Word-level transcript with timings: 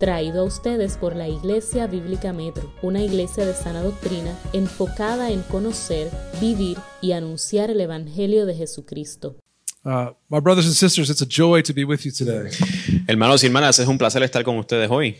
traído 0.00 0.40
a 0.40 0.44
ustedes 0.44 0.96
por 0.96 1.14
la 1.14 1.28
Iglesia 1.28 1.86
Bíblica 1.86 2.32
Metro, 2.32 2.72
una 2.80 3.02
iglesia 3.02 3.44
de 3.44 3.52
sana 3.52 3.82
doctrina 3.82 4.34
enfocada 4.54 5.30
en 5.30 5.42
conocer, 5.42 6.10
vivir 6.40 6.78
y 7.02 7.12
anunciar 7.12 7.70
el 7.70 7.82
Evangelio 7.82 8.46
de 8.46 8.54
Jesucristo. 8.54 9.36
Uh, 9.84 10.12
my 10.28 10.40
brothers 10.40 10.66
and 10.66 10.74
sisters, 10.74 11.10
it's 11.10 11.22
a 11.22 11.26
joy 11.26 11.62
to 11.62 11.74
be 11.74 11.84
with 11.84 12.00
you 12.00 12.10
today. 12.10 12.50
Hermanos 13.06 13.44
y 13.44 13.46
hermanas, 13.46 13.78
es 13.78 13.86
un 13.86 13.98
placer 13.98 14.22
estar 14.22 14.42
con 14.42 14.56
ustedes 14.56 14.90
hoy. 14.90 15.16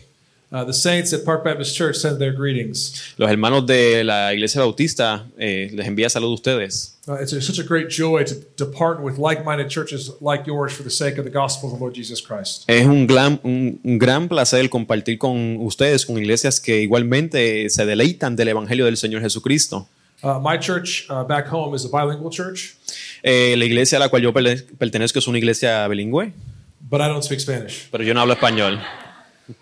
The 0.51 0.73
saints 0.73 1.13
at 1.13 1.23
Park 1.23 1.45
Baptist 1.45 1.77
Church 1.77 1.95
send 1.95 2.19
their 2.19 2.33
greetings. 2.33 3.13
Los 3.17 3.29
hermanos 3.31 3.65
de 3.65 4.03
la 4.03 4.33
Iglesia 4.33 4.59
Bautista 4.61 5.25
eh, 5.37 5.69
les 5.73 5.87
envía 5.87 6.09
salud 6.09 6.31
a 6.31 6.33
ustedes. 6.33 6.97
It's 7.21 7.31
a, 7.31 7.41
such 7.41 7.57
a 7.59 7.63
great 7.63 7.87
joy 7.89 8.25
to, 8.25 8.35
to 8.57 8.65
partner 8.65 9.03
with 9.05 9.17
like-minded 9.17 9.69
churches 9.69 10.11
like 10.19 10.45
yours 10.45 10.73
for 10.73 10.83
the 10.83 10.89
sake 10.89 11.17
of 11.17 11.23
the 11.23 11.31
gospel 11.31 11.69
of 11.69 11.75
the 11.75 11.79
Lord 11.79 11.95
Jesus 11.95 12.21
Christ. 12.21 12.65
Es 12.67 12.85
un 12.85 13.07
gran, 13.07 13.39
un, 13.43 13.79
un 13.83 13.97
gran 13.97 14.27
placer 14.27 14.69
compartir 14.69 15.17
con 15.17 15.55
ustedes, 15.61 16.05
con 16.05 16.17
iglesias 16.17 16.59
que 16.59 16.81
igualmente 16.81 17.69
se 17.69 17.85
deleitan 17.85 18.35
del 18.35 18.49
Evangelio 18.49 18.83
del 18.85 18.97
Señor 18.97 19.21
Jesucristo. 19.21 19.87
Uh, 20.21 20.37
my 20.39 20.57
church 20.59 21.07
uh, 21.09 21.23
back 21.23 21.47
home 21.47 21.73
is 21.75 21.85
a 21.85 21.89
bilingual 21.89 22.29
church, 22.29 22.75
Eh, 23.23 23.55
la 23.57 23.65
iglesia 23.65 23.97
a 23.97 23.99
la 23.99 24.09
cual 24.09 24.21
yo 24.21 24.33
pertenezco 24.33 25.17
es 25.19 25.27
una 25.27 25.37
iglesia 25.37 25.87
bilingüe, 25.87 26.33
but 26.89 26.99
I 26.99 27.07
don't 27.07 27.23
speak 27.23 27.39
Spanish. 27.39 27.87
pero 27.89 28.03
yo 28.03 28.13
no 28.13 28.19
hablo 28.21 28.33
español. 28.33 28.79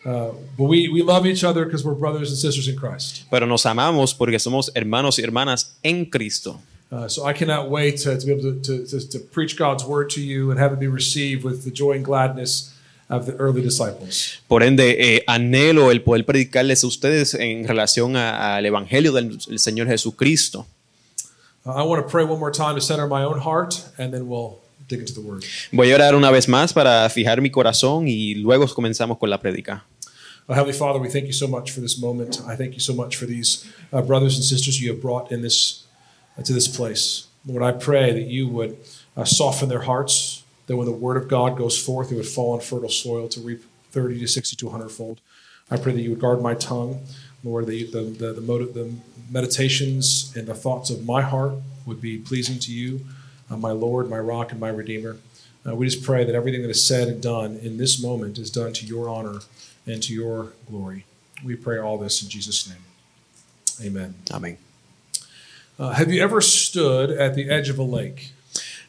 Uh, 0.06 0.32
but 0.58 0.66
we, 0.66 0.90
we 0.90 1.02
love 1.02 1.26
each 1.26 1.44
other 1.44 1.66
because 1.66 1.84
we're 1.84 1.94
brothers 1.94 2.30
and 2.30 2.38
sisters 2.38 2.68
in 2.68 2.76
Christ. 2.76 3.26
Pero 3.30 3.46
nos 3.46 3.66
amamos 3.66 4.14
porque 4.14 4.40
somos 4.40 4.70
hermanos 4.76 5.18
y 5.20 5.24
hermanas 5.24 5.72
en 5.84 6.06
Cristo. 6.06 6.60
Uh, 6.92 7.08
so 7.08 7.26
I 7.26 7.34
cannot 7.34 7.70
wait 7.70 7.98
to, 7.98 8.18
to 8.18 8.26
be 8.26 8.32
able 8.32 8.42
to, 8.42 8.60
to, 8.62 8.86
to, 8.88 9.10
to 9.10 9.20
preach 9.20 9.56
God's 9.56 9.86
word 9.86 10.10
to 10.12 10.22
you 10.22 10.50
and 10.50 10.60
have 10.60 10.74
it 10.74 10.80
be 10.80 10.88
received 10.88 11.44
with 11.44 11.64
the 11.64 11.72
joy 11.72 11.92
and 11.92 12.04
gladness 12.04 12.74
of 13.10 13.26
the 13.26 13.36
early 13.38 13.62
disciples. 13.62 14.40
Por 14.48 14.64
ende, 14.64 14.96
eh, 14.98 15.24
anhelo 15.28 15.92
el 15.92 16.02
poder 16.02 16.26
predicarles 16.26 16.84
a 16.84 16.88
ustedes 16.88 17.34
en 17.36 17.68
relación 17.68 18.16
al 18.16 18.66
Evangelio 18.66 19.12
del, 19.12 19.38
del 19.38 19.60
Señor 19.60 19.88
Jesucristo. 19.88 20.66
Uh, 21.66 21.74
I 21.74 21.84
want 21.84 22.02
to 22.04 22.10
pray 22.10 22.24
one 22.24 22.40
more 22.40 22.52
time 22.52 22.76
to 22.76 22.82
center 22.82 23.08
my 23.08 23.24
own 23.24 23.40
heart, 23.40 23.84
and 23.98 24.14
then 24.14 24.28
we'll 24.28 24.60
dig 24.90 25.00
into 25.00 25.14
the 25.14 25.22
word. 25.22 25.44
Voy 25.72 25.92
a 25.92 25.96
orar 25.96 26.16
una 26.16 26.32
vez 26.32 26.48
más 26.48 26.74
para 26.74 27.10
fijar 27.10 27.42
mi 27.42 27.50
corazón 27.50 28.08
y 28.08 28.36
luego 28.36 28.68
comenzamos 28.68 29.18
con 29.18 29.30
la 29.30 29.40
prédica. 29.40 29.86
Uh, 30.48 30.54
Heavenly 30.54 30.74
Father, 30.74 31.00
we 31.00 31.10
thank 31.10 31.28
you 31.28 31.34
so 31.34 31.48
much 31.48 31.72
for 31.72 31.80
this 31.80 32.02
moment. 32.02 32.42
I 32.48 32.56
thank 32.56 32.74
you 32.74 32.80
so 32.80 32.94
much 32.94 33.16
for 33.16 33.28
these 33.28 33.66
uh, 33.94 34.02
brothers 34.02 34.36
and 34.36 34.44
sisters 34.44 34.82
you 34.82 34.92
have 34.92 35.00
brought 35.02 35.32
in 35.32 35.42
this 35.42 35.86
uh, 36.38 36.44
to 36.44 36.54
this 36.54 36.68
place. 36.68 37.28
Lord, 37.46 37.64
I 37.64 37.72
pray 37.72 38.12
that 38.12 38.28
you 38.28 38.48
would 38.48 38.78
uh, 39.16 39.26
soften 39.26 39.70
their 39.70 39.84
hearts, 39.84 40.44
that 40.68 40.76
when 40.76 40.88
the 40.88 40.92
word 40.92 41.18
of 41.18 41.28
God 41.28 41.58
goes 41.58 41.78
forth, 41.78 42.12
it 42.12 42.16
would 42.16 42.28
fall 42.28 42.54
on 42.54 42.62
fertile 42.62 42.90
soil 42.90 43.28
to 43.30 43.40
reap 43.40 43.64
30 43.92 44.20
to 44.20 44.28
60 44.28 44.56
to 44.56 44.66
100 44.66 44.90
fold. 44.90 45.22
I 45.72 45.78
pray 45.78 45.94
that 45.94 46.02
you 46.02 46.10
would 46.10 46.20
guard 46.20 46.42
my 46.42 46.56
tongue, 46.56 47.02
Lord, 47.44 47.68
that 47.68 47.76
you, 47.76 47.90
the, 47.90 48.02
the, 48.02 48.34
the, 48.34 48.42
motive, 48.42 48.74
the 48.74 48.92
meditations 49.30 50.34
and 50.36 50.48
the 50.48 50.56
thoughts 50.56 50.90
of 50.90 51.06
my 51.06 51.22
heart 51.22 51.54
would 51.86 52.02
be 52.02 52.18
pleasing 52.18 52.60
to 52.60 52.74
you, 52.74 53.02
uh, 53.50 53.58
my 53.58 53.72
Lord, 53.72 54.10
my 54.10 54.20
rock, 54.20 54.52
and 54.52 54.60
my 54.60 54.70
Redeemer. 54.70 55.18
Uh, 55.68 55.76
we 55.76 55.86
just 55.86 56.04
pray 56.04 56.24
that 56.24 56.36
everything 56.36 56.62
that 56.62 56.70
is 56.70 56.86
said 56.86 57.08
and 57.10 57.22
done 57.22 57.58
in 57.62 57.78
this 57.78 58.02
moment 58.02 58.38
is 58.38 58.50
done 58.50 58.72
to 58.74 58.86
your 58.86 59.10
honor 59.10 59.40
and 59.86 60.02
to 60.04 60.14
your 60.14 60.54
glory. 60.70 61.06
We 61.44 61.56
pray 61.56 61.78
all 61.80 61.98
this 61.98 62.22
in 62.24 62.30
Jesus' 62.30 62.68
name. 62.70 62.84
Amen. 63.86 64.16
Amén. 64.32 64.58
Uh, 65.78 65.92
have 65.94 66.12
you 66.12 66.22
ever 66.22 66.42
stood 66.42 67.10
at 67.12 67.36
the 67.36 67.50
edge 67.50 67.70
of 67.70 67.80
a 67.80 67.84
lake 67.84 68.32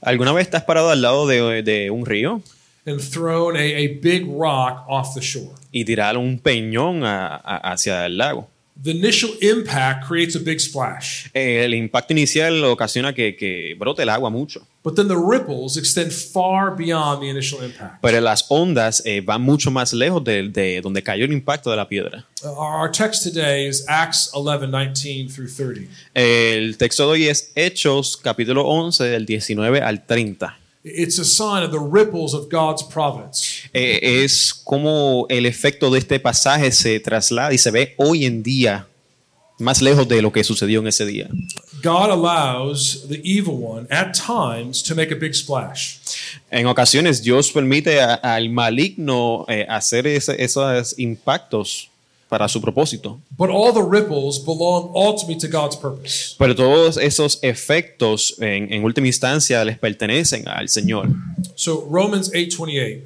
¿Alguna 0.02 0.32
vez 0.32 0.46
estás 0.48 0.64
parado 0.64 0.90
al 0.90 1.00
lado 1.02 1.26
de, 1.26 1.62
de 1.62 1.90
un 1.90 2.04
río 2.06 2.42
and 2.86 3.00
thrown 3.00 3.54
a, 3.54 3.60
a 3.60 3.86
big 4.00 4.26
rock 4.26 4.84
off 4.88 5.14
the 5.14 5.20
shore? 5.20 5.54
y 5.72 5.84
tirar 5.84 6.16
un 6.16 6.38
peñón 6.40 7.04
a- 7.04 7.36
a- 7.36 7.72
hacia 7.72 8.06
el 8.06 8.16
lago? 8.16 8.48
The 8.82 8.92
initial 8.92 9.30
impact 9.42 10.06
creates 10.08 10.34
a 10.36 10.38
big 10.38 10.58
splash, 10.58 11.26
Eh, 11.34 11.64
el 11.66 11.74
impacto 11.74 12.14
inicial 12.14 12.64
ocasiona 12.64 13.12
que, 13.12 13.36
que 13.36 13.74
brote 13.78 14.02
el 14.02 14.08
agua 14.08 14.30
mucho, 14.30 14.66
but 14.82 14.94
then 14.96 15.06
the 15.06 15.14
ripples 15.16 15.76
extend 15.76 16.10
far 16.10 16.74
beyond 16.74 17.20
the 17.20 17.28
initial 17.28 17.62
impact. 17.62 18.00
pero 18.00 18.18
las 18.22 18.46
ondas 18.48 19.02
eh, 19.04 19.20
van 19.20 19.42
mucho 19.42 19.70
más 19.70 19.92
lejos 19.92 20.24
de, 20.24 20.48
de 20.48 20.80
donde 20.80 21.02
cayó 21.02 21.26
el 21.26 21.32
impacto 21.32 21.70
de 21.70 21.76
la 21.76 21.86
piedra. 21.86 22.24
Uh, 22.42 22.48
our 22.58 22.90
text 22.90 23.22
today 23.22 23.66
is 23.68 23.84
Acts 23.86 24.30
11 24.32 24.70
19 24.70 25.28
through 25.28 25.48
30. 25.50 25.86
El 26.14 26.78
texto 26.78 27.04
de 27.04 27.10
hoy 27.12 27.28
es 27.28 27.52
Hechos 27.54 28.16
capítulo 28.16 28.66
11 28.66 29.04
del 29.04 29.26
19 29.26 29.82
al 29.82 30.06
30. 30.06 30.56
It's 30.82 31.18
a 31.18 31.24
sign 31.24 31.62
of 31.62 31.70
the 31.72 31.78
ripples 31.78 32.32
of 32.32 32.48
God's 32.50 32.82
providence. 32.82 33.68
Eh, 33.74 34.22
es 34.24 34.54
como 34.54 35.26
el 35.28 35.44
efecto 35.46 35.90
de 35.90 35.98
este 35.98 36.18
pasaje 36.18 36.72
se 36.72 36.98
traslada 37.00 37.52
y 37.52 37.58
se 37.58 37.70
ve 37.70 37.94
hoy 37.98 38.24
en 38.24 38.42
día 38.42 38.86
más 39.58 39.82
lejos 39.82 40.08
de 40.08 40.22
lo 40.22 40.32
que 40.32 40.42
sucedió 40.42 40.80
en 40.80 40.86
ese 40.86 41.04
día. 41.04 41.28
God 41.82 42.10
allows 42.10 43.04
the 43.10 43.20
evil 43.22 43.56
one 43.62 43.86
at 43.90 44.14
times 44.14 44.82
to 44.82 44.94
make 44.94 45.12
a 45.12 45.16
big 45.18 45.34
splash. 45.34 45.96
En 46.50 46.66
ocasiones 46.66 47.22
Dios 47.22 47.52
permite 47.52 48.00
al 48.00 48.48
maligno 48.48 49.44
eh, 49.48 49.66
hacer 49.68 50.06
ese- 50.06 50.42
esos 50.42 50.98
impactos 50.98 51.89
para 52.30 52.48
su 52.48 52.60
propósito. 52.62 53.20
But 53.36 53.50
all 53.50 53.74
the 53.74 53.82
ripples 53.82 54.38
belong 54.42 54.92
ultimately 54.94 55.36
to 55.36 55.48
God's 55.48 55.76
purpose. 55.76 56.34
Pero 56.38 56.54
todos 56.54 56.96
esos 56.96 57.38
efectos 57.42 58.36
en, 58.40 58.72
en 58.72 58.82
última 58.84 59.08
instancia 59.08 59.62
les 59.64 59.76
pertenecen 59.78 60.48
al 60.48 60.68
Señor. 60.70 61.08
So 61.56 61.86
Romans 61.90 62.32
8:28. 62.32 63.02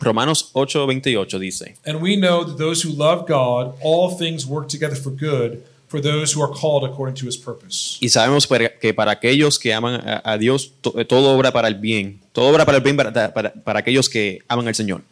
Romanos 0.00 0.50
8:28 0.52 1.38
dice, 1.38 1.76
And 1.86 2.02
we 2.02 2.16
know 2.16 2.44
that 2.44 2.56
those 2.58 2.86
who 2.86 2.92
love 2.94 3.26
God, 3.28 3.74
all 3.82 4.14
things 4.18 4.44
work 4.44 4.68
together 4.68 4.96
for 4.96 5.10
good 5.12 5.60
for 5.88 6.00
those 6.02 6.34
who 6.36 6.42
are 6.42 6.52
called 6.52 6.82
according 6.84 7.14
to 7.14 7.26
his 7.28 7.36
purpose. 7.36 7.96
y 8.00 8.08
sabemos 8.08 8.48
que 8.80 8.92
para 8.92 9.12
aquellos 9.12 9.58
que 9.60 9.72
aman 9.72 10.00
a, 10.24 10.36
Dios, 10.38 10.72
to- 10.80 10.92
todo 11.06 11.30
obra 11.36 11.52
para 11.52 11.68
el 11.68 11.76
bien, 11.76 12.20
todo 12.32 12.46
obra 12.48 12.64
para 12.66 12.78
el 12.78 12.82
bien 12.82 12.96
para, 12.96 13.32
para- 13.32 13.52
para 13.52 13.78
aquellos 13.78 14.08
que 14.08 14.40
aman 14.48 14.66
al 14.66 14.74
Señor. 14.74 15.02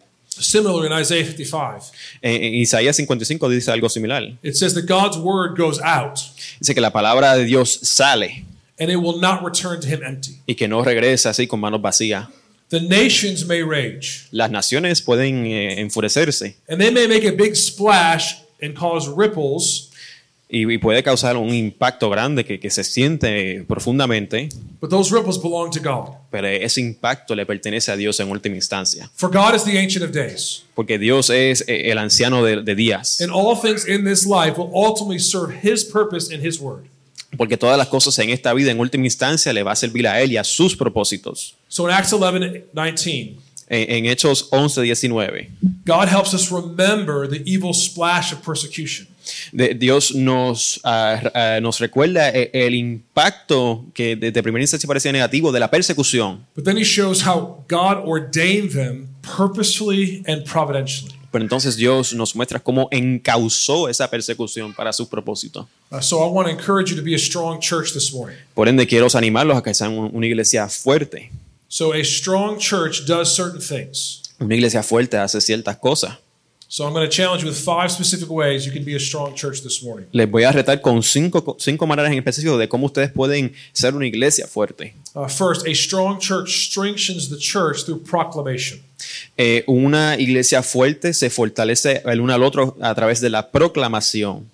Similar 0.41 0.87
in 0.87 0.93
Isaiah 0.93 1.25
55, 1.25 1.93
En, 2.23 2.43
en 2.43 2.55
Isaías 2.55 2.97
55 2.97 3.49
dice 3.51 3.71
algo 3.71 3.89
similar. 3.89 4.23
it 4.43 4.55
says 4.57 4.75
that 4.75 4.87
God's 4.87 5.17
word 5.19 5.57
goes 5.57 5.79
out 5.81 6.19
Dice 6.61 6.75
que 6.75 6.81
la 6.81 6.91
palabra 6.91 7.37
de 7.37 7.45
Dios 7.45 7.79
sale 7.83 8.45
and 8.81 8.91
it 8.91 8.97
will 8.97 9.19
not 9.21 9.45
return 9.45 9.81
to 9.81 9.87
him 9.87 10.03
empty. 10.05 10.39
y 10.49 10.55
que 10.55 10.67
no 10.69 10.83
regresa 10.83 11.31
así 11.31 11.47
con 11.47 11.61
manos 11.61 11.81
vacías. 11.83 12.29
The 12.71 12.81
nations 12.81 13.45
may 13.45 13.63
rage 13.63 14.27
Las 14.31 14.51
naciones 14.51 15.03
pueden 15.03 15.45
eh, 15.47 15.79
enfurecerse 15.81 16.57
and 16.69 16.81
they 16.81 16.91
may 16.91 17.07
make 17.07 17.25
a 17.25 17.33
big 17.33 17.55
splash 17.55 18.37
and 18.63 18.75
cause 18.75 19.09
ripples, 19.09 19.91
y, 20.55 20.71
y 20.71 20.77
puede 20.77 21.03
causar 21.03 21.39
un 21.39 21.53
impacto 21.55 22.11
grande 22.11 22.45
que, 22.45 22.61
que 22.61 22.69
se 22.71 22.85
siente 22.85 23.65
profundamente, 23.67 24.51
but 24.81 24.91
those 24.91 25.11
ripples 25.11 25.39
belong 25.41 25.71
to 25.71 25.81
God. 25.81 26.15
pero 26.31 26.47
ese 26.47 26.81
impacto 26.81 27.35
le 27.35 27.47
pertenece 27.47 27.91
a 27.91 27.97
Dios 27.97 28.21
en 28.21 28.31
última 28.31 28.55
instancia. 28.55 29.11
For 29.15 29.31
God 29.31 29.55
is 29.55 29.65
the 29.65 29.79
ancient 29.79 30.05
of 30.05 30.13
days, 30.13 30.63
Porque 30.75 30.99
Dios 30.99 31.31
es 31.31 31.65
eh, 31.67 31.91
el 31.91 31.97
anciano 31.99 32.45
de, 32.45 32.63
de 32.63 32.75
días. 32.75 33.21
and 33.23 33.33
all 33.33 33.57
things 33.59 33.89
in 33.89 34.05
this 34.05 34.27
life 34.27 34.59
will 34.59 34.71
ultimately 34.75 35.19
serve 35.19 35.55
his 35.63 35.83
purpose 35.85 36.33
and 36.33 36.45
his 36.47 36.61
word. 36.61 36.85
Porque 37.39 37.57
todas 37.57 37.79
las 37.79 37.89
cosas 37.89 38.19
en 38.19 38.29
esta 38.29 38.53
vida 38.53 38.71
en 38.71 38.79
última 38.79 39.07
instancia 39.07 39.55
le 39.55 39.63
va 39.63 39.73
a 39.73 39.77
servir 39.77 40.07
a 40.07 40.21
Él 40.21 40.33
y 40.33 40.37
a 40.37 40.45
sus 40.45 40.77
propósitos. 40.77 41.55
So 41.69 41.89
in 41.89 41.95
Acts 41.95 42.13
11 42.13 42.67
19, 42.75 43.37
En, 43.71 43.91
en 43.91 44.05
Hechos 44.05 44.49
11, 44.51 44.83
19, 44.83 45.49
God 45.87 46.09
helps 46.09 46.35
us 46.35 46.51
remember 46.53 47.27
the 47.27 47.43
evil 47.47 47.73
splash 47.73 48.35
of 48.35 48.43
persecution. 48.45 49.07
De- 49.53 49.75
Dios 49.75 50.15
nos, 50.15 50.81
ah, 50.85 51.21
ah, 51.35 51.59
nos 51.61 51.79
recuerda 51.79 52.31
eh, 52.31 52.51
el 52.53 52.75
impacto 52.75 53.85
que 53.95 54.17
desde 54.17 54.43
primera 54.43 54.63
instancia 54.63 54.87
parecía 54.87 55.13
negativo 55.13 55.53
de 55.53 55.61
la 55.61 55.71
persecución. 55.71 56.47
But 56.55 56.65
then 56.65 56.77
he 56.77 56.85
shows 56.85 57.27
how 57.27 57.65
God 57.69 58.03
ordained 58.07 58.73
them 58.73 59.09
purposefully 59.37 60.23
and 60.27 60.45
providentially. 60.45 61.13
Pero 61.31 61.43
entonces 61.45 61.77
Dios 61.77 62.13
nos 62.13 62.35
muestra 62.37 62.59
cómo 62.61 62.89
encausó 62.91 63.89
esa 63.89 64.09
persecución 64.11 64.75
para 64.75 64.93
sus 64.93 65.09
propósitos. 65.09 65.67
Uh, 65.91 66.01
so 66.01 66.19
I 66.23 66.31
want 66.31 66.47
to 66.47 66.53
encourage 66.53 66.91
you 66.91 66.97
to 66.97 67.03
be 67.03 67.15
a 67.15 67.19
strong 67.19 67.59
church 67.59 67.93
this 67.95 68.13
morning. 68.13 68.37
Por 68.55 68.69
ende, 68.69 68.87
quiero 68.87 69.07
animarlos 69.15 69.57
a 69.57 69.63
que 69.63 69.73
sean 69.73 69.97
un- 69.97 70.11
una 70.13 70.27
iglesia 70.27 70.69
fuerte. 70.69 71.31
So 71.69 71.95
a 71.95 72.05
strong 72.05 72.59
church 72.59 73.07
does 73.07 73.35
certain 73.35 73.61
things. 73.61 74.21
Una 74.39 74.55
iglesia 74.55 74.83
fuerte 74.83 75.17
hace 75.17 75.41
ciertas 75.41 75.77
cosas. 75.79 76.19
So 76.73 76.87
I'm 76.87 76.95
going 76.95 77.07
to 77.07 77.15
challenge 77.15 77.43
you 77.43 77.51
with 77.51 77.63
five 77.63 77.91
specific 77.91 78.31
ways 78.31 78.65
you 78.65 78.73
can 78.73 78.83
be 78.83 78.95
a 78.95 78.99
strong 78.99 79.35
church 79.35 79.61
this 79.61 79.83
morning. 79.83 80.07
Les 80.11 80.25
voy 80.25 80.45
a 80.45 80.53
retar 80.53 80.81
con 80.81 81.03
cinco, 81.03 81.55
cinco 81.59 81.87
maneras 81.87 82.11
en 82.11 82.17
específico 82.17 82.57
de 82.57 82.67
cómo 82.67 82.87
ustedes 82.87 83.13
pueden 83.13 83.53
ser 83.75 83.95
una 83.95 84.07
iglesia 84.07 84.47
fuerte. 84.47 84.95
Uh, 85.15 85.29
first, 85.29 85.67
a 85.67 85.75
strong 85.75 86.19
church 86.19 86.67
strengthens 86.67 87.29
the 87.29 87.37
church 87.37 87.85
through 87.85 88.03
proclamation. 88.03 88.81
Eh, 89.37 89.65
una 89.67 90.17
iglesia 90.19 90.63
fuerte 90.63 91.13
se 91.13 91.29
fortalece 91.29 92.01
el 92.07 92.23
uno 92.23 92.33
al 92.33 92.43
otro 92.43 92.75
a 92.81 92.95
través 92.95 93.21
de 93.21 93.29
la 93.29 93.51
proclamación. 93.51 94.49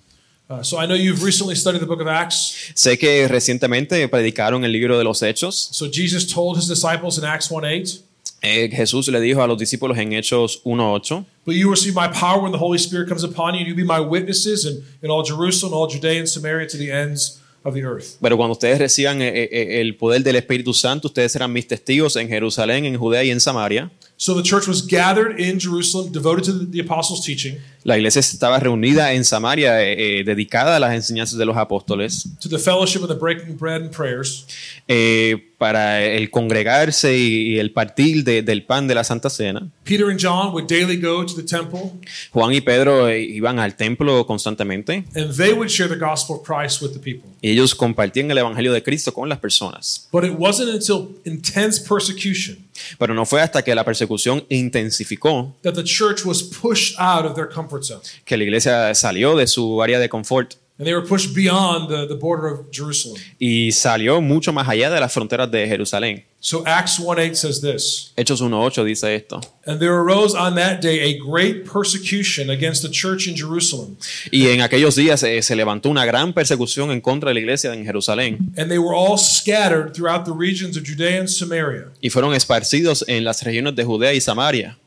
Uh, 0.49 0.61
so 0.61 0.77
I 0.77 0.87
know 0.87 0.95
you've 0.95 1.23
recently 1.23 1.55
studied 1.55 1.79
the 1.79 1.87
book 1.87 2.01
of 2.01 2.07
Acts. 2.07 2.73
Sé 2.73 2.97
que 2.97 3.29
recientemente 3.29 4.05
predicaron 4.09 4.65
el 4.65 4.73
libro 4.73 4.97
de 4.97 5.05
los 5.05 5.21
Hechos. 5.23 5.69
So 5.71 5.87
Jesus 5.89 6.27
told 6.27 6.57
his 6.57 6.67
disciples 6.67 7.17
in 7.17 7.23
Acts 7.23 7.49
1 7.49 7.63
8, 7.63 8.03
Eh, 8.41 8.69
Jesús 8.71 9.07
le 9.09 9.19
dijo 9.19 9.41
a 9.41 9.47
los 9.47 9.57
discípulos 9.57 9.97
en 9.97 10.13
Hechos 10.13 10.61
1.8, 10.63 11.25
But 11.45 11.55
you 11.55 11.69
receive 11.69 11.93
my 11.93 12.07
power 12.07 12.41
when 12.41 12.51
the 12.51 12.57
Holy 12.57 12.77
Spirit 12.77 13.09
comes 13.09 13.23
upon 13.23 13.53
you, 13.53 13.59
and 13.59 13.67
you 13.67 13.75
be 13.75 13.83
my 13.83 13.99
witnesses 13.99 14.65
in, 14.65 14.83
in 15.01 15.09
all 15.09 15.23
Jerusalem, 15.23 15.73
all 15.73 15.87
Judea 15.89 16.19
and 16.19 16.29
Samaria 16.29 16.67
to 16.67 16.77
the 16.77 16.91
ends 16.91 17.39
of 17.65 17.73
the 17.73 17.83
earth. 17.83 18.17
pero 18.21 18.37
cuando 18.37 18.53
ustedes 18.53 18.79
reciban 18.79 19.21
eh, 19.21 19.49
eh, 19.51 19.81
el 19.81 19.95
poder 19.95 20.23
del 20.23 20.37
Espíritu 20.37 20.73
Santo, 20.73 21.09
ustedes 21.09 21.31
serán 21.33 21.51
mis 21.51 21.67
testigos 21.67 22.15
en 22.15 22.29
Jerusalén, 22.29 22.85
en 22.85 22.97
Judea 22.97 23.23
y 23.23 23.31
en 23.31 23.39
Samaria. 23.41 23.91
So 24.21 24.35
the 24.35 24.43
church 24.43 24.67
was 24.67 24.81
gathered 24.85 25.39
in 25.39 25.59
Jerusalem, 25.59 26.11
devoted 26.11 26.43
to 26.43 26.51
the, 26.51 26.65
the 26.65 26.81
apostles' 26.81 27.21
teaching, 27.25 27.57
La 27.85 27.95
iglesia 27.95 28.19
estaba 28.19 28.59
reunida 28.59 29.13
en 29.13 29.23
Samaria, 29.23 29.81
eh, 29.81 30.19
eh, 30.19 30.23
dedicada 30.25 30.75
a 30.75 30.79
las 30.81 30.93
enseñanzas 30.93 31.39
de 31.39 31.45
los 31.45 31.55
apóstoles, 31.55 32.27
to 32.41 32.49
the 32.49 32.59
fellowship 32.59 32.99
and 32.99 33.07
the 33.07 33.15
breaking 33.15 33.51
of 33.53 33.57
bread 33.57 33.81
and 33.81 33.91
prayers. 33.91 34.45
eh, 34.89 35.37
para 35.57 36.03
el 36.05 36.29
congregarse 36.31 37.17
y, 37.17 37.53
y 37.55 37.59
el 37.59 37.71
partir 37.71 38.23
de- 38.25 38.41
del 38.41 38.63
pan 38.65 38.87
de 38.87 38.95
la 38.95 39.03
Santa 39.05 39.29
Cena. 39.29 39.69
Peter 39.85 40.09
and 40.09 40.17
John 40.19 40.51
would 40.53 40.67
daily 40.67 40.97
go 40.97 41.25
to 41.25 41.33
the 41.35 41.43
temple, 41.43 41.91
Juan 42.33 42.53
y 42.53 42.59
Pedro 42.61 43.07
eh, 43.09 43.21
iban 43.23 43.59
al 43.59 43.75
templo 43.75 44.25
constantemente 44.25 45.05
and 45.15 45.33
they 45.37 45.53
would 45.53 45.69
share 45.69 45.87
the 45.89 45.97
gospel 45.99 46.37
of 46.37 46.43
Christ 46.45 46.81
with 46.81 46.91
the 46.91 46.99
people. 46.99 47.29
y 47.41 47.51
ellos 47.51 47.73
compartían 47.75 48.29
el 48.31 48.37
Evangelio 48.37 48.73
de 48.73 48.83
Cristo 48.83 49.13
con 49.13 49.29
las 49.29 49.39
personas. 49.39 50.07
But 50.11 50.25
it 50.25 50.33
wasn't 50.37 50.69
until 50.73 51.09
intense 51.25 51.79
persecution 51.81 52.57
Pero 52.97 53.13
no 53.13 53.25
fue 53.25 53.41
hasta 53.41 53.61
que 53.63 53.73
la 53.75 53.83
persecución 53.83 54.45
intensificó 54.49 55.55
that 55.63 55.73
the 55.73 55.83
church 55.83 56.25
was 56.25 56.43
pushed 56.43 56.95
out 56.99 57.25
of 57.25 57.35
their 57.35 57.47
comfort 57.47 57.83
zone. 57.83 58.01
que 58.25 58.37
la 58.37 58.43
iglesia 58.43 58.93
salió 58.95 59.35
de 59.35 59.47
su 59.47 59.81
área 59.81 59.99
de 59.99 60.09
confort 60.09 60.53
And 60.79 60.87
they 60.87 60.93
were 60.93 61.05
pushed 61.05 61.35
beyond 61.35 61.89
the, 61.89 62.07
the 62.07 62.15
border 62.15 62.47
of 62.47 62.71
Jerusalem. 62.71 63.21
y 63.37 63.69
salió 63.73 64.21
mucho 64.21 64.53
más 64.53 64.65
allá 64.69 64.89
de 64.89 64.97
las 64.99 65.11
fronteras 65.11 65.51
de 65.51 65.67
Jerusalén. 65.67 66.23
So 66.39 66.63
Acts 66.65 66.97
1 66.97 67.19
8 67.19 67.35
says 67.35 67.59
this 67.59 68.13
Hechos 68.15 68.41
1.8 68.41 68.85
dice 68.85 69.03
esto. 69.13 69.41
And 69.65 69.79
there 69.81 69.91
arose 69.93 70.33
on 70.33 70.55
that 70.55 70.79
day 70.81 71.01
a 71.13 71.19
great 71.19 71.65
persecution 71.65 72.49
against 72.49 72.81
the 72.81 72.89
church 72.89 73.27
in 73.27 73.35
Jerusalem. 73.35 73.97
Y 74.31 74.47
en 74.47 74.61
aquellos 74.61 74.95
días 74.95 75.21
eh, 75.23 75.41
se 75.41 75.53
levantó 75.57 75.89
una 75.89 76.05
gran 76.05 76.31
persecución 76.31 76.91
en 76.91 77.01
contra 77.01 77.31
de 77.31 77.33
la 77.33 77.39
iglesia 77.41 77.73
en 77.73 77.83
Jerusalén 77.83 78.37
And 78.57 78.69
they 78.69 78.79
were 78.79 78.95
all 78.95 79.17
scattered 79.17 79.93
throughout 79.93 80.23
the 80.23 80.31
regions 80.31 80.77
of 80.77 80.83
Judea 80.85 81.19
and 81.19 81.27
Samaria. 81.27 81.87
y 81.99 82.09
fueron 82.09 82.33
esparcidos 82.33 83.03
en 83.09 83.25
las 83.25 83.43
regiones 83.43 83.75
de 83.75 83.83
Judea 83.83 84.13
y 84.13 84.21
Samaria. 84.21 84.77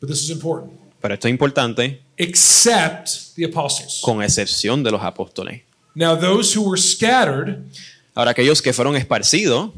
But 0.00 0.08
this 0.10 0.24
is 0.24 0.30
important. 0.30 0.72
Pero 1.00 1.14
esto 1.14 1.28
es 1.28 1.32
importante, 1.32 2.00
Except 2.16 3.34
the 3.36 3.44
apostles. 3.44 4.00
con 4.02 4.22
excepción 4.22 4.82
de 4.82 4.90
los 4.90 5.02
apóstoles. 5.02 5.62
Now, 5.94 6.14
those 6.18 6.56
who 6.56 6.62
were 6.68 6.80
scattered, 6.80 7.58
Ahora, 8.14 8.30
aquellos 8.30 8.62
que 8.62 8.72
fueron 8.72 8.96
esparcidos 8.96 9.72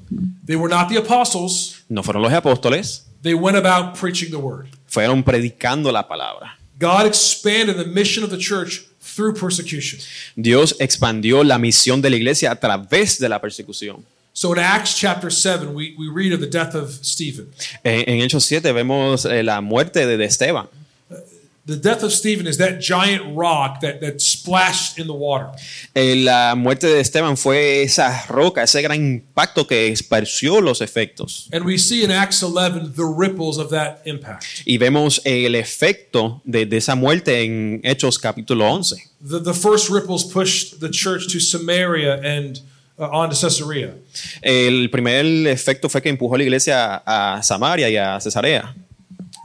they 0.46 0.54
were 0.56 0.72
not 0.72 0.88
the 0.88 0.96
apostles, 0.98 1.82
no 1.88 2.02
fueron 2.02 2.22
los 2.22 2.32
apóstoles, 2.32 3.04
they 3.22 3.34
went 3.34 3.56
about 3.56 3.98
preaching 3.98 4.30
the 4.30 4.36
word. 4.36 4.68
fueron 4.86 5.22
predicando 5.24 5.90
la 5.92 6.06
palabra. 6.06 6.56
God 6.78 7.06
expanded 7.06 7.76
the 7.76 7.84
mission 7.84 8.22
of 8.22 8.30
the 8.30 8.38
church 8.38 8.84
through 9.00 9.34
persecution. 9.34 9.98
Dios 10.36 10.76
expandió 10.78 11.42
la 11.42 11.58
misión 11.58 12.00
de 12.00 12.10
la 12.10 12.16
iglesia 12.16 12.52
a 12.52 12.56
través 12.60 13.18
de 13.18 13.28
la 13.28 13.40
persecución. 13.40 14.04
So 14.32 14.52
in 14.52 14.60
Acts 14.60 14.94
chapter 14.96 15.32
7, 15.32 15.74
we, 15.74 15.96
we 15.98 16.08
read 16.08 16.32
of 16.32 16.38
the 16.38 16.46
death 16.46 16.76
of 16.76 16.90
Stephen. 17.04 17.48
En, 17.82 18.08
en 18.08 18.20
Hechos 18.22 18.44
7 18.44 18.70
vemos 18.72 19.24
eh, 19.24 19.42
la 19.42 19.60
muerte 19.60 20.06
de, 20.06 20.16
de 20.16 20.24
Esteban. 20.26 20.68
The 21.68 21.76
death 21.76 22.02
of 22.02 22.14
Stephen 22.14 22.46
is 22.46 22.56
that 22.56 22.80
giant 22.80 23.36
rock 23.36 23.80
that, 23.82 24.00
that 24.00 24.22
splashed 24.22 24.98
in 24.98 25.06
the 25.06 25.12
water. 25.12 25.50
Eh, 25.94 26.14
la 26.16 26.54
muerte 26.54 26.86
de 26.86 26.98
Esteban 26.98 27.36
fue 27.36 27.82
esa 27.82 28.24
roca, 28.26 28.62
ese 28.62 28.80
gran 28.80 28.98
impacto 28.98 29.66
que 29.66 29.88
esparció 29.88 30.62
los 30.62 30.80
efectos. 30.80 31.46
And 31.52 31.66
we 31.66 31.76
see 31.76 32.02
in 32.02 32.10
Acts 32.10 32.42
11 32.42 32.94
the 32.94 33.04
ripples 33.04 33.58
of 33.58 33.68
that 33.68 34.00
impact. 34.06 34.46
Y 34.64 34.78
vemos 34.78 35.20
el 35.26 35.56
efecto 35.56 36.40
de, 36.46 36.64
de 36.64 36.78
esa 36.78 36.94
muerte 36.94 37.44
en 37.44 37.82
Hechos 37.84 38.18
capítulo 38.18 38.66
11. 38.66 38.96
The, 39.20 39.40
the 39.40 39.52
first 39.52 39.90
ripples 39.90 40.24
pushed 40.24 40.80
the 40.80 40.88
church 40.88 41.30
to 41.34 41.38
Samaria 41.38 42.18
and 42.22 42.62
uh, 42.98 43.10
on 43.10 43.28
to 43.28 43.36
Caesarea. 43.36 43.92
El 44.40 44.88
primer 44.88 45.46
efecto 45.48 45.90
fue 45.90 46.00
que 46.00 46.08
empujó 46.08 46.34
a 46.34 46.38
la 46.38 46.44
iglesia 46.44 47.02
a 47.04 47.42
Samaria 47.42 47.90
y 47.90 47.96
a 47.98 48.18
Cesarea. 48.22 48.74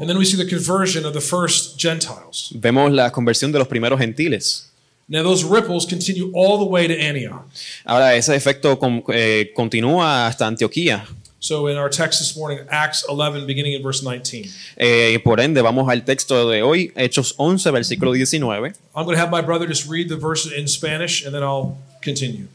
And 0.03 0.09
then 0.09 0.17
we 0.17 0.25
see 0.25 0.35
the 0.35 0.45
conversion 0.45 1.05
of 1.05 1.13
the 1.13 1.21
first 1.21 1.77
Gentiles. 1.79 2.49
Vemos 2.53 2.91
la 2.91 3.09
conversión 3.09 3.53
de 3.53 3.59
los 3.59 3.69
primeros 3.69 3.97
gentiles. 4.01 4.69
Now, 5.07 5.23
those 5.23 5.45
ripples 5.45 5.85
continue 5.85 6.29
all 6.33 6.57
the 6.57 6.65
way 6.69 6.87
to 6.89 6.93
Antioch. 6.93 7.45
Ahora, 7.85 8.13
ese 8.13 8.35
efecto 8.35 8.77
con- 8.77 9.01
eh, 9.13 9.53
continúa 9.55 10.27
hasta 10.27 10.45
Antioquía. 10.45 11.05
So, 11.39 11.69
in 11.69 11.77
our 11.77 11.89
text 11.89 12.19
this 12.19 12.35
morning, 12.35 12.59
Acts 12.69 13.05
11, 13.07 13.45
beginning 13.45 13.75
in 13.75 13.81
verse 13.81 14.03
19, 14.03 14.49
Eh, 14.75 15.19
por 15.23 15.39
ende, 15.39 15.61
vamos 15.61 15.89
al 15.89 16.03
texto 16.03 16.49
de 16.49 16.61
hoy, 16.63 16.91
Hechos 16.97 17.33
11, 17.37 17.71
versículo 17.71 18.11
19. 18.11 18.73
I'm 18.93 19.05
going 19.05 19.15
to 19.15 19.21
have 19.21 19.31
my 19.31 19.41
brother 19.41 19.65
just 19.65 19.89
read 19.89 20.09
the 20.09 20.17
verse 20.17 20.45
in 20.53 20.67
Spanish 20.67 21.23
and 21.25 21.33
then 21.33 21.43
I'll 21.43 21.77
continue. 22.01 22.47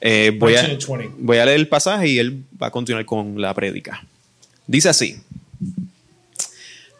Eh, 0.00 0.30
voy, 0.38 0.54
a, 0.56 0.62
19 0.62 0.70
and 0.72 0.80
20. 0.80 1.10
voy 1.18 1.36
a 1.36 1.44
leer 1.44 1.58
el 1.58 1.68
pasaje 1.68 2.08
y 2.08 2.18
él 2.18 2.44
va 2.58 2.68
a 2.68 2.70
continuar 2.70 3.04
con 3.04 3.38
la 3.38 3.52
prédica. 3.52 4.02
Dice 4.66 4.88
así. 4.88 5.16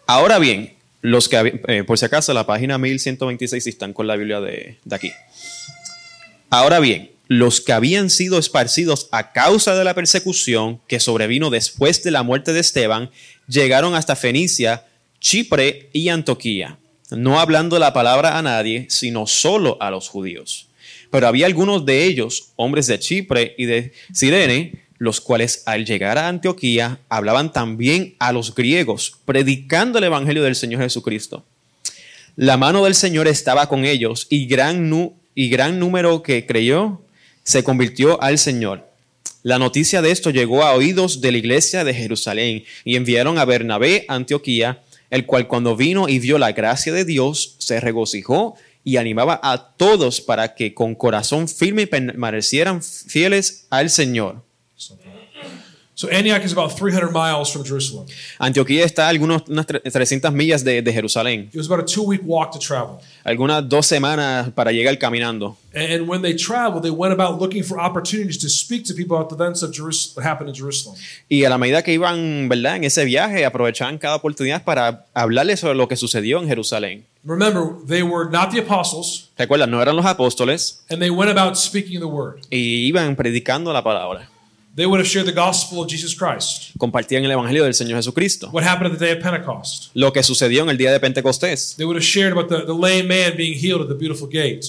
Ahora 0.07 0.39
bien, 0.39 0.75
los 1.01 1.29
que, 1.29 1.61
eh, 1.69 1.85
por 1.85 1.99
si 1.99 2.05
acaso, 2.05 2.33
la 2.35 2.47
página 2.47 2.79
1126 2.79 3.65
si 3.65 3.71
están 3.71 3.93
con 3.93 4.07
la 4.07 4.17
Biblia 4.17 4.41
de, 4.41 4.79
aquí. 4.91 5.13
Ahora 6.51 6.81
bien, 6.81 7.11
los 7.27 7.61
que 7.61 7.73
habían 7.73 8.11
sido 8.11 8.39
esparcidos 8.39 9.09
a 9.13 9.33
causa 9.33 9.75
de 9.75 9.85
la 9.85 9.95
persecución 9.95 10.81
que 10.87 11.01
sobrevino 11.01 11.51
después 11.51 12.03
de 12.03 12.11
la 12.11 12.23
muerte 12.23 12.53
de 12.53 12.61
Esteban, 12.61 13.11
llegaron 13.49 13.95
hasta 13.95 14.15
Fenicia, 14.15 14.87
Chipre 15.21 15.89
y 15.93 16.11
Antioquía, 16.11 16.79
no 17.11 17.41
hablando 17.41 17.79
la 17.79 17.93
palabra 17.93 18.39
a 18.39 18.43
nadie, 18.43 18.87
sino 18.91 19.27
solo 19.27 19.79
a 19.81 19.91
los 19.91 20.09
judíos. 20.09 20.69
Pero 21.11 21.29
había 21.29 21.47
algunos 21.47 21.87
de 21.87 22.05
ellos, 22.05 22.53
hombres 22.57 22.87
de 22.87 22.99
Chipre 22.99 23.55
y 23.57 23.67
de 23.67 23.93
Sirene, 24.13 24.84
los 25.05 25.21
cuales 25.21 25.63
al 25.67 25.85
llegar 25.85 26.19
a 26.19 26.29
Antioquía 26.29 26.99
hablaban 27.09 27.53
también 27.53 28.15
a 28.19 28.33
los 28.33 28.55
griegos, 28.55 29.19
predicando 29.25 29.99
el 29.99 30.05
evangelio 30.05 30.43
del 30.43 30.57
Señor 30.57 30.83
Jesucristo. 30.83 31.45
La 32.37 32.57
mano 32.57 32.85
del 32.85 32.95
Señor 32.97 33.29
estaba 33.29 33.69
con 33.69 33.85
ellos 33.85 34.27
y 34.29 34.47
gran, 34.47 34.91
nu- 34.91 35.15
y 35.35 35.49
gran 35.51 35.79
número 35.79 36.23
que 36.23 36.47
creyó 36.47 37.01
se 37.45 37.63
convirtió 37.63 38.21
al 38.23 38.39
Señor. 38.39 38.89
La 39.43 39.59
noticia 39.59 40.01
de 40.03 40.11
esto 40.11 40.31
llegó 40.31 40.65
a 40.65 40.73
oídos 40.73 41.21
de 41.21 41.31
la 41.31 41.39
iglesia 41.39 41.85
de 41.85 41.95
Jerusalén 41.95 42.65
y 42.85 42.97
enviaron 42.97 43.39
a 43.39 43.45
Bernabé 43.45 44.07
a 44.09 44.15
Antioquía, 44.15 44.83
el 45.11 45.27
cual 45.27 45.47
cuando 45.47 45.77
vino 45.77 46.09
y 46.09 46.19
vio 46.19 46.39
la 46.39 46.53
gracia 46.53 46.93
de 46.93 47.05
Dios 47.05 47.57
se 47.59 47.79
regocijó 47.79 48.57
y 48.83 48.97
animaba 48.97 49.39
a 49.43 49.75
todos 49.77 50.21
para 50.21 50.55
que 50.55 50.75
con 50.75 50.95
corazón 50.95 51.47
firme 51.49 51.87
permanecieran 51.87 52.83
fieles 52.83 53.67
al 53.71 53.91
Señor. 53.91 54.43
So, 55.97 56.09
Antioch 56.11 56.43
is 56.45 56.51
about 56.53 56.73
300 56.77 57.13
miles 57.13 57.53
from 57.53 57.63
Jerusalem. 57.65 58.07
Antioquía 58.41 58.85
está 58.85 59.07
a 59.07 59.11
algunos, 59.11 59.43
unas 59.49 59.65
tre- 59.65 59.81
300 59.81 60.33
millas 60.33 60.65
de, 60.65 60.83
de 60.83 60.93
Jerusalén, 60.93 61.49
It 61.53 61.57
was 61.57 61.67
about 61.71 61.81
a 61.81 61.87
two 61.87 62.03
week 62.03 62.21
walk 62.25 62.51
to 62.53 62.59
travel. 62.59 62.99
algunas 63.23 63.69
dos 63.69 63.87
semanas 63.87 64.51
para 64.51 64.73
llegar 64.73 64.99
caminando. 64.99 65.57
And 65.73 66.09
when 66.09 66.21
they 66.23 66.35
traveled, 66.35 66.83
they 66.83 66.91
went 66.91 67.13
about 67.13 67.41
looking 67.41 67.63
for 67.63 67.79
opportunities 67.79 68.39
to 68.39 68.49
speak 68.49 68.85
to 68.87 68.95
people 68.95 69.17
about 69.17 69.29
the 69.29 69.37
events 69.37 69.63
of 69.63 69.71
Jerusalem, 69.73 70.17
that 70.17 70.29
happened 70.29 70.49
in 70.49 70.55
Jerusalem. 70.57 70.97
Y 71.29 71.45
a 71.45 71.49
la 71.49 71.59
medida 71.59 71.83
que 71.85 71.93
iban, 71.93 72.49
¿verdad? 72.49 72.75
En 72.77 72.85
ese 72.85 73.05
viaje, 73.05 73.45
aprovechaban 73.45 73.97
cada 73.99 74.17
oportunidad 74.17 74.65
para 74.65 75.07
hablarles 75.15 75.61
sobre 75.61 75.77
lo 75.77 75.87
que 75.87 75.95
sucedió 75.97 76.41
en 76.41 76.49
Jerusalén. 76.49 77.05
Remember, 77.25 77.77
they 77.87 78.03
were 78.03 78.29
not 78.31 78.51
the 78.51 78.59
apostles, 78.59 79.31
Recuerda, 79.39 79.67
no 79.69 79.81
eran 79.81 79.95
los 79.95 80.05
apóstoles 80.07 80.85
and 80.91 81.01
they 81.01 81.09
went 81.11 81.31
about 81.31 81.57
speaking 81.57 82.01
the 82.01 82.05
word. 82.07 82.41
y 82.51 82.87
iban 82.89 83.15
predicando 83.17 83.73
la 83.73 83.83
palabra. 83.85 84.29
They 84.77 84.87
would 84.87 84.99
have 85.01 85.07
shared 85.09 85.29
the 85.29 85.33
gospel 85.35 85.81
of 85.83 85.89
Jesus 85.89 86.17
Christ. 86.17 86.73
Compartían 86.79 87.25
el 87.25 87.31
evangelio 87.31 87.63
del 87.63 87.75
Señor 87.75 87.97
Jesucristo. 87.99 88.49
What 88.53 88.65
happened 88.65 88.93
at 88.93 88.99
the 88.99 89.05
day 89.07 89.13
of 89.17 89.23
Pentecost? 89.23 89.91
Lo 89.95 90.13
que 90.13 90.23
sucedió 90.25 90.65
en 90.65 90.71
el 90.71 90.77
día 90.77 90.91
de 90.91 90.99
Pentecostés. 90.99 91.75
They 91.77 91.85
would 91.87 91.97
have 91.97 92.05
shared 92.05 92.33
about 92.33 92.49
the, 92.49 92.67
the 92.67 92.73
lame 92.77 93.05
man 93.07 93.37
being 93.37 93.55
healed 93.55 93.83
at 93.83 93.89
the 93.89 93.95
beautiful 93.95 94.27
gate. 94.29 94.63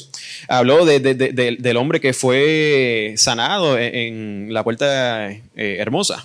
Habló 0.47 0.85
de- 0.85 0.99
de- 0.99 1.15
de- 1.15 1.31
de- 1.33 1.57
del 1.59 1.77
hombre 1.77 1.99
que 1.99 2.13
fue 2.13 3.15
sanado 3.17 3.79
en, 3.79 3.95
en 4.47 4.53
la 4.53 4.63
puerta 4.63 5.31
eh, 5.31 5.41
hermosa. 5.79 6.23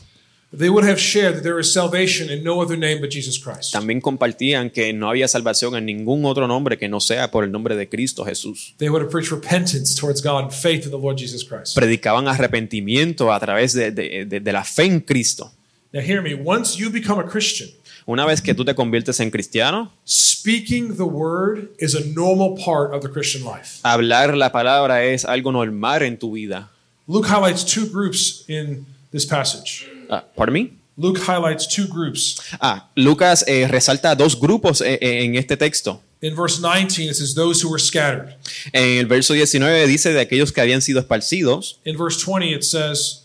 They 0.57 0.69
would 0.69 0.85
have 0.85 0.99
shared 0.99 1.37
that 1.37 1.42
there 1.45 1.61
is 1.61 1.73
salvation 1.73 2.28
in 2.28 2.42
no 2.42 2.61
other 2.61 2.76
name 2.76 3.00
but 3.00 3.11
Jesus 3.11 3.38
Christ. 3.38 3.73
También 3.73 4.00
compartían 4.00 4.71
que 4.71 4.92
no 4.92 5.09
había 5.09 5.28
salvación 5.28 5.76
en 5.76 5.87
ningún 5.87 6.25
otro 6.25 6.49
nombre 6.49 6.76
que 6.76 6.88
no 6.88 6.99
sea 6.99 7.30
por 7.30 7.45
el 7.45 7.52
nombre 7.52 7.76
de 7.76 7.88
Cristo 7.88 8.25
Jesús. 8.25 8.75
They 8.78 8.88
would 8.88 9.00
have 9.02 9.12
preached 9.12 9.30
repentance 9.30 9.95
towards 9.95 10.21
God 10.21 10.42
and 10.42 10.50
faith 10.52 10.85
in 10.87 10.90
the 10.90 10.99
Lord 10.99 11.16
Jesus 11.19 11.45
Christ. 11.45 11.76
Predicaban 11.76 12.26
arrepentimiento 12.26 13.33
a 13.33 13.38
través 13.38 13.75
de- 13.75 13.92
de- 13.92 14.25
de- 14.25 14.40
de 14.40 14.52
la 14.52 14.64
fe 14.64 14.87
en 14.87 15.00
Cristo. 15.00 15.52
Now, 15.92 16.02
hear 16.02 16.21
me. 16.21 16.35
Once 16.35 16.76
you 16.76 16.90
become 16.90 17.21
a 17.21 17.26
Christian, 17.26 17.71
Una 18.07 18.25
vez 18.26 18.40
que 18.40 18.54
tú 18.54 18.64
te 18.64 18.75
conviertes 18.75 19.21
en 19.21 19.30
cristiano, 19.30 19.92
speaking 20.04 20.97
the 20.97 21.04
word 21.04 21.69
is 21.78 21.95
a 21.95 22.00
normal 22.14 22.57
part 22.57 22.92
of 22.92 23.02
the 23.02 23.09
Christian 23.09 23.45
life. 23.45 23.78
hablar 23.85 24.37
la 24.37 24.50
palabra 24.50 25.04
es 25.04 25.25
algo 25.25 25.52
normal 25.52 26.02
en 26.02 26.19
tu 26.19 26.33
vida. 26.33 26.71
Luke 27.07 27.28
highlights 27.28 27.64
two 27.64 27.87
groups 27.87 28.45
in 28.49 28.85
this 29.12 29.25
passage. 29.26 29.87
Ah, 30.11 30.25
¿Pardon 30.37 30.52
me? 30.55 30.71
Luke 30.99 31.19
highlights 31.21 31.67
two 31.67 31.87
groups. 31.87 32.37
Ah, 32.61 32.90
Lucas 32.97 33.45
eh, 33.47 33.67
resalta 33.69 34.14
dos 34.14 34.38
grupos 34.38 34.81
eh, 34.83 34.99
eh, 35.00 35.25
en 35.25 35.37
este 35.37 35.57
texto. 35.57 36.02
In 36.21 36.35
verse 36.37 36.61
19, 36.61 37.09
it 37.09 37.14
says, 37.14 37.35
Those 37.35 37.62
who 37.64 37.71
were 37.71 37.79
scattered. 37.81 38.35
En 38.75 38.99
el 38.99 39.07
verso 39.07 39.33
19 39.33 39.87
dice 39.87 40.12
de 40.12 40.21
aquellos 40.21 40.52
que 40.52 40.61
habían 40.61 40.83
sido 40.83 41.00
esparcidos. 41.00 41.79
In 41.85 41.97
verse 41.97 42.19
20, 42.23 42.52
it 42.55 42.62
says, 42.62 43.23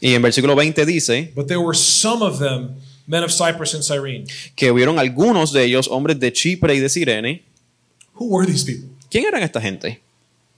Y 0.00 0.14
en 0.14 0.22
versículo 0.22 0.56
20 0.56 0.84
dice 0.86 1.30
But 1.36 1.46
there 1.46 1.60
were 1.60 1.76
some 1.78 2.24
of 2.24 2.40
them, 2.40 2.80
men 3.06 3.22
of 3.22 3.30
Cyprus 3.30 3.74
and 3.74 3.84
Cyrene. 3.84 4.24
que 4.56 4.72
hubieron 4.72 4.98
algunos 4.98 5.52
de 5.52 5.64
ellos 5.64 5.86
hombres 5.88 6.18
de 6.18 6.32
Chipre 6.32 6.74
y 6.74 6.80
de 6.80 6.88
Sirene. 6.88 7.44
Who 8.14 8.26
were 8.26 8.46
these 8.50 8.64
people? 8.64 8.88
¿Quién 9.10 9.26
eran 9.26 9.42
esta 9.44 9.60
gente? 9.60 10.00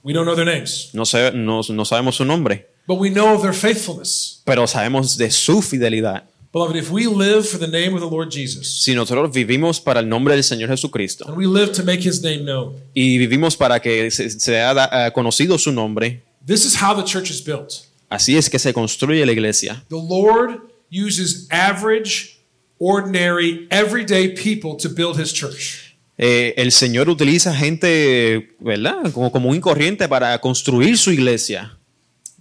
We 0.01 0.13
don't 0.13 0.25
know 0.25 0.35
their 0.35 0.45
names, 0.45 0.89
No, 0.93 1.05
sé, 1.05 1.31
no, 1.33 1.61
no 1.69 1.85
sabemos 1.85 2.15
su 2.15 2.25
nombre, 2.25 2.67
but 2.87 2.97
we 2.99 3.09
know 3.09 3.33
of 3.35 3.41
their 3.41 3.53
faithfulness. 3.53 4.41
pero 4.45 4.65
sabemos 4.67 5.17
de 5.17 5.29
su 5.29 5.61
fidelidad. 5.61 6.23
Beloved, 6.53 6.77
if 6.77 6.89
we 6.89 7.05
live 7.05 7.43
for 7.47 7.59
the 7.59 7.67
name 7.67 7.93
of 7.93 7.99
the 7.99 8.09
Lord 8.09 8.31
Jesus, 8.31 8.81
Si 8.81 8.95
nosotros 8.95 9.31
vivimos 9.33 9.79
para 9.81 9.99
el 9.99 10.07
nombre 10.07 10.33
del 10.33 10.43
Señor 10.43 10.69
Jesucristo 10.69 11.25
and 11.27 11.37
we 11.37 11.45
live 11.45 11.71
to 11.73 11.83
make 11.83 11.99
his 12.07 12.21
name 12.23 12.43
known, 12.45 12.73
y 12.95 13.17
vivimos 13.17 13.55
para 13.55 13.79
que 13.81 14.09
se- 14.09 14.29
sea 14.39 14.71
eh, 14.91 15.11
conocido 15.13 15.57
su 15.59 15.71
nombre, 15.71 16.23
this 16.45 16.65
is 16.65 16.75
how 16.81 16.95
the 16.95 17.03
church 17.03 17.29
is 17.29 17.43
built. 17.43 17.83
así 18.09 18.37
es 18.37 18.49
que 18.49 18.57
se 18.57 18.73
construye 18.73 19.25
la 19.25 19.33
iglesia. 19.33 19.83
The 19.89 19.95
Lord 19.97 20.61
uses 20.89 21.47
average, 21.51 22.39
ordinary, 22.79 23.67
everyday 23.69 24.29
people 24.29 24.75
to 24.77 24.89
build 24.89 25.19
his 25.19 25.33
church. 25.33 25.83
Eh, 26.17 26.53
el 26.57 26.71
Señor 26.71 27.09
utiliza 27.09 27.53
gente, 27.53 28.49
¿verdad? 28.59 29.11
Como 29.13 29.31
común 29.31 29.57
y 29.57 29.59
corriente 29.59 30.07
para 30.07 30.39
construir 30.39 30.97
su 30.97 31.11
iglesia. 31.11 31.76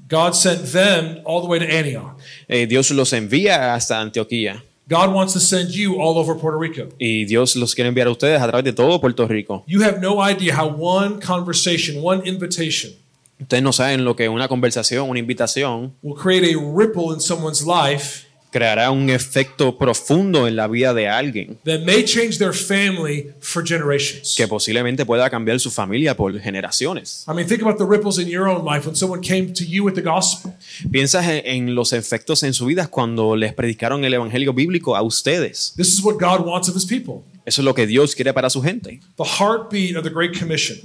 God 0.08 0.34
sent 0.34 0.72
them 0.72 1.20
all 1.24 1.40
the 1.40 1.48
way 1.48 1.58
to 1.58 1.66
Antioch. 1.66 2.16
Eh, 2.48 2.66
Dios 2.66 2.90
los 2.90 3.12
envía 3.12 3.74
hasta 3.74 4.00
Antioquía 4.00 4.62
God 4.88 5.12
wants 5.12 5.32
to 5.32 5.40
send 5.40 5.70
you 5.70 6.00
all 6.00 6.16
over 6.16 6.36
Puerto 6.36 6.58
Rico. 6.58 6.88
y 6.98 7.24
Dios 7.24 7.56
los 7.56 7.74
quiere 7.74 7.88
enviar 7.88 8.06
a 8.06 8.10
ustedes 8.12 8.40
a 8.40 8.46
través 8.46 8.64
de 8.64 8.72
todo 8.72 9.00
Puerto 9.00 9.26
Rico. 9.26 9.64
You 9.66 9.82
have 9.82 10.00
no 10.00 10.20
idea 10.20 10.54
how 10.54 10.68
one 10.68 11.20
conversation, 11.20 12.00
one 12.02 12.22
invitation 12.24 12.92
Ustedes 13.38 13.62
no 13.62 13.72
saben 13.72 14.04
lo 14.04 14.16
que 14.16 14.28
una 14.28 14.48
conversación, 14.48 15.10
una 15.10 15.18
invitación 15.18 15.92
will 16.02 16.14
create 16.14 16.44
a 16.54 16.56
ripple 16.56 17.12
in 17.12 17.20
someone's 17.20 17.66
life 17.66 18.25
creará 18.56 18.90
un 18.90 19.10
efecto 19.10 19.76
profundo 19.76 20.48
en 20.48 20.56
la 20.56 20.66
vida 20.66 20.94
de 20.94 21.06
alguien 21.08 21.58
that 21.64 21.80
may 21.80 22.02
change 22.02 22.38
their 22.38 22.54
family 22.54 23.30
for 23.40 23.62
generations. 23.62 24.34
que 24.34 24.48
posiblemente 24.48 25.04
pueda 25.04 25.28
cambiar 25.28 25.60
su 25.60 25.70
familia 25.70 26.16
por 26.16 26.40
generaciones. 26.40 27.26
I 27.28 27.34
mean, 27.34 27.46
think 27.46 27.60
about 27.60 27.76
the 27.76 27.84
ripples 27.84 28.18
in 28.18 28.28
your 28.28 28.48
own 28.48 28.64
life 28.64 28.86
when 28.86 28.96
someone 28.96 29.20
came 29.20 29.52
to 29.52 29.62
you 29.62 29.84
with 29.84 29.94
the 29.94 30.00
gospel. 30.00 30.54
Piensas 30.90 31.26
en, 31.26 31.42
en 31.44 31.74
los 31.74 31.92
efectos 31.92 32.42
en 32.44 32.54
su 32.54 32.64
vida 32.64 32.86
cuando 32.86 33.36
les 33.36 33.52
predicaron 33.52 34.04
el 34.06 34.14
evangelio 34.14 34.54
bíblico 34.54 34.96
a 34.96 35.02
ustedes. 35.02 35.74
This 35.76 35.88
is 35.88 36.02
what 36.02 36.14
God 36.14 36.46
wants 36.46 36.70
of 36.70 36.74
his 36.74 36.86
people. 36.86 37.24
Eso 37.44 37.60
es 37.60 37.64
lo 37.64 37.74
que 37.74 37.86
Dios 37.86 38.14
quiere 38.16 38.32
para 38.32 38.50
su 38.50 38.60
gente. 38.60 39.00
The 39.16 39.24
heartbeat 39.24 39.96
of 39.96 40.02
the 40.02 40.10
Great 40.10 40.36
Commission 40.36 40.78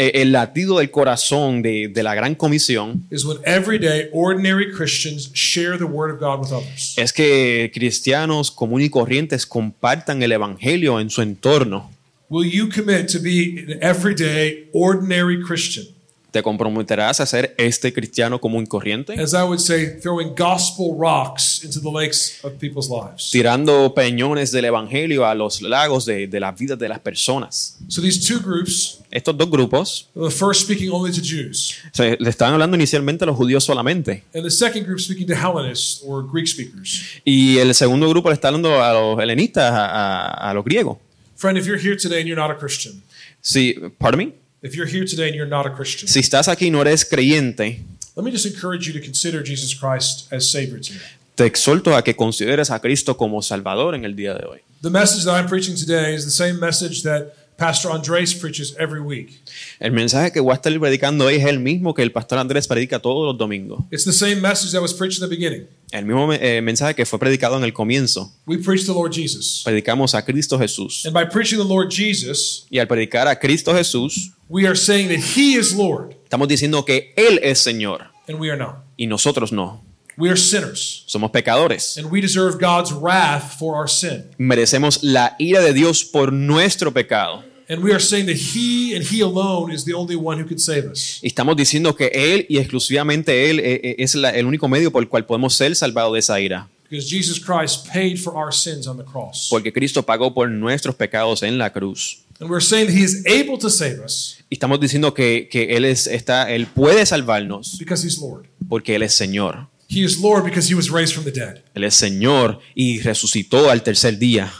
El 0.00 0.32
latido 0.32 0.78
del 0.78 0.90
corazón 0.90 1.60
de, 1.60 1.88
de 1.88 2.02
la 2.02 2.14
gran 2.14 2.34
comisión 2.34 3.06
is 3.10 3.24
when 3.24 3.38
everyday, 3.44 4.08
ordinary 4.12 4.72
Christians 4.72 5.30
share 5.34 5.76
the 5.76 5.84
word 5.84 6.10
of 6.10 6.18
God 6.18 6.40
with 6.40 6.52
others. 6.52 6.94
es 6.96 7.12
que 7.12 7.70
cristianos 7.74 8.50
comunes 8.50 8.86
y 8.86 8.90
corrientes 8.90 9.44
compartan 9.44 10.22
el 10.22 10.32
evangelio 10.32 11.00
en 11.00 11.10
su 11.10 11.20
entorno. 11.20 11.90
Will 12.30 12.48
you 12.48 12.68
commit 12.68 13.08
to 13.08 13.18
be 13.18 13.58
an 13.68 13.78
everyday, 13.82 14.70
ordinary 14.72 15.42
Christian? 15.42 15.86
¿Te 16.30 16.42
comprometerás 16.42 17.20
a 17.20 17.26
ser 17.26 17.54
este 17.58 17.92
cristiano 17.92 18.40
común 18.40 18.64
y 18.64 18.66
corriente? 18.68 19.14
As 19.20 19.32
I 19.32 19.42
would 19.42 19.58
say, 19.58 19.98
throwing 20.00 20.34
gospel 20.36 20.94
rocks 20.96 21.64
into 21.64 21.80
the 21.80 21.90
lakes 21.90 22.38
of 22.44 22.52
people's 22.60 22.88
lives. 22.88 23.30
Tirando 23.32 23.92
peñones 23.94 24.52
del 24.52 24.66
evangelio 24.66 25.26
a 25.26 25.34
los 25.34 25.60
lagos 25.60 26.04
de, 26.06 26.26
de 26.28 26.40
las 26.40 26.56
vidas 26.58 26.78
de 26.78 26.88
las 26.88 27.00
personas. 27.00 27.76
So 27.88 28.00
these 28.00 28.20
two 28.24 28.38
groups, 28.40 28.98
Estos 29.10 29.36
dos 29.36 29.50
grupos 29.50 30.08
the 30.14 30.30
first 30.30 30.62
speaking 30.62 30.90
only 30.92 31.10
to 31.10 31.20
Jews, 31.20 31.74
se, 31.92 32.16
le 32.20 32.30
estaban 32.30 32.54
hablando 32.54 32.76
inicialmente 32.76 33.24
a 33.24 33.26
los 33.26 33.36
judíos 33.36 33.64
solamente. 33.64 34.22
and 34.32 34.44
the 34.44 34.50
second 34.50 34.84
group 34.86 35.00
speaking 35.00 35.26
to 35.26 35.34
Hellenists 35.34 36.00
or 36.06 36.24
Greek 36.24 36.46
speakers. 36.46 37.02
Y 37.24 37.58
el 37.58 37.74
segundo 37.74 38.08
grupo 38.08 38.28
le 38.28 38.34
está 38.34 38.48
hablando 38.48 38.80
a 38.80 38.92
los 38.92 39.18
helenistas, 39.20 39.72
a, 39.72 39.86
a- 39.86 40.50
a 40.50 40.54
los 40.54 40.64
griegos. 40.64 40.98
Friend, 41.34 41.58
if 41.58 41.66
you're 41.66 41.80
here 41.80 41.96
today 41.96 42.18
and 42.20 42.28
you're 42.28 42.40
not 42.40 42.50
a 42.50 42.56
Christian, 42.58 43.02
Si, 43.40 43.74
pardon 43.98 44.18
me? 44.18 44.32
If 44.62 44.74
you're 44.74 44.86
here 44.88 45.04
today 45.04 45.28
and 45.28 45.34
you're 45.34 45.48
not 45.48 45.66
a 45.66 45.70
Christian, 45.74 46.08
Si 46.08 46.20
estás 46.20 46.48
aquí 46.48 46.66
y 46.66 46.70
no 46.70 46.80
eres 46.82 47.04
creyente, 47.04 47.80
let 48.16 48.24
me 48.24 48.30
just 48.30 48.46
encourage 48.46 48.86
you 48.86 48.92
to 48.92 49.00
consider 49.04 49.42
Jesus 49.44 49.74
Christ 49.74 50.32
as 50.32 50.50
Savior 50.50 50.80
today. 50.80 51.00
te 51.34 51.44
exhorto 51.46 51.94
a 51.96 52.02
que 52.04 52.14
consideres 52.14 52.70
a 52.70 52.80
Cristo 52.80 53.16
como 53.16 53.40
Salvador 53.42 53.94
en 53.94 54.04
el 54.04 54.14
día 54.14 54.34
de 54.34 54.46
hoy. 54.46 54.60
The 54.82 54.90
message 54.90 55.24
that 55.24 55.34
I'm 55.38 55.48
preaching 55.48 55.74
today 55.76 56.14
is 56.14 56.24
the 56.24 56.30
same 56.30 56.58
message 56.58 57.02
that 57.02 57.34
Pastor 57.56 57.90
Andres 57.90 58.34
preaches 58.34 58.74
every 58.78 59.00
week. 59.00 59.42
El 59.78 59.92
mensaje 59.92 60.32
que 60.32 60.40
voy 60.40 60.52
a 60.52 60.54
estar 60.54 60.72
predicando 60.78 61.26
hoy 61.26 61.34
es 61.36 61.44
el 61.44 61.60
mismo 61.60 61.92
que 61.92 62.02
el 62.02 62.10
pastor 62.10 62.38
Andrés 62.38 62.66
predica 62.66 62.98
todos 63.00 63.26
los 63.26 63.36
domingos. 63.36 63.84
It's 63.90 64.04
the 64.04 64.12
same 64.12 64.36
message 64.40 64.72
that 64.72 64.80
was 64.80 64.94
preached 64.94 65.22
in 65.22 65.28
the 65.28 65.34
beginning. 65.34 65.66
El 65.92 66.06
mismo 66.06 66.32
eh, 66.32 66.60
mensaje 66.62 66.94
que 66.94 67.04
fue 67.04 67.18
predicado 67.18 67.56
en 67.56 67.64
el 67.64 67.72
comienzo. 67.72 68.32
We 68.46 68.58
preach 68.58 68.86
the 68.86 68.92
Lord 68.92 69.12
Jesus. 69.12 69.62
Predicamos 69.64 70.14
a 70.14 70.24
Cristo 70.24 70.58
Jesús. 70.58 71.04
And 71.04 71.12
by 71.12 71.24
preaching 71.24 71.58
the 71.58 71.64
Lord 71.64 71.90
Jesus, 71.90 72.66
Y 72.70 72.78
al 72.78 72.86
predicar 72.86 73.26
a 73.26 73.38
Cristo 73.38 73.74
Jesús, 73.74 74.32
we 74.48 74.66
are 74.66 74.76
saying 74.76 75.08
that 75.08 75.18
He 75.36 75.56
is 75.58 75.72
Lord 75.74 76.14
estamos 76.24 76.46
diciendo 76.48 76.84
que 76.84 77.12
Él 77.16 77.40
es 77.42 77.58
Señor 77.60 78.06
and 78.28 78.38
we 78.40 78.48
are 78.50 78.56
not. 78.58 78.76
y 78.96 79.06
nosotros 79.06 79.50
no. 79.52 79.82
We 80.16 80.28
are 80.28 80.36
sinners 80.36 81.02
Somos 81.06 81.30
pecadores. 81.30 81.96
and 81.96 82.10
we 82.10 82.20
deserve 82.20 82.58
God's 82.60 82.92
wrath 82.92 83.58
for 83.58 83.74
our 83.76 83.88
sin. 83.88 84.30
Merecemos 84.38 85.00
la 85.02 85.34
ira 85.38 85.60
de 85.60 85.72
Dios 85.72 86.04
por 86.04 86.32
nuestro 86.32 86.92
pecado. 86.92 87.42
And 87.70 87.84
we 87.84 87.92
are 87.92 88.00
saying 88.00 88.26
that 88.26 88.36
He 88.36 88.96
and 88.96 89.04
He 89.06 89.20
alone 89.22 89.72
is 89.72 89.84
the 89.84 89.92
only 89.94 90.16
one 90.16 90.40
who 90.42 90.44
could 90.46 90.58
save 90.58 90.90
us. 90.90 91.20
Y 91.22 91.28
estamos 91.28 91.56
diciendo 91.56 91.94
que 91.94 92.10
Él 92.12 92.44
y 92.48 92.58
exclusivamente 92.58 93.48
Él 93.48 93.60
eh, 93.60 93.80
eh, 93.84 93.94
es 93.98 94.14
la- 94.16 94.30
el 94.30 94.44
único 94.46 94.66
medio 94.68 94.90
por 94.90 95.02
el 95.02 95.08
cual 95.08 95.24
podemos 95.24 95.54
ser 95.54 95.76
salvados 95.76 96.12
de 96.14 96.18
esa 96.18 96.40
ira. 96.40 96.68
Because 96.90 97.08
Jesus 97.08 97.38
Christ 97.38 97.86
paid 97.92 98.16
for 98.18 98.34
our 98.34 98.52
sins 98.52 98.88
on 98.88 98.96
the 98.96 99.04
cross. 99.04 99.46
Porque 99.48 99.72
Cristo 99.72 100.02
pagó 100.04 100.34
por 100.34 100.50
nuestros 100.50 100.96
pecados 100.96 101.44
en 101.44 101.56
la 101.58 101.72
cruz. 101.72 102.24
And 102.40 102.50
we're 102.50 102.60
saying 102.64 102.86
that 102.88 102.96
He 102.96 103.04
is 103.04 103.24
able 103.26 103.56
to 103.58 103.70
save 103.70 104.00
us 104.04 104.38
Y 104.50 104.54
estamos 104.56 104.80
diciendo 104.80 105.14
que, 105.14 105.48
que 105.48 105.76
Él, 105.76 105.84
es, 105.84 106.08
está, 106.08 106.50
Él 106.50 106.66
puede 106.66 107.06
salvarnos 107.06 107.78
because 107.78 108.04
He's 108.04 108.18
Lord. 108.18 108.46
porque 108.68 108.96
Él 108.96 109.02
es 109.04 109.14
Señor. 109.14 109.68
He 109.88 110.00
is 110.04 110.18
Lord 110.18 110.42
because 110.44 110.68
He 110.68 110.74
was 110.74 110.90
raised 110.90 111.14
from 111.14 111.24
the 111.24 111.30
dead. 111.30 111.62
Él 111.74 111.84
es 111.84 111.94
Señor 111.94 112.58
y 112.74 112.98
resucitó 113.00 113.70
al 113.70 113.84
tercer 113.84 114.18
día. 114.18 114.52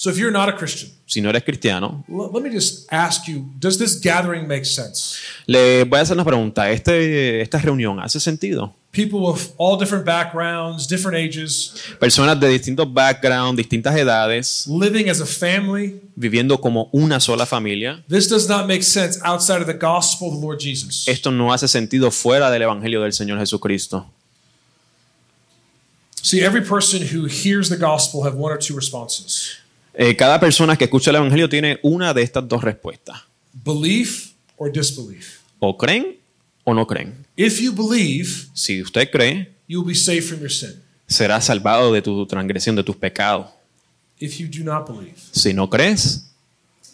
So 0.00 0.08
if 0.08 0.16
you're 0.16 0.32
not 0.32 0.48
a 0.48 0.56
Christian, 0.56 0.88
Si 1.04 1.20
no 1.20 1.28
eres 1.28 1.42
cristiano, 1.42 2.02
let 2.08 2.42
me 2.42 2.48
just 2.48 2.90
ask 2.90 3.28
you 3.28 3.44
does 3.58 3.76
this 3.76 4.00
gathering 4.00 4.48
make 4.48 4.64
sense? 4.64 5.18
le 5.46 5.84
voy 5.84 5.98
a 5.98 6.02
hacer 6.02 6.14
una 6.14 6.24
pregunta. 6.24 6.70
Este, 6.70 7.42
¿Esta 7.42 7.58
reunión 7.58 8.00
hace 8.00 8.18
sentido? 8.18 8.74
People 8.92 9.26
of 9.26 9.50
all 9.58 9.78
different 9.78 10.06
backgrounds, 10.06 10.88
different 10.88 11.18
ages, 11.18 11.74
Personas 12.00 12.40
de 12.40 12.48
distintos 12.48 12.90
backgrounds, 12.90 13.58
distintas 13.58 13.94
edades, 13.94 14.66
living 14.66 15.10
as 15.10 15.20
a 15.20 15.26
family. 15.26 16.00
viviendo 16.16 16.58
como 16.58 16.88
una 16.94 17.20
sola 17.20 17.44
familia. 17.44 18.02
This 18.08 18.26
does 18.26 18.48
not 18.48 18.66
make 18.66 18.82
sense 18.82 19.20
outside 19.22 19.60
of 19.60 19.66
the 19.66 19.76
gospel 19.78 20.28
of 20.28 20.34
the 20.36 20.40
Lord 20.40 20.60
Jesus. 20.60 21.06
Esto 21.08 21.30
no 21.30 21.52
hace 21.52 21.68
sentido 21.68 22.10
fuera 22.10 22.50
del 22.50 22.62
Evangelio 22.62 23.02
del 23.02 23.12
Señor 23.12 23.38
Jesucristo. 23.38 24.06
See, 26.22 26.40
every 26.40 26.62
person 26.62 27.02
who 27.14 27.26
hears 27.26 27.68
the 27.68 27.76
gospel 27.76 28.22
have 28.24 28.34
one 28.34 28.50
or 28.50 28.58
two 28.58 28.74
responses 28.74 29.59
Eh, 29.94 30.14
cada 30.16 30.38
persona 30.38 30.76
que 30.76 30.84
escucha 30.84 31.10
el 31.10 31.16
Evangelio 31.16 31.48
tiene 31.48 31.78
una 31.82 32.14
de 32.14 32.22
estas 32.22 32.46
dos 32.48 32.62
respuestas. 32.62 33.22
belief 33.64 34.32
or 34.56 34.70
disbelief. 34.72 35.40
O 35.58 35.76
creen 35.76 36.16
o 36.64 36.72
no 36.74 36.86
creen. 36.86 37.26
If 37.36 37.60
you 37.60 37.72
believe, 37.72 38.48
Si 38.54 38.80
usted 38.80 39.10
cree, 39.10 39.48
you 39.66 39.80
will 39.80 39.88
be 39.88 39.94
saved 39.98 40.24
from 40.28 40.40
your 40.40 40.50
sin. 40.50 40.80
será 41.06 41.40
salvado 41.40 41.92
de 41.92 42.00
tu 42.02 42.24
transgresión, 42.26 42.76
de 42.76 42.82
tus 42.84 42.96
pecados. 42.96 43.46
If 44.20 44.38
you 44.38 44.46
do 44.46 44.62
not 44.62 44.86
believe, 44.86 45.16
Si 45.32 45.52
no 45.52 45.68
crees, 45.68 46.26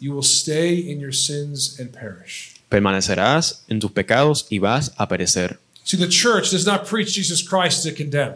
you 0.00 0.12
will 0.14 0.24
stay 0.24 0.90
in 0.90 0.98
your 1.00 1.12
sins 1.14 1.78
and 1.78 1.90
perish. 1.90 2.54
permanecerás 2.68 3.64
en 3.68 3.78
tus 3.80 3.92
pecados 3.92 4.46
y 4.50 4.58
vas 4.58 4.92
a 4.96 5.06
perecer. 5.06 5.58
See, 5.84 5.96
the 5.98 6.08
church 6.08 6.50
does 6.50 6.64
not 6.66 6.88
preach 6.88 7.14
Jesus 7.14 7.42
Christ 7.46 7.84
to 7.84 7.94
condemn. 7.94 8.34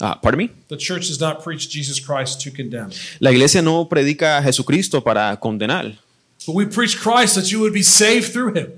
Ah, 0.00 0.18
pardon 0.20 0.38
me. 0.38 0.50
The 0.68 0.76
church 0.76 1.08
does 1.08 1.20
not 1.20 1.42
preach 1.42 1.68
Jesus 1.68 2.00
Christ 2.00 2.42
to 2.44 2.50
condemn. 2.50 2.90
La 3.18 3.30
iglesia 3.30 3.62
no 3.62 3.88
predica 3.88 4.38
a 4.38 4.42
Jesucristo 4.42 5.02
para 5.02 5.36
condenar. 5.38 5.96
But 6.46 6.54
we 6.54 6.66
preach 6.66 6.96
Christ 6.96 7.34
that 7.34 7.50
you 7.50 7.60
would 7.60 7.74
be 7.74 7.82
saved 7.82 8.32
through 8.32 8.54
him. 8.54 8.72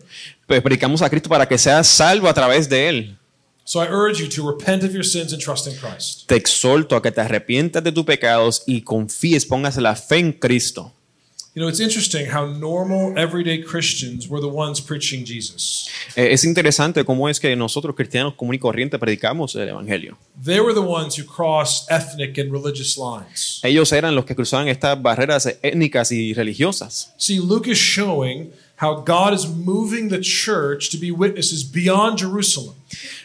Pues 0.46 0.62
predicamos 0.62 1.02
a 1.02 1.10
Cristo 1.10 1.28
para 1.28 1.46
que 1.46 1.58
seas 1.58 1.86
salvo 1.86 2.28
a 2.28 2.34
través 2.34 2.68
de 2.68 2.88
Él. 2.88 3.16
So 3.64 3.80
I 3.80 3.86
urge 3.88 4.20
you 4.20 4.28
to 4.30 4.50
repent 4.50 4.82
of 4.82 4.92
your 4.92 5.04
sins 5.04 5.32
and 5.32 5.40
trust 5.40 5.68
in 5.68 5.74
Christ. 5.76 6.26
Te 6.26 6.34
exhorto 6.34 6.96
a 6.96 7.02
que 7.02 7.12
te 7.12 7.20
arrepientas 7.20 7.84
de 7.84 7.92
tus 7.92 8.04
pecados 8.04 8.64
y 8.66 8.80
confíes, 8.80 9.46
pongas 9.46 9.76
la 9.76 9.94
fe 9.94 10.18
en 10.18 10.32
Cristo. 10.32 10.92
You 11.52 11.60
know, 11.60 11.68
it's 11.68 11.80
interesting 11.80 12.30
how 12.30 12.46
normal, 12.46 13.18
everyday 13.18 13.60
Christians 13.60 14.28
were 14.28 14.40
the 14.40 14.46
ones 14.46 14.80
preaching 14.80 15.24
Jesus. 15.24 15.88
Eh, 16.14 16.28
es 16.30 16.44
interesante 16.44 17.04
cómo 17.04 17.28
es 17.28 17.40
que 17.40 17.56
nosotros 17.56 17.96
cristianos 17.96 18.34
común 18.34 18.54
y 18.54 18.58
corriente 18.60 19.00
predicamos 19.00 19.56
el 19.56 19.68
Evangelio. 19.68 20.16
They 20.40 20.60
were 20.60 20.72
the 20.72 20.80
ones 20.80 21.18
who 21.18 21.24
crossed 21.24 21.90
ethnic 21.90 22.38
and 22.38 22.52
religious 22.52 22.96
lines. 22.96 23.60
Ellos 23.64 23.90
eran 23.90 24.14
los 24.14 24.26
que 24.26 24.36
cruzaban 24.36 24.68
estas 24.68 25.02
barreras 25.02 25.46
étnicas 25.60 26.12
y 26.12 26.34
religiosas. 26.34 27.12
See, 27.16 27.40
Luke 27.40 27.68
is 27.68 27.78
showing 27.78 28.52
how 28.80 29.02
God 29.04 29.34
is 29.34 29.46
moving 29.46 30.08
the 30.08 30.20
church 30.20 30.88
to 30.90 30.98
be 30.98 31.10
witnesses 31.10 31.62
beyond 31.62 32.18
Jerusalem. 32.18 32.74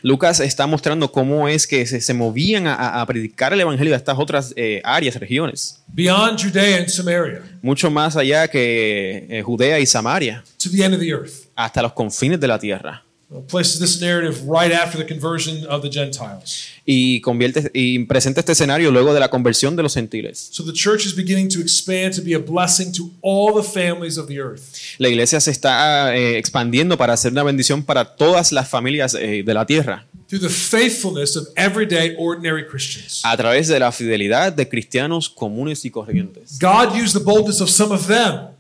Lucas 0.02 0.40
está 0.40 0.68
mostrando 0.68 1.12
cómo 1.12 1.48
es 1.48 1.66
que 1.66 1.86
se, 1.86 2.02
se 2.02 2.14
movían 2.14 2.68
a, 2.68 3.02
a 3.02 3.06
predicar 3.06 3.54
el 3.54 3.62
Evangelio 3.62 3.94
a 3.94 3.98
estas 3.98 4.18
otras 4.20 4.54
eh, 4.56 4.82
áreas, 4.84 5.16
regiones, 5.16 5.80
beyond 5.88 6.40
Judea 6.40 6.78
and 6.78 6.88
Samaria, 6.90 7.42
mucho 7.62 7.90
más 7.90 8.16
allá 8.16 8.48
que 8.48 9.26
eh, 9.30 9.42
Judea 9.42 9.80
y 9.80 9.86
Samaria, 9.86 10.44
to 10.58 10.70
the 10.70 10.84
end 10.84 10.94
of 10.94 11.00
the 11.00 11.12
earth. 11.12 11.48
hasta 11.56 11.82
los 11.82 11.94
confines 11.94 12.40
de 12.40 12.48
la 12.48 12.60
tierra. 12.60 13.05
Places 13.48 13.80
this 13.80 14.00
narrative 14.00 14.44
right 14.48 14.72
after 14.72 14.98
the 14.98 15.06
conversion 15.06 15.66
of 15.68 15.82
the 15.82 15.90
Gentiles. 15.90 16.68
Y, 16.86 17.20
convierte, 17.22 17.72
y 17.74 17.98
presenta 18.06 18.42
este 18.42 18.52
escenario 18.52 18.92
luego 18.92 19.16
de 19.16 19.20
la 19.20 19.30
conversión 19.30 19.76
de 19.76 19.82
los 19.82 19.96
gentiles. 19.96 20.50
So 20.52 20.64
the 20.64 20.72
church 20.72 21.06
is 21.08 21.16
beginning 21.16 21.50
to 21.50 21.60
expand 21.60 22.14
to 22.16 22.22
be 22.22 22.36
a 22.36 22.40
blessing 22.40 22.92
to 22.94 23.10
all 23.22 23.52
the 23.54 23.68
families 23.68 24.18
of 24.20 24.28
the 24.28 24.40
earth. 24.40 24.62
La 25.00 25.10
iglesia 25.10 25.40
se 25.42 25.50
está 25.50 26.16
eh, 26.16 26.38
expandiendo 26.38 26.98
para 26.98 27.14
hacer 27.14 27.32
una 27.32 27.42
bendición 27.44 27.84
para 27.84 28.16
todas 28.16 28.52
las 28.52 28.70
familias 28.70 29.16
eh, 29.16 29.42
de 29.44 29.54
la 29.54 29.66
tierra, 29.66 30.06
Through 30.28 30.42
the 30.42 30.50
faithfulness 30.50 31.36
of 31.36 31.48
everyday, 31.56 32.16
ordinary 32.18 32.66
Christians. 32.68 33.22
a 33.24 33.36
través 33.36 33.68
de 33.68 33.80
la 33.80 33.92
fidelidad 33.92 34.54
de 34.54 34.70
cristianos 34.70 35.30
comunes 35.30 35.84
y 35.84 35.90
corrientes. 35.90 36.60
God 36.60 36.96
used 36.96 37.14
the 37.14 37.24
boldness 37.24 37.60
of 37.60 37.70
some 37.70 37.92
of 37.94 38.08
them 38.08 38.55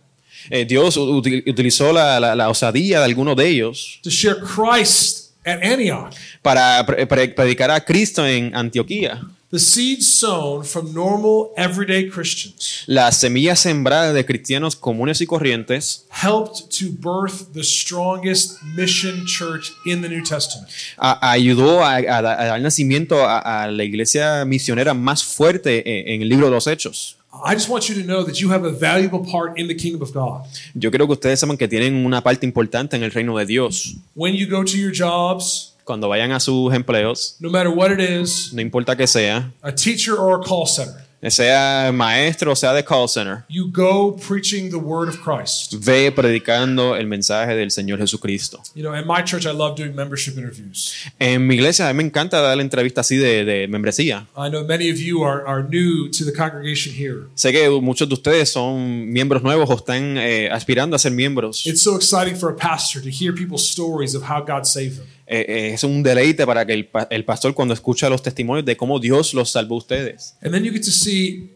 Eh, 0.50 0.66
Dios 0.66 0.98
util- 0.98 1.44
utilizó 1.48 1.92
la, 1.94 2.20
la- 2.20 2.36
la 2.36 2.50
osadía 2.50 3.00
de 3.00 3.06
algunos 3.06 3.36
de 3.36 3.48
ellos 3.48 4.00
to 4.04 4.10
share 4.10 4.38
Christ 4.40 5.32
at 5.46 5.60
Antioch. 5.64 6.14
para 6.42 6.86
pre- 6.86 7.06
pre- 7.08 7.30
predicar 7.30 7.72
a 7.72 7.80
Cristo 7.84 8.26
en 8.26 8.56
Antioquía. 8.56 9.22
The 9.52 9.60
seeds 9.60 10.08
sown 10.20 10.66
from 10.66 10.92
normal, 10.94 11.52
everyday 11.56 12.10
Christians 12.10 12.84
Las 12.88 13.20
semillas 13.22 13.60
sembradas 13.60 14.14
de 14.14 14.26
cristianos 14.26 14.76
comunes 14.76 15.22
y 15.22 15.26
corrientes 15.28 16.06
helped 16.10 16.64
to 16.78 16.88
birth 17.00 17.54
the 17.54 17.64
strongest 17.64 18.62
mission 18.76 19.24
church 19.26 19.72
in 19.86 20.02
the 20.02 20.10
New 20.10 20.24
Testament. 20.24 20.68
a- 20.98 21.32
ayudó 21.32 21.86
a, 21.86 21.96
a 21.98 22.22
da- 22.22 22.42
a 22.42 22.46
dar 22.46 22.62
nacimiento 22.62 23.24
a, 23.24 23.64
a 23.64 23.68
la 23.72 23.84
iglesia 23.84 24.44
misionera 24.46 24.94
más 24.94 25.24
fuerte 25.24 25.84
en, 26.02 26.16
en 26.16 26.22
el 26.24 26.30
libro 26.30 26.48
de 26.48 26.52
los 26.52 26.68
Hechos. 26.68 27.18
I 27.44 27.54
just 27.54 27.70
want 27.70 27.90
you 27.90 27.96
to 27.96 28.04
know 28.04 28.24
that 28.24 28.40
you 28.40 28.50
have 28.50 28.64
a 28.64 28.72
valuable 28.72 29.24
part 29.26 29.58
in 29.60 29.68
the 29.68 29.76
kingdom 29.76 30.02
of 30.02 30.14
God. 30.14 30.46
Yo 30.74 30.90
creo 30.92 31.06
que 31.08 31.14
ustedes 31.14 31.40
saben 31.40 31.58
que 31.58 31.68
tienen 31.68 32.06
una 32.06 32.22
parte 32.22 32.46
importante 32.46 32.96
en 32.96 33.04
el 33.04 33.12
reino 33.12 33.38
de 33.38 33.46
Dios. 33.46 33.96
When 34.16 34.36
you 34.36 34.48
go 34.48 34.64
to 34.64 34.78
your 34.78 34.92
jobs, 34.92 35.74
Cuando 35.86 36.10
vayan 36.10 36.32
a 36.32 36.40
sus 36.40 36.74
empleos, 36.74 37.36
no 37.40 37.50
matter 37.52 37.70
what 37.70 37.92
it 37.92 38.00
is, 38.00 38.52
no 38.52 38.60
importa 38.60 38.96
que 38.96 39.06
sea, 39.06 39.52
a 39.62 39.72
teacher 39.72 40.18
or 40.18 40.42
a 40.42 40.44
call 40.44 40.66
center, 40.66 41.05
sea 41.32 41.92
maestro 41.94 42.52
o 42.52 42.56
sea 42.56 42.74
de 42.74 42.84
call 42.84 43.08
center, 43.08 43.44
you 43.50 43.70
go 43.72 44.16
preaching 44.16 44.70
the 44.70 44.78
word 44.78 45.10
of 45.10 45.18
Christ. 45.22 45.74
ve 45.80 46.12
predicando 46.12 46.96
el 46.96 47.08
mensaje 47.08 47.56
del 47.56 47.72
Señor 47.72 48.00
Jesucristo. 48.00 48.62
You 48.76 48.84
know, 48.84 48.94
at 48.94 49.06
my 49.06 49.24
church, 49.24 49.46
I 49.46 49.52
love 49.52 49.76
doing 49.76 49.96
membership 49.96 50.38
interviews. 50.38 50.94
En 51.20 51.46
mi 51.48 51.56
iglesia 51.56 51.88
a 51.90 51.94
mí 51.94 51.98
me 51.98 52.04
encanta 52.04 52.42
dar 52.42 52.60
entrevistas 52.60 53.06
así 53.08 53.18
de, 53.18 53.46
de 53.46 53.68
membresía. 53.68 54.28
I 54.38 54.50
know 54.50 54.64
many 54.64 54.90
of 54.90 54.98
you 54.98 55.24
are, 55.24 55.46
are 55.48 55.64
new 55.64 56.10
to 56.10 56.26
the 56.26 56.34
congregation 56.34 56.94
here. 56.94 57.28
Sé 57.36 57.52
que 57.52 57.70
muchos 57.82 58.08
de 58.08 58.16
ustedes 58.16 58.52
son 58.52 59.12
miembros 59.12 59.42
nuevos 59.44 59.70
o 59.70 59.76
están 59.76 60.18
eh, 60.18 60.50
aspirando 60.52 60.96
a 60.96 61.00
ser 61.00 61.12
miembros. 61.12 61.66
It's 61.66 61.82
so 61.82 61.96
exciting 61.96 62.36
for 62.36 62.50
a 62.52 62.56
pastor 62.56 63.02
to 63.02 63.10
hear 63.10 63.34
people's 63.34 63.68
stories 63.68 64.16
of 64.16 64.24
how 64.24 64.42
God 64.42 64.66
saved 64.66 64.98
them. 64.98 65.08
Eh, 65.28 65.46
eh, 65.48 65.72
es 65.74 65.84
un 65.84 66.04
deleite 66.04 66.46
para 66.46 66.66
que 66.66 66.74
el, 66.74 66.90
el 67.10 67.26
pastor 67.26 67.54
cuando 67.54 67.74
escucha 67.74 68.10
los 68.10 68.22
testimonios 68.22 68.66
de 68.66 68.78
cómo 68.78 69.00
Dios 69.00 69.34
los 69.34 69.52
salvó 69.52 69.76
a 69.76 69.78
ustedes. 69.80 70.36
And 70.42 70.54
then 70.54 70.64
you 70.64 70.72
get 70.72 70.84
to 70.84 70.92
see 70.92 71.52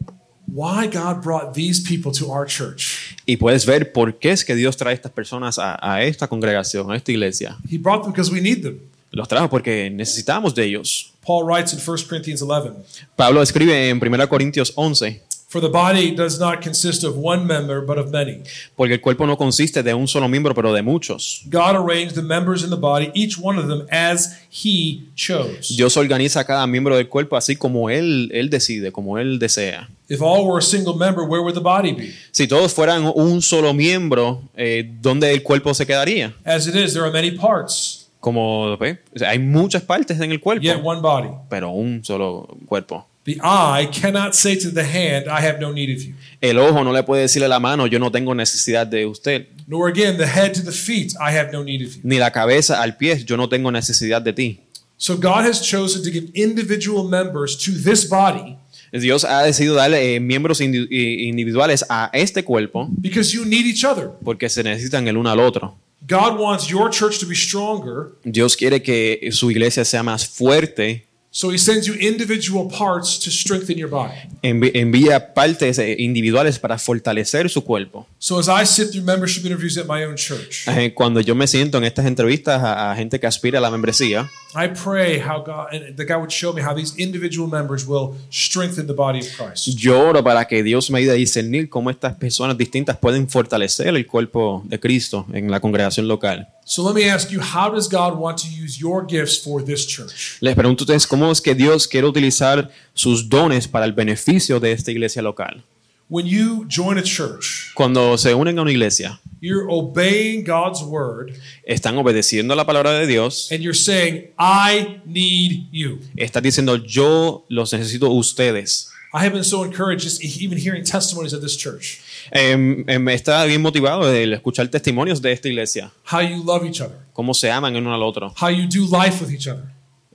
why 0.46 0.86
God 0.86 1.22
brought 1.22 1.54
these 1.54 1.80
people 1.80 2.12
to 2.18 2.32
our 2.32 2.46
church. 2.46 3.16
Y 3.26 3.36
puedes 3.36 3.64
ver 3.64 3.92
por 3.92 4.18
qué 4.18 4.32
es 4.32 4.44
que 4.44 4.54
Dios 4.54 4.76
trae 4.76 4.94
estas 4.94 5.12
personas 5.12 5.58
a, 5.58 5.78
a 5.80 6.02
esta 6.02 6.26
congregación, 6.26 6.90
a 6.90 6.96
esta 6.96 7.12
iglesia. 7.12 7.56
He 7.70 7.78
brought 7.78 8.02
them 8.02 8.12
because 8.12 8.32
we 8.32 8.40
need 8.40 8.62
them. 8.62 8.80
Los 9.12 9.26
trajo 9.26 9.50
porque 9.50 9.90
necesitamos 9.90 10.54
de 10.54 10.64
ellos. 10.64 11.12
Paul 11.24 11.44
writes 11.44 11.72
in 11.72 11.80
1 11.80 11.98
Corinthians 12.08 12.42
11 12.42 12.72
Pablo 13.16 13.42
escribe 13.42 13.88
en 13.88 14.00
1 14.02 14.28
Corintios 14.28 14.72
11, 14.76 15.22
For 15.50 15.60
the 15.60 15.68
body 15.68 16.14
does 16.14 16.38
not 16.38 16.62
consist 16.62 17.02
of 17.02 17.16
one 17.16 17.44
member, 17.44 17.84
but 17.84 17.98
of 17.98 18.12
many. 18.12 18.44
porque 18.76 18.94
el 18.94 19.00
cuerpo 19.00 19.26
no 19.26 19.36
consiste 19.36 19.82
de 19.82 19.92
un 19.94 20.06
solo 20.06 20.28
miembro, 20.28 20.54
pero 20.54 20.72
de 20.72 20.80
muchos. 20.80 21.42
God 21.50 21.74
arranged 21.74 22.14
the 22.14 22.22
members 22.22 22.62
in 22.62 22.70
the 22.70 22.76
body, 22.76 23.10
each 23.14 23.36
one 23.36 23.58
of 23.58 23.66
them, 23.66 23.84
as 23.90 24.38
He 24.48 25.08
chose. 25.16 25.74
Dios 25.76 25.96
organiza 25.96 26.38
a 26.38 26.44
cada 26.44 26.64
miembro 26.68 26.94
del 26.94 27.08
cuerpo 27.08 27.36
así 27.36 27.56
como 27.56 27.90
Él, 27.90 28.30
él 28.32 28.48
decide, 28.48 28.92
como 28.92 29.18
Él 29.18 29.40
desea. 29.40 29.88
If 30.08 30.22
all 30.22 30.46
were 30.46 30.60
a 30.60 30.62
single 30.62 30.94
member, 30.94 31.24
where 31.24 31.42
would 31.42 31.54
the 31.54 31.60
body 31.60 31.94
be? 31.94 32.14
Si 32.30 32.46
todos 32.46 32.72
fueran 32.72 33.10
un 33.12 33.42
solo 33.42 33.74
miembro, 33.74 34.42
eh, 34.56 34.88
¿dónde 35.02 35.32
el 35.32 35.42
cuerpo 35.42 35.74
se 35.74 35.84
quedaría? 35.84 36.32
As 36.44 36.68
it 36.68 36.76
is, 36.76 36.92
there 36.92 37.02
are 37.04 37.12
many 37.12 37.32
parts, 37.32 38.08
Como 38.20 38.78
sea, 39.16 39.30
hay 39.30 39.40
muchas 39.40 39.82
partes 39.82 40.20
en 40.20 40.30
el 40.30 40.38
cuerpo, 40.38 40.62
yet 40.62 40.78
one 40.80 41.00
body. 41.00 41.28
pero 41.48 41.70
un 41.70 42.04
solo 42.04 42.46
cuerpo. 42.66 43.04
The 43.24 43.38
eye 43.42 43.88
cannot 43.92 44.34
say 44.34 44.56
to 44.56 44.70
the 44.70 44.82
hand, 44.82 45.26
I 45.28 45.40
have 45.46 45.60
no 45.60 45.72
need 45.72 45.90
of 45.96 46.02
you. 46.02 46.14
El 46.40 46.58
ojo 46.58 46.82
no 46.82 46.92
le 46.92 47.02
puede 47.02 47.22
decirle 47.22 47.46
a 47.46 47.48
la 47.48 47.60
mano, 47.60 47.86
yo 47.86 47.98
no 47.98 48.10
tengo 48.10 48.34
necesidad 48.34 48.86
de 48.86 49.04
usted. 49.06 49.46
Nor 49.66 49.88
again 49.88 50.16
the 50.16 50.26
head 50.26 50.52
to 50.54 50.62
the 50.62 50.72
feet, 50.72 51.12
I 51.20 51.36
have 51.36 51.52
no 51.52 51.62
need 51.62 51.82
of 51.86 51.94
you. 51.96 52.00
Ni 52.02 52.18
la 52.18 52.30
cabeza 52.30 52.80
al 52.82 52.96
pie, 52.96 53.22
yo 53.24 53.36
no 53.36 53.48
tengo 53.48 53.70
necesidad 53.70 54.22
de 54.22 54.32
ti. 54.32 54.60
So 54.96 55.16
God 55.16 55.44
has 55.46 55.60
chosen 55.62 56.02
to 56.02 56.10
give 56.10 56.30
individual 56.34 57.04
members 57.08 57.56
to 57.64 57.72
this 57.72 58.04
body 58.08 58.56
Dios 58.92 59.24
ha 59.24 59.42
decidido 59.44 59.76
darle 59.76 60.16
eh, 60.16 60.20
miembros 60.20 60.60
indi- 60.60 60.88
eh, 60.90 61.22
individuales 61.28 61.84
a 61.88 62.10
este 62.12 62.42
cuerpo 62.42 62.88
because 63.00 63.32
you 63.32 63.44
need 63.44 63.64
each 63.64 63.84
other. 63.84 64.10
porque 64.24 64.48
se 64.48 64.64
necesitan 64.64 65.06
el 65.06 65.16
uno 65.16 65.30
al 65.30 65.38
otro. 65.40 65.76
God 66.08 66.38
wants 66.40 66.66
your 66.66 66.90
church 66.90 67.20
to 67.20 67.26
be 67.26 67.36
stronger, 67.36 68.12
Dios 68.24 68.56
quiere 68.56 68.82
que 68.82 69.28
su 69.30 69.50
iglesia 69.50 69.84
sea 69.84 70.02
más 70.02 70.26
fuerte, 70.26 71.06
so 71.30 71.50
He 71.50 71.58
sends 71.58 71.86
you 71.86 71.94
individual 71.94 72.68
parts 72.68 73.18
to 73.20 73.30
strengthen 73.30 73.78
your 73.78 73.88
body. 73.90 74.14
envía 74.42 75.32
partes 75.34 75.78
eh, 75.78 75.96
individuales 75.98 76.58
para 76.58 76.78
fortalecer 76.78 77.48
su 77.48 77.62
cuerpo. 77.62 78.06
So 78.18 78.38
as 78.38 78.48
I 78.48 78.66
sit 78.66 78.90
through 78.90 79.04
membership 79.04 79.44
interviews 79.44 79.76
at 79.78 79.86
my 79.86 80.04
own 80.04 80.16
church, 80.16 80.66
Cuando 80.94 81.20
yo 81.20 81.34
me 81.34 81.46
siento 81.46 81.78
en 81.78 81.84
estas 81.84 82.06
entrevistas 82.06 82.62
a, 82.62 82.90
a 82.90 82.96
gente 82.96 83.18
que 83.20 83.26
aspira 83.26 83.58
a 83.58 83.62
la 83.62 83.70
membresía, 83.70 84.28
I 84.54 84.68
pray 84.68 85.20
how 85.20 85.44
God 85.44 85.68
and 85.72 85.96
that 85.96 86.06
God 86.08 86.16
would 86.18 86.32
show 86.32 86.52
me 86.52 86.60
how 86.62 86.74
these 86.74 86.94
individual 86.98 87.48
members 87.48 87.86
will 87.86 88.16
strengthen 88.30 88.86
the 88.88 88.92
body 88.92 89.20
of 89.20 89.26
Christ. 89.36 89.68
yo 89.78 90.00
oro 90.08 90.24
para 90.24 90.44
que 90.48 90.62
Dios 90.64 90.90
me 90.90 90.98
ayude 90.98 91.12
a 91.12 91.14
discernir 91.14 91.68
cómo 91.68 91.90
estas 91.90 92.14
personas 92.16 92.58
distintas 92.58 92.96
pueden 92.96 93.28
fortalecer 93.28 93.88
el 93.88 94.06
cuerpo 94.06 94.62
de 94.64 94.80
Cristo 94.80 95.26
en 95.32 95.50
la 95.50 95.60
congregación 95.60 96.08
local. 96.08 96.48
So 96.64 96.84
let 96.88 96.94
me 96.94 97.10
ask 97.10 97.30
you, 97.30 97.40
how 97.40 97.68
does 97.72 97.88
God 97.88 98.16
want 98.16 98.38
to 98.38 98.46
use 98.48 98.78
your 98.78 99.04
gifts 99.08 99.38
for 99.42 99.64
this 99.64 99.86
church? 99.86 100.36
Les 100.40 100.54
pregunto 100.54 100.84
ustedes 100.84 101.04
cómo 101.06 101.19
que 101.42 101.54
Dios 101.54 101.86
quiere 101.86 102.06
utilizar 102.06 102.70
sus 102.94 103.28
dones 103.28 103.68
para 103.68 103.84
el 103.84 103.92
beneficio 103.92 104.58
de 104.60 104.72
esta 104.72 104.90
iglesia 104.90 105.22
local. 105.22 105.62
When 106.08 106.26
you 106.26 106.66
join 106.68 106.98
a 106.98 107.02
church, 107.04 107.72
Cuando 107.74 108.18
se 108.18 108.34
unen 108.34 108.58
a 108.58 108.62
una 108.62 108.72
iglesia, 108.72 109.20
you're 109.40 109.66
obeying 109.70 110.44
God's 110.44 110.82
word 110.82 111.32
están 111.64 111.96
obedeciendo 111.98 112.54
la 112.56 112.66
palabra 112.66 112.92
de 112.98 113.06
Dios, 113.06 113.48
and 113.52 113.60
you're 113.60 113.78
saying, 113.78 114.30
I 114.38 115.00
need 115.06 115.68
you. 115.70 116.00
están 116.16 116.42
diciendo 116.42 116.76
yo 116.76 117.44
los 117.48 117.72
necesito 117.72 118.06
a 118.06 118.10
ustedes. 118.10 118.88
I 119.12 119.18
have 119.24 119.32
been 119.32 119.44
so 119.44 119.64
encouraged 119.64 120.02
just 120.04 120.22
even 120.22 120.56
hearing 120.58 120.84
testimonies 120.84 121.32
of 121.32 121.42
this 121.42 121.56
church, 121.56 122.00
Em, 122.32 122.84
em, 122.88 123.08
está 123.08 123.44
bien 123.44 123.60
motivado 123.62 124.06
de 124.10 124.24
escuchar 124.34 124.68
testimonios 124.68 125.20
de 125.22 125.30
esta 125.32 125.48
iglesia, 125.48 125.92
how 126.12 126.20
you 126.20 126.42
love 126.44 126.64
each 126.64 126.80
other, 126.80 126.96
cómo 127.12 127.34
se 127.34 127.50
aman 127.52 127.74
el 127.76 127.82
uno 127.82 127.94
al 127.94 128.02
otro. 128.02 128.32
how 128.40 128.48
you 128.50 128.66
do 128.68 128.84
life 128.86 129.24
with 129.24 129.32
each 129.32 129.46
other, 129.48 129.64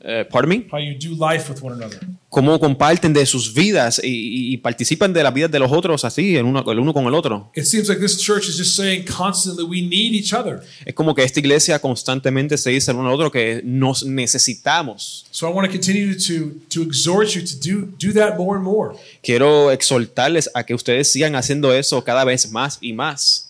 Eh, 0.07 0.23
pardon 0.29 0.49
me? 0.49 0.67
how 0.71 0.77
you 0.79 0.93
do 0.93 1.15
life 1.15 1.51
with 1.51 1.59
one 1.63 1.73
another. 1.73 1.99
cómo 2.29 2.59
comparten 2.59 3.11
de 3.13 3.25
sus 3.25 3.53
vidas 3.53 3.99
y, 4.03 4.07
y- 4.09 4.53
y 4.53 4.57
participan 4.57 5.11
de 5.13 5.23
las 5.23 5.33
vidas 5.33 5.49
de 5.49 5.57
los 5.57 5.71
otros 5.71 6.03
así, 6.05 6.35
el 6.35 6.43
uno, 6.45 6.63
el 6.69 6.79
uno 6.79 6.93
con 6.93 7.05
el 7.07 7.13
otro. 7.15 7.49
It 7.55 7.63
seems 7.63 7.87
like 7.87 7.99
this 8.01 8.17
church 8.17 8.47
is 8.49 8.57
just 8.57 8.75
saying 8.75 9.05
constantly, 9.05 9.63
we 9.63 9.81
need 9.81 10.13
each 10.13 10.33
other. 10.33 10.59
Es 10.85 10.93
como 10.93 11.15
que 11.15 11.23
esta 11.23 11.39
iglesia 11.39 11.79
constantemente 11.79 12.57
se 12.57 12.71
dice 12.71 12.91
el 12.91 12.97
uno 12.97 13.07
al 13.07 13.15
otro 13.15 13.31
que 13.31 13.61
nos 13.63 14.03
necesitamos. 14.05 15.25
So 15.31 15.47
I 15.49 15.53
want 15.53 15.65
to 15.67 15.71
continue 15.71 16.13
to, 16.15 16.51
to 16.69 16.81
exhort 16.83 17.29
you 17.29 17.41
to 17.41 17.55
do, 17.55 17.87
do 17.99 18.13
that 18.13 18.37
more 18.37 18.57
and 18.57 18.63
more. 18.65 18.95
Quiero 19.23 19.71
exhortarles 19.71 20.49
a 20.53 20.63
que 20.65 20.73
ustedes 20.75 21.11
sigan 21.11 21.35
haciendo 21.35 21.73
eso 21.73 22.03
cada 22.03 22.23
vez 22.25 22.51
más 22.51 22.77
y 22.81 22.93
más. 22.93 23.44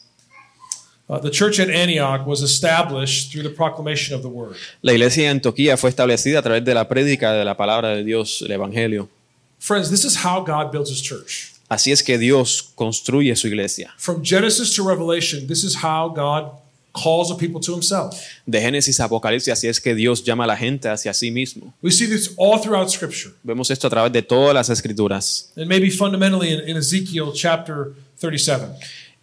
Uh, 1.08 1.20
the 1.20 1.30
church 1.30 1.60
at 1.60 1.70
Antioch 1.70 2.26
was 2.26 2.42
established 2.42 3.32
through 3.32 3.44
the 3.44 3.54
proclamation 3.54 4.16
of 4.16 4.24
the 4.24 4.30
word. 4.30 4.56
La 4.82 4.92
iglesia 4.92 5.24
de 5.24 5.30
Antioquía 5.30 5.78
fue 5.78 5.90
establecida 5.90 6.40
a 6.40 6.42
través 6.42 6.66
de 6.66 6.74
la 6.74 6.88
prédica 6.88 7.32
de 7.34 7.46
la 7.46 7.56
palabra 7.56 7.96
de 7.96 8.04
Dios, 8.04 8.42
el 8.42 8.52
Evangelio. 8.52 9.08
Friends, 9.60 9.90
this 9.90 10.04
is 10.04 10.26
how 10.26 10.44
God 10.44 10.72
builds 10.72 10.90
his 10.90 11.02
church. 11.02 11.52
Así 11.70 11.92
es 11.92 12.02
que 12.02 12.18
Dios 12.18 12.72
construye 12.76 13.36
su 13.36 13.48
iglesia. 13.48 13.94
From 13.98 14.24
Genesis 14.24 14.76
to 14.76 14.84
Revelation, 14.84 15.48
this 15.48 15.64
is 15.64 15.76
how 15.84 16.10
God 16.10 16.52
calls 16.92 17.30
a 17.32 17.36
people 17.36 17.62
to 17.62 17.74
himself. 17.74 18.16
De 18.48 18.60
Génesis 18.60 19.00
a 19.00 19.06
Apocalipsis, 19.06 19.52
así 19.52 19.68
es 19.68 19.80
que 19.80 19.94
Dios 19.94 20.24
llama 20.24 20.46
a 20.46 20.48
la 20.48 20.58
gente 20.58 20.90
hacia 20.90 21.14
sí 21.14 21.30
mismo. 21.30 21.74
We 21.82 21.92
see 21.92 22.08
this 22.08 22.34
all 22.38 22.60
throughout 22.60 22.90
Scripture. 22.90 23.34
Vemos 23.44 23.70
esto 23.70 23.88
a 23.88 23.90
través 23.90 24.12
de 24.12 24.22
todas 24.22 24.54
las 24.54 24.70
escrituras. 24.70 25.52
And 25.56 25.68
maybe 25.68 25.92
fundamentally 25.92 26.52
in, 26.52 26.68
in 26.68 26.78
Ezekiel 26.78 27.32
chapter 27.34 27.94
37. 28.18 28.76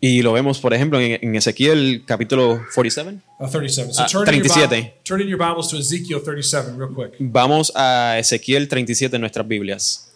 Y 0.04 0.20
lo 0.22 0.32
vemos, 0.32 0.58
por 0.58 0.74
ejemplo, 0.74 1.00
en, 1.00 1.16
en 1.22 1.36
Ezequiel 1.36 2.02
capítulo 2.04 2.60
47. 2.74 3.18
Uh, 3.38 3.46
37. 3.48 3.92
So 3.92 4.02
Ah, 4.02 4.06
turn, 4.08 4.28
in 4.34 4.42
your 4.42 4.48
37. 4.48 4.76
Bible, 4.80 4.94
turn 5.04 5.20
in 5.20 5.28
your 5.28 5.38
Bibles 5.38 5.68
to 5.68 5.76
Ezekiel 5.78 6.20
37 6.24 6.76
real 6.76 6.92
quick. 6.92 7.12
Vamos 7.20 7.70
a 7.76 8.18
Ezequiel 8.18 8.66
37 8.66 9.14
en 9.14 9.20
nuestras 9.20 9.46
Biblias. 9.46 10.08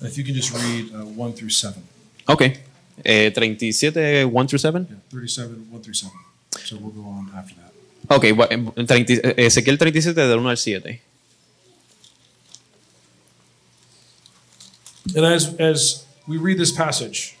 If 0.00 0.16
you 0.16 0.24
can 0.24 0.34
just 0.34 0.52
read 0.54 0.92
uh, 0.94 1.04
1 1.04 1.32
through 1.34 1.50
7. 1.50 1.74
Ok. 2.26 2.42
Eh, 3.02 3.32
37, 3.34 4.24
1 4.26 4.46
through 4.46 4.60
7. 4.60 4.86
Yeah, 4.88 4.96
37, 5.10 5.66
1 5.72 5.82
through 5.82 5.94
7. 5.94 6.12
So 6.64 6.76
we'll 6.76 6.92
go 6.94 7.02
on 7.02 7.30
after 7.34 7.56
that. 7.56 7.72
Ok, 8.08 8.32
bu- 8.32 8.44
eh, 8.48 8.84
30 8.86 9.12
eh, 9.14 9.34
Ezequiel 9.46 9.76
37 9.76 10.20
del 10.28 10.38
1 10.38 10.50
al 10.50 10.56
7. 10.58 11.00
And 15.14 15.24
as, 15.24 15.54
as 15.58 16.06
we 16.26 16.36
read 16.38 16.58
this 16.58 16.72
passage, 16.72 17.36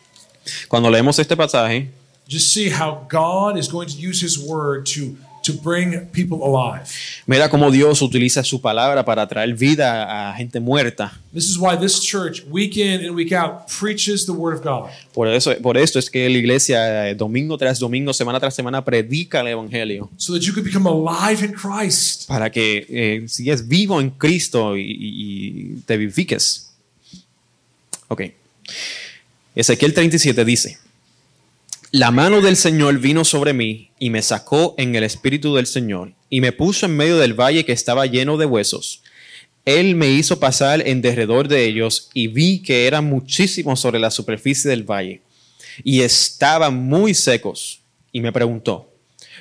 Cuando 0.68 0.90
leemos 0.90 1.18
este 1.18 1.34
pasaje, 1.36 1.88
just 2.28 2.52
see 2.52 2.68
how 2.70 3.06
God 3.10 3.56
is 3.58 3.68
going 3.68 3.88
to 3.88 3.96
use 3.96 4.20
his 4.22 4.38
word 4.38 4.84
to, 4.94 5.16
to 5.42 5.52
bring 5.62 6.06
people 6.12 6.38
alive. 6.42 6.86
mira 7.26 7.48
cómo 7.48 7.70
Dios 7.70 8.00
utiliza 8.02 8.42
su 8.44 8.60
palabra 8.60 9.04
para 9.04 9.26
traer 9.26 9.54
vida 9.54 10.30
a 10.30 10.34
gente 10.36 10.60
muerta. 10.60 11.12
This 11.32 11.48
is 11.48 11.56
why 11.58 11.76
this 11.76 11.98
church, 12.00 12.42
week 12.50 12.76
in 12.76 13.04
and 13.06 13.14
week 13.16 13.32
out, 13.32 13.66
preaches 13.68 14.26
the 14.26 14.32
word 14.32 14.54
of 14.54 14.62
God. 14.62 14.90
Por, 15.14 15.28
eso, 15.28 15.54
por 15.62 15.76
esto 15.78 15.98
es 15.98 16.08
que 16.10 16.28
la 16.28 16.36
iglesia 16.38 17.08
eh, 17.10 17.14
domingo 17.14 17.56
tras 17.58 17.78
domingo, 17.78 18.12
semana 18.12 18.38
tras 18.38 18.54
semana, 18.54 18.84
predica 18.84 19.40
el 19.40 19.48
Evangelio. 19.48 20.10
So 20.18 20.34
that 20.34 20.42
you 20.42 20.52
could 20.52 20.64
become 20.64 20.86
alive 20.86 21.42
in 21.42 21.52
Christ. 21.54 22.28
Para 22.28 22.50
que 22.50 22.86
eh, 22.88 23.24
sigues 23.28 23.66
vivo 23.66 23.98
en 24.00 24.10
Cristo 24.10 24.76
y, 24.76 24.82
y- 24.82 25.74
y 25.76 25.80
te 25.86 25.96
vivifiques. 25.96 26.70
Ok. 28.08 28.22
Ezequiel 29.54 29.94
37 29.94 30.44
dice, 30.44 30.78
La 31.90 32.10
mano 32.10 32.40
del 32.40 32.56
Señor 32.56 32.98
vino 32.98 33.24
sobre 33.24 33.52
mí 33.52 33.90
y 33.98 34.10
me 34.10 34.22
sacó 34.22 34.74
en 34.78 34.94
el 34.94 35.04
espíritu 35.04 35.54
del 35.54 35.66
Señor 35.66 36.12
y 36.28 36.40
me 36.40 36.52
puso 36.52 36.86
en 36.86 36.96
medio 36.96 37.18
del 37.18 37.34
valle 37.34 37.64
que 37.64 37.72
estaba 37.72 38.06
lleno 38.06 38.36
de 38.36 38.46
huesos. 38.46 39.02
Él 39.64 39.94
me 39.94 40.10
hizo 40.10 40.38
pasar 40.40 40.86
en 40.86 41.00
derredor 41.00 41.48
de 41.48 41.64
ellos 41.64 42.10
y 42.12 42.26
vi 42.26 42.60
que 42.60 42.86
eran 42.86 43.06
muchísimos 43.06 43.80
sobre 43.80 43.98
la 43.98 44.10
superficie 44.10 44.68
del 44.68 44.82
valle 44.82 45.22
y 45.82 46.02
estaban 46.02 46.76
muy 46.76 47.14
secos. 47.14 47.80
Y 48.12 48.20
me 48.20 48.32
preguntó, 48.32 48.92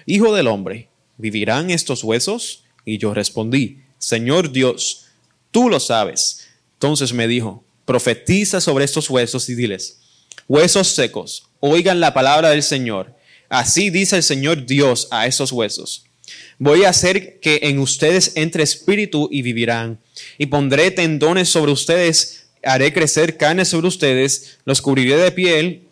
Hijo 0.06 0.34
del 0.34 0.48
hombre, 0.48 0.90
¿vivirán 1.18 1.70
estos 1.70 2.04
huesos? 2.04 2.64
Y 2.86 2.98
yo 2.98 3.14
respondí, 3.14 3.80
Señor 3.98 4.52
Dios, 4.52 5.06
tú 5.52 5.70
lo 5.70 5.80
sabes. 5.80 6.48
Entonces 6.74 7.14
me 7.14 7.28
dijo, 7.28 7.64
profetiza 7.86 8.62
sobre 8.62 8.86
estos 8.86 9.10
huesos 9.10 9.50
y 9.50 9.56
diles, 9.56 10.00
huesos 10.48 10.90
secos, 10.90 11.48
oigan 11.60 12.00
la 12.00 12.14
palabra 12.14 12.50
del 12.50 12.64
Señor. 12.64 13.16
Así 13.50 13.90
dice 13.90 14.18
el 14.18 14.24
Señor 14.24 14.66
Dios 14.66 15.08
a 15.12 15.28
esos 15.28 15.52
huesos. 15.52 16.06
Voy 16.60 16.84
a 16.86 16.90
hacer 16.90 17.40
que 17.40 17.60
en 17.64 17.80
ustedes 17.80 18.34
entre 18.36 18.64
espíritu 18.64 19.28
y 19.32 19.42
vivirán, 19.42 20.00
y 20.38 20.48
pondré 20.48 20.92
tendones 20.92 21.50
sobre 21.50 21.72
ustedes, 21.72 22.48
haré 22.64 22.94
crecer 22.94 23.38
carne 23.38 23.66
sobre 23.66 23.88
ustedes, 23.88 24.60
los 24.66 24.82
cubriré 24.82 25.18
de 25.18 25.32
piel, 25.32 25.84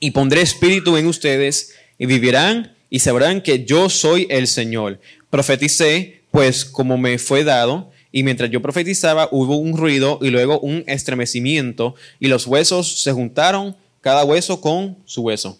y 0.00 0.10
pondré 0.12 0.42
espíritu 0.42 0.96
en 0.96 1.06
ustedes, 1.06 1.74
y 1.98 2.06
vivirán, 2.06 2.74
y 2.88 3.00
sabrán 3.00 3.42
que 3.42 3.64
yo 3.64 3.90
soy 3.90 4.26
el 4.30 4.46
Señor. 4.46 5.00
Profeticé, 5.30 6.20
pues 6.30 6.64
como 6.64 6.96
me 6.98 7.18
fue 7.18 7.44
dado, 7.44 7.92
y 8.16 8.22
mientras 8.22 8.50
yo 8.50 8.62
profetizaba 8.62 9.28
hubo 9.30 9.56
un 9.56 9.76
ruido 9.76 10.18
y 10.22 10.30
luego 10.30 10.58
un 10.60 10.84
estremecimiento, 10.86 11.94
y 12.18 12.28
los 12.28 12.46
huesos 12.46 13.02
se 13.02 13.12
juntaron, 13.12 13.76
cada 14.00 14.24
hueso 14.24 14.58
con 14.62 14.96
su 15.04 15.20
hueso. 15.20 15.58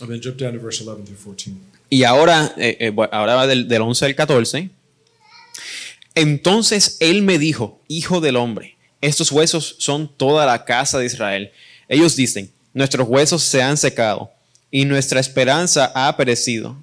And 0.00 0.08
then 0.08 0.22
jump 0.24 0.38
down 0.38 0.54
to 0.54 0.58
verse 0.58 0.82
11 0.82 1.04
through 1.04 1.18
14. 1.18 1.52
Y 1.90 2.04
ahora, 2.04 2.54
eh, 2.56 2.78
eh, 2.80 2.94
ahora 3.12 3.34
va 3.34 3.46
del, 3.46 3.68
del 3.68 3.82
11 3.82 4.06
al 4.06 4.14
14. 4.14 4.70
Entonces 6.14 6.96
él 7.00 7.20
me 7.20 7.38
dijo, 7.38 7.78
hijo 7.88 8.22
del 8.22 8.36
hombre, 8.36 8.78
estos 9.02 9.30
huesos 9.30 9.76
son 9.78 10.08
toda 10.08 10.46
la 10.46 10.64
casa 10.64 10.98
de 10.98 11.04
Israel. 11.04 11.50
Ellos 11.90 12.16
dicen, 12.16 12.50
nuestros 12.72 13.06
huesos 13.06 13.42
se 13.42 13.60
han 13.60 13.76
secado 13.76 14.30
y 14.70 14.86
nuestra 14.86 15.20
esperanza 15.20 15.92
ha 15.94 16.16
perecido. 16.16 16.82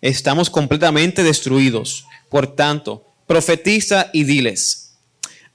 Estamos 0.00 0.50
completamente 0.50 1.22
destruidos. 1.22 2.06
Por 2.28 2.56
tanto, 2.56 3.11
profetiza 3.32 4.10
y 4.12 4.24
diles, 4.24 4.92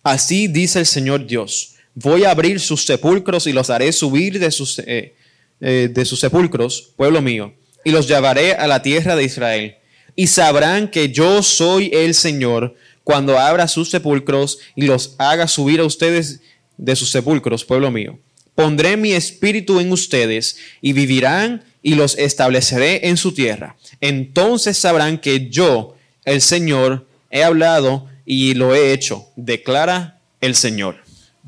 así 0.01 0.47
dice 0.47 0.79
el 0.79 0.87
Señor 0.87 1.27
Dios, 1.27 1.75
voy 1.93 2.23
a 2.23 2.31
abrir 2.31 2.59
sus 2.59 2.83
sepulcros 2.85 3.45
y 3.45 3.53
los 3.53 3.69
haré 3.69 3.91
subir 3.91 4.39
de 4.39 4.49
sus, 4.49 4.79
eh, 4.79 5.13
eh, 5.61 5.87
de 5.93 6.05
sus 6.05 6.19
sepulcros, 6.19 6.93
pueblo 6.95 7.21
mío, 7.21 7.53
y 7.85 7.91
los 7.91 8.07
llevaré 8.07 8.53
a 8.53 8.65
la 8.65 8.81
tierra 8.81 9.15
de 9.15 9.25
Israel. 9.25 9.75
Y 10.15 10.25
sabrán 10.25 10.89
que 10.89 11.09
yo 11.09 11.43
soy 11.43 11.91
el 11.93 12.15
Señor 12.15 12.73
cuando 13.03 13.37
abra 13.37 13.67
sus 13.67 13.91
sepulcros 13.91 14.57
y 14.75 14.87
los 14.87 15.13
haga 15.19 15.47
subir 15.47 15.79
a 15.79 15.85
ustedes 15.85 16.39
de 16.77 16.95
sus 16.95 17.11
sepulcros, 17.11 17.63
pueblo 17.63 17.91
mío. 17.91 18.17
Pondré 18.55 18.97
mi 18.97 19.11
espíritu 19.11 19.79
en 19.79 19.91
ustedes 19.91 20.57
y 20.81 20.93
vivirán 20.93 21.63
y 21.83 21.93
los 21.93 22.17
estableceré 22.17 23.07
en 23.07 23.17
su 23.17 23.35
tierra. 23.35 23.77
Entonces 24.01 24.79
sabrán 24.79 25.19
que 25.19 25.51
yo, 25.51 25.95
el 26.25 26.41
Señor, 26.41 27.07
he 27.31 27.43
hablado 27.43 28.07
y 28.25 28.53
lo 28.53 28.73
he 28.75 28.93
hecho, 28.93 29.25
declara 29.35 30.19
el 30.41 30.55
Señor. 30.55 30.95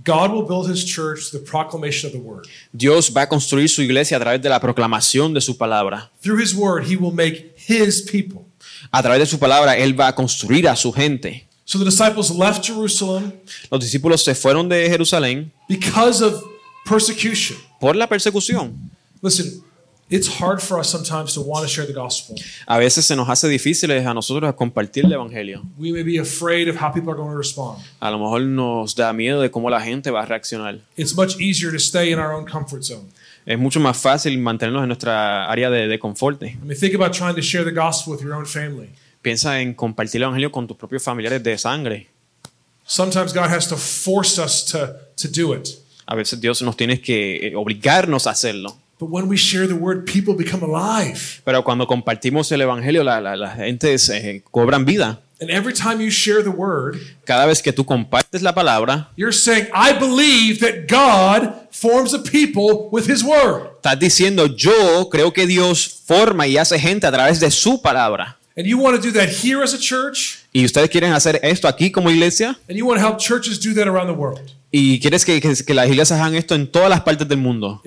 God 0.05 0.31
will 0.31 0.47
build 0.47 0.69
his 0.69 0.85
church 0.85 1.31
the 1.31 1.39
proclamation 1.39 2.07
of 2.07 2.13
the 2.13 2.19
word. 2.19 2.47
Dios 2.71 3.11
va 3.15 3.23
a 3.23 3.27
construir 3.29 3.67
su 3.67 3.81
iglesia 3.81 4.15
a 4.15 4.19
través 4.21 4.41
de 4.41 4.47
la 4.49 4.59
proclamación 4.59 5.33
de 5.33 5.41
su 5.41 5.57
palabra. 5.57 6.09
Through 6.21 6.41
his 6.41 6.53
word, 6.55 6.85
he 6.89 6.95
will 6.95 7.13
make 7.13 7.53
his 7.57 8.01
people. 8.01 8.45
A 8.91 9.03
través 9.03 9.19
de 9.19 9.25
su 9.25 9.37
palabra, 9.37 9.77
Él 9.77 9.99
va 9.99 10.07
a 10.07 10.15
construir 10.15 10.67
a 10.69 10.75
su 10.75 10.93
gente. 10.93 11.45
So 11.65 11.77
the 11.77 11.85
disciples 11.85 12.31
left 12.31 12.65
Jerusalem 12.65 13.33
Los 13.69 13.81
discípulos 13.81 14.23
se 14.23 14.33
fueron 14.33 14.67
de 14.69 14.89
Jerusalén 14.89 15.51
because 15.67 16.23
of 16.23 16.41
persecution. 16.85 17.57
por 17.79 17.95
la 17.95 18.07
persecución. 18.07 18.73
Listen, 19.21 19.61
it's 20.09 20.27
hard 20.39 20.59
for 20.61 20.79
us 20.79 20.89
sometimes 20.89 21.33
to 21.33 21.41
want 21.41 21.63
to 21.63 21.67
share 21.67 21.85
the 21.85 21.93
gospel. 21.93 22.35
A 22.65 22.77
veces 22.77 23.05
se 23.05 23.15
nos 23.15 23.29
hace 23.29 23.47
difícil 23.47 23.91
a 23.91 24.13
nosotros 24.13 24.53
compartir 24.55 25.05
el 25.05 25.13
Evangelio. 25.13 25.63
We 25.77 25.91
may 25.91 26.03
be 26.03 26.19
afraid 26.19 26.67
of 26.67 26.75
how 26.81 26.91
people 26.91 27.11
are 27.11 27.17
going 27.17 27.31
to 27.31 27.37
respond. 27.37 27.79
A 27.99 28.11
lo 28.11 28.17
mejor 28.17 28.41
nos 28.41 28.95
da 28.95 29.13
miedo 29.13 29.41
de 29.41 29.49
cómo 29.51 29.69
la 29.69 29.81
gente 29.81 30.11
va 30.11 30.23
a 30.23 30.25
reaccionar. 30.25 30.79
It's 30.97 31.15
much 31.15 31.39
easier 31.39 31.71
to 31.71 31.79
stay 31.79 32.11
in 32.11 32.19
our 32.19 32.33
own 32.33 32.45
comfort 32.45 32.83
zone. 32.83 33.09
Es 33.45 33.57
mucho 33.57 33.79
más 33.79 33.97
fácil 33.97 34.37
mantenernos 34.39 34.83
en 34.83 34.89
nuestra 34.89 35.49
área 35.49 35.69
de, 35.69 35.87
de 35.87 35.99
confort. 35.99 36.41
I 36.43 36.57
mean, 36.63 36.77
think 36.77 36.93
about 36.95 37.13
trying 37.13 37.35
to 37.35 37.41
share 37.41 37.63
the 37.63 37.71
gospel 37.71 38.13
with 38.13 38.21
your 38.21 38.33
own 38.33 38.45
family. 38.45 38.89
Piensa 39.21 39.59
en 39.59 39.73
compartir 39.73 40.21
el 40.21 40.23
Evangelio 40.23 40.51
con 40.51 40.67
tus 40.67 40.77
propios 40.77 41.03
familiares 41.03 41.43
de 41.43 41.57
sangre. 41.57 42.07
Sometimes 42.85 43.33
God 43.33 43.49
has 43.49 43.67
to 43.67 43.77
force 43.77 44.41
us 44.41 44.65
to, 44.65 44.95
to 45.17 45.27
do 45.27 45.53
it. 45.53 45.67
A 46.07 46.15
veces 46.15 46.41
Dios 46.41 46.61
nos 46.63 46.75
tiene 46.75 46.99
que 46.99 47.47
eh, 47.47 47.55
obligarnos 47.55 48.25
a 48.25 48.31
hacerlo. 48.31 48.75
But 48.99 49.09
when 49.09 49.29
we 49.29 49.37
share 49.37 49.65
the 49.65 49.75
word, 49.75 50.05
people 50.05 50.35
become 50.35 50.61
alive. 50.63 51.41
Pero 51.45 51.63
cuando 51.63 51.87
compartimos 51.87 52.51
el 52.51 52.61
Evangelio, 52.61 53.03
la, 53.03 53.21
la, 53.21 53.35
la 53.35 53.49
gente 53.51 53.97
se 53.97 54.43
cobran 54.51 54.83
vida. 54.85 55.21
And 55.41 55.49
every 55.49 55.73
time 55.73 56.01
you 56.01 56.11
share 56.11 56.43
the 56.43 56.49
word, 56.49 56.97
Cada 57.25 57.45
vez 57.45 57.61
que 57.61 57.71
tú 57.71 57.85
compartes 57.85 58.41
la 58.41 58.53
palabra, 58.53 59.09
you're 59.15 59.31
saying, 59.31 59.67
I 59.73 59.93
believe 59.93 60.59
that 60.59 60.87
God 60.89 61.53
forms 61.71 62.13
a 62.13 62.19
people 62.19 62.89
with 62.91 63.07
his 63.09 63.23
word. 63.23 63.69
estás 63.77 63.97
diciendo, 63.97 64.47
yo 64.47 65.07
creo 65.09 65.31
que 65.31 65.47
Dios 65.47 65.87
forma 66.05 66.45
y 66.45 66.57
hace 66.57 66.77
gente 66.77 67.07
a 67.07 67.11
través 67.11 67.39
de 67.39 67.49
su 67.51 67.81
palabra. 67.81 68.35
And 68.57 68.67
you 68.67 68.77
want 68.77 68.97
to 68.97 69.01
do 69.01 69.13
that 69.13 69.29
here 69.29 69.63
as 69.63 69.73
a 69.73 69.79
church, 69.79 70.39
Y 70.51 70.65
ustedes 70.65 70.89
quieren 70.89 71.13
hacer 71.13 71.39
esto 71.41 71.69
aquí 71.69 71.89
como 71.89 72.09
iglesia. 72.11 72.57
and 72.67 72.77
you 72.77 72.85
want 72.85 72.99
to 72.99 73.07
help 73.07 73.17
churches 73.17 73.57
do 73.57 73.73
that 73.75 73.87
around 73.87 74.07
the 74.07 74.13
world. 74.13 74.51
Y 74.71 74.99
quieres 74.99 75.25
que, 75.25 75.41
que, 75.41 75.51
que 75.65 75.73
las 75.73 75.87
iglesias 75.87 76.19
hagan 76.19 76.35
esto 76.35 76.53
en 76.53 76.67
todas 76.67 76.89
las 76.91 77.01
partes 77.01 77.27
del 77.27 77.39
mundo. 77.39 77.81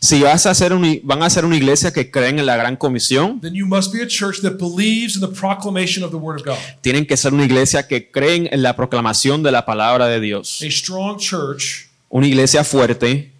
Si 0.00 0.20
vas 0.20 0.46
a 0.46 0.50
hacer 0.50 0.72
un- 0.72 1.00
van 1.04 1.22
a 1.22 1.30
ser 1.30 1.44
una 1.44 1.56
iglesia 1.56 1.92
que 1.92 2.10
creen 2.10 2.38
en 2.40 2.46
la 2.46 2.56
gran 2.56 2.76
comisión, 2.76 3.40
then 3.40 3.54
you 3.54 3.66
must 3.66 3.92
be 3.92 4.02
a 4.02 4.06
church 4.06 4.40
that 4.42 4.54
believes 4.58 5.14
in 5.14 5.20
the 5.20 5.28
proclamation 5.28 6.02
of 6.02 6.10
the 6.10 6.16
word 6.16 6.40
of 6.40 6.44
God. 6.46 6.56
tienen 6.80 7.06
que 7.06 7.16
ser 7.16 7.32
una 7.32 7.44
iglesia 7.44 7.86
que 7.86 8.10
creen 8.10 8.48
en 8.50 8.62
la 8.62 8.74
proclamación 8.74 9.42
de 9.42 9.52
la 9.52 9.64
palabra 9.64 10.06
de 10.08 10.20
Dios. 10.20 10.60
A 10.62 10.70
strong 10.70 11.18
church 11.18 11.86
Una 12.08 12.26
iglesia 12.26 12.64
fuerte 12.64 13.30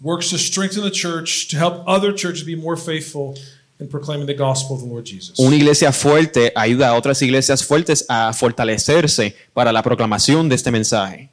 works 0.00 0.30
to 0.30 0.38
strengthen 0.38 0.84
the 0.84 0.90
church, 0.92 1.48
to 1.48 1.56
help 1.56 1.82
other 1.86 2.14
churches 2.14 2.44
be 2.44 2.54
more 2.54 2.76
faithful 2.76 3.34
in 3.80 3.88
proclaiming 3.88 4.26
the 4.26 4.34
gospel 4.34 4.74
of 4.76 4.82
the 4.82 4.88
Lord 4.88 5.04
Jesus. 5.04 5.38
Una 5.38 5.54
iglesia 5.56 5.92
fuerte 5.92 6.52
ayuda 6.54 6.88
a 6.88 6.94
otras 6.94 7.20
iglesias 7.22 7.64
fuertes 7.64 8.04
a 8.08 8.32
fortalecerse 8.32 9.34
para 9.52 9.72
la 9.72 9.82
proclamación 9.82 10.48
de 10.48 10.54
este 10.56 10.70
mensaje. 10.70 11.30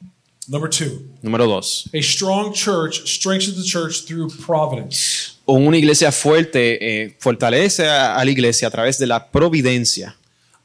Number 0.48 0.70
two, 0.70 1.02
Número 1.22 1.44
dos. 1.46 1.88
a 1.92 2.00
strong 2.00 2.52
church 2.52 3.02
strengthens 3.04 3.56
the 3.56 3.64
church 3.64 4.04
through 4.06 4.30
providence. 4.46 5.32
Una 5.44 5.76
iglesia 5.76 6.12
fuerte 6.12 6.78
eh, 6.80 7.16
fortalece 7.18 7.86
a, 7.88 8.16
a 8.16 8.24
la 8.24 8.30
iglesia 8.30 8.68
a 8.68 8.70
través 8.70 8.98
de 8.98 9.06
la 9.06 9.28
providencia. 9.30 10.16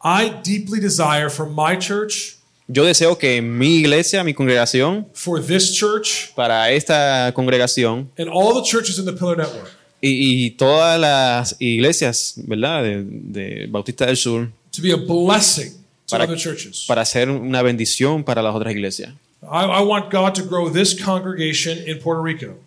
I 0.04 0.32
deeply 0.44 0.80
desire 0.80 1.30
for 1.30 1.48
my 1.48 1.78
church, 1.80 2.38
Yo 2.68 2.86
deseo 2.86 3.18
que 3.18 3.42
mi 3.42 3.80
iglesia, 3.80 4.24
mi 4.24 4.34
congregación, 4.34 5.06
for 5.14 5.42
this 5.44 5.74
church, 5.74 6.32
para 6.36 6.72
esta 6.72 7.32
congregación 7.34 8.10
and 8.18 8.30
all 8.32 8.54
the 8.54 8.64
churches 8.64 8.98
in 8.98 9.06
the 9.06 9.12
Pillar 9.12 9.36
Network 9.38 9.70
y, 10.02 10.46
y 10.46 10.50
todas 10.52 11.00
las 11.00 11.56
iglesias, 11.60 12.34
¿verdad? 12.38 12.84
De, 12.84 13.04
de 13.06 13.68
Bautista 13.70 14.06
del 14.08 14.18
Sur, 14.18 14.50
to 14.76 14.82
be 14.82 14.92
a 14.92 14.96
blessing 14.96 15.72
to 15.72 15.78
Para- 16.10 16.26
other 16.26 16.38
churches. 16.38 16.86
para 16.88 17.06
ser 17.06 17.30
una 17.30 17.62
bendición 17.62 18.24
para 18.24 18.42
las 18.42 18.54
otras 18.56 18.74
iglesias. 18.74 19.14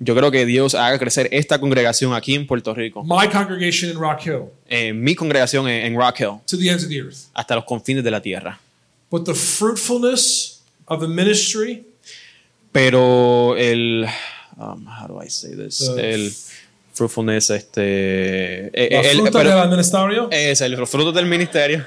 Yo 0.01 0.15
creo 0.15 0.31
que 0.31 0.47
Dios 0.47 0.75
haga 0.75 0.99
crecer 0.99 1.29
esta 1.33 1.59
congregación 1.61 2.15
aquí 2.15 2.35
en 2.35 2.47
Puerto 2.47 2.75
Rico, 2.75 3.05
my 3.05 3.29
congregation 3.31 3.91
in 3.91 3.97
Rock 3.99 4.27
Hill, 4.27 4.43
eh, 4.69 4.93
mi 4.93 5.15
congregación 5.15 5.69
en, 5.69 5.87
en 5.87 5.97
Rock 5.99 6.21
Hill, 6.21 6.41
to 6.47 6.57
the 6.59 6.69
ends 6.69 6.83
of 6.85 6.89
the 6.89 6.99
earth. 7.01 7.17
hasta 7.33 7.55
los 7.55 7.65
confines 7.65 8.03
de 8.05 8.11
la 8.11 8.21
tierra. 8.21 8.61
But 9.11 9.25
the 9.25 9.35
fruitfulness 9.35 10.63
of 10.87 11.01
the 11.01 11.09
ministry, 11.09 11.85
Pero 12.73 13.57
el, 13.57 14.05
um, 14.57 14.85
how 14.89 15.07
do 15.07 15.23
I 15.23 15.29
say 15.29 15.55
this? 15.55 15.79
The- 15.79 16.15
el 16.15 16.33
fruitfulness, 16.95 17.51
este, 17.51 18.67
eh, 18.69 19.11
el- 19.11 19.17
fruta 19.21 19.39
pero- 19.41 19.61
del 19.61 19.69
ministerio, 19.71 20.29
es 20.31 20.61
el 20.63 20.73
los 20.73 20.89
frutos 20.89 21.15
del 21.15 21.27
ministerio. 21.27 21.85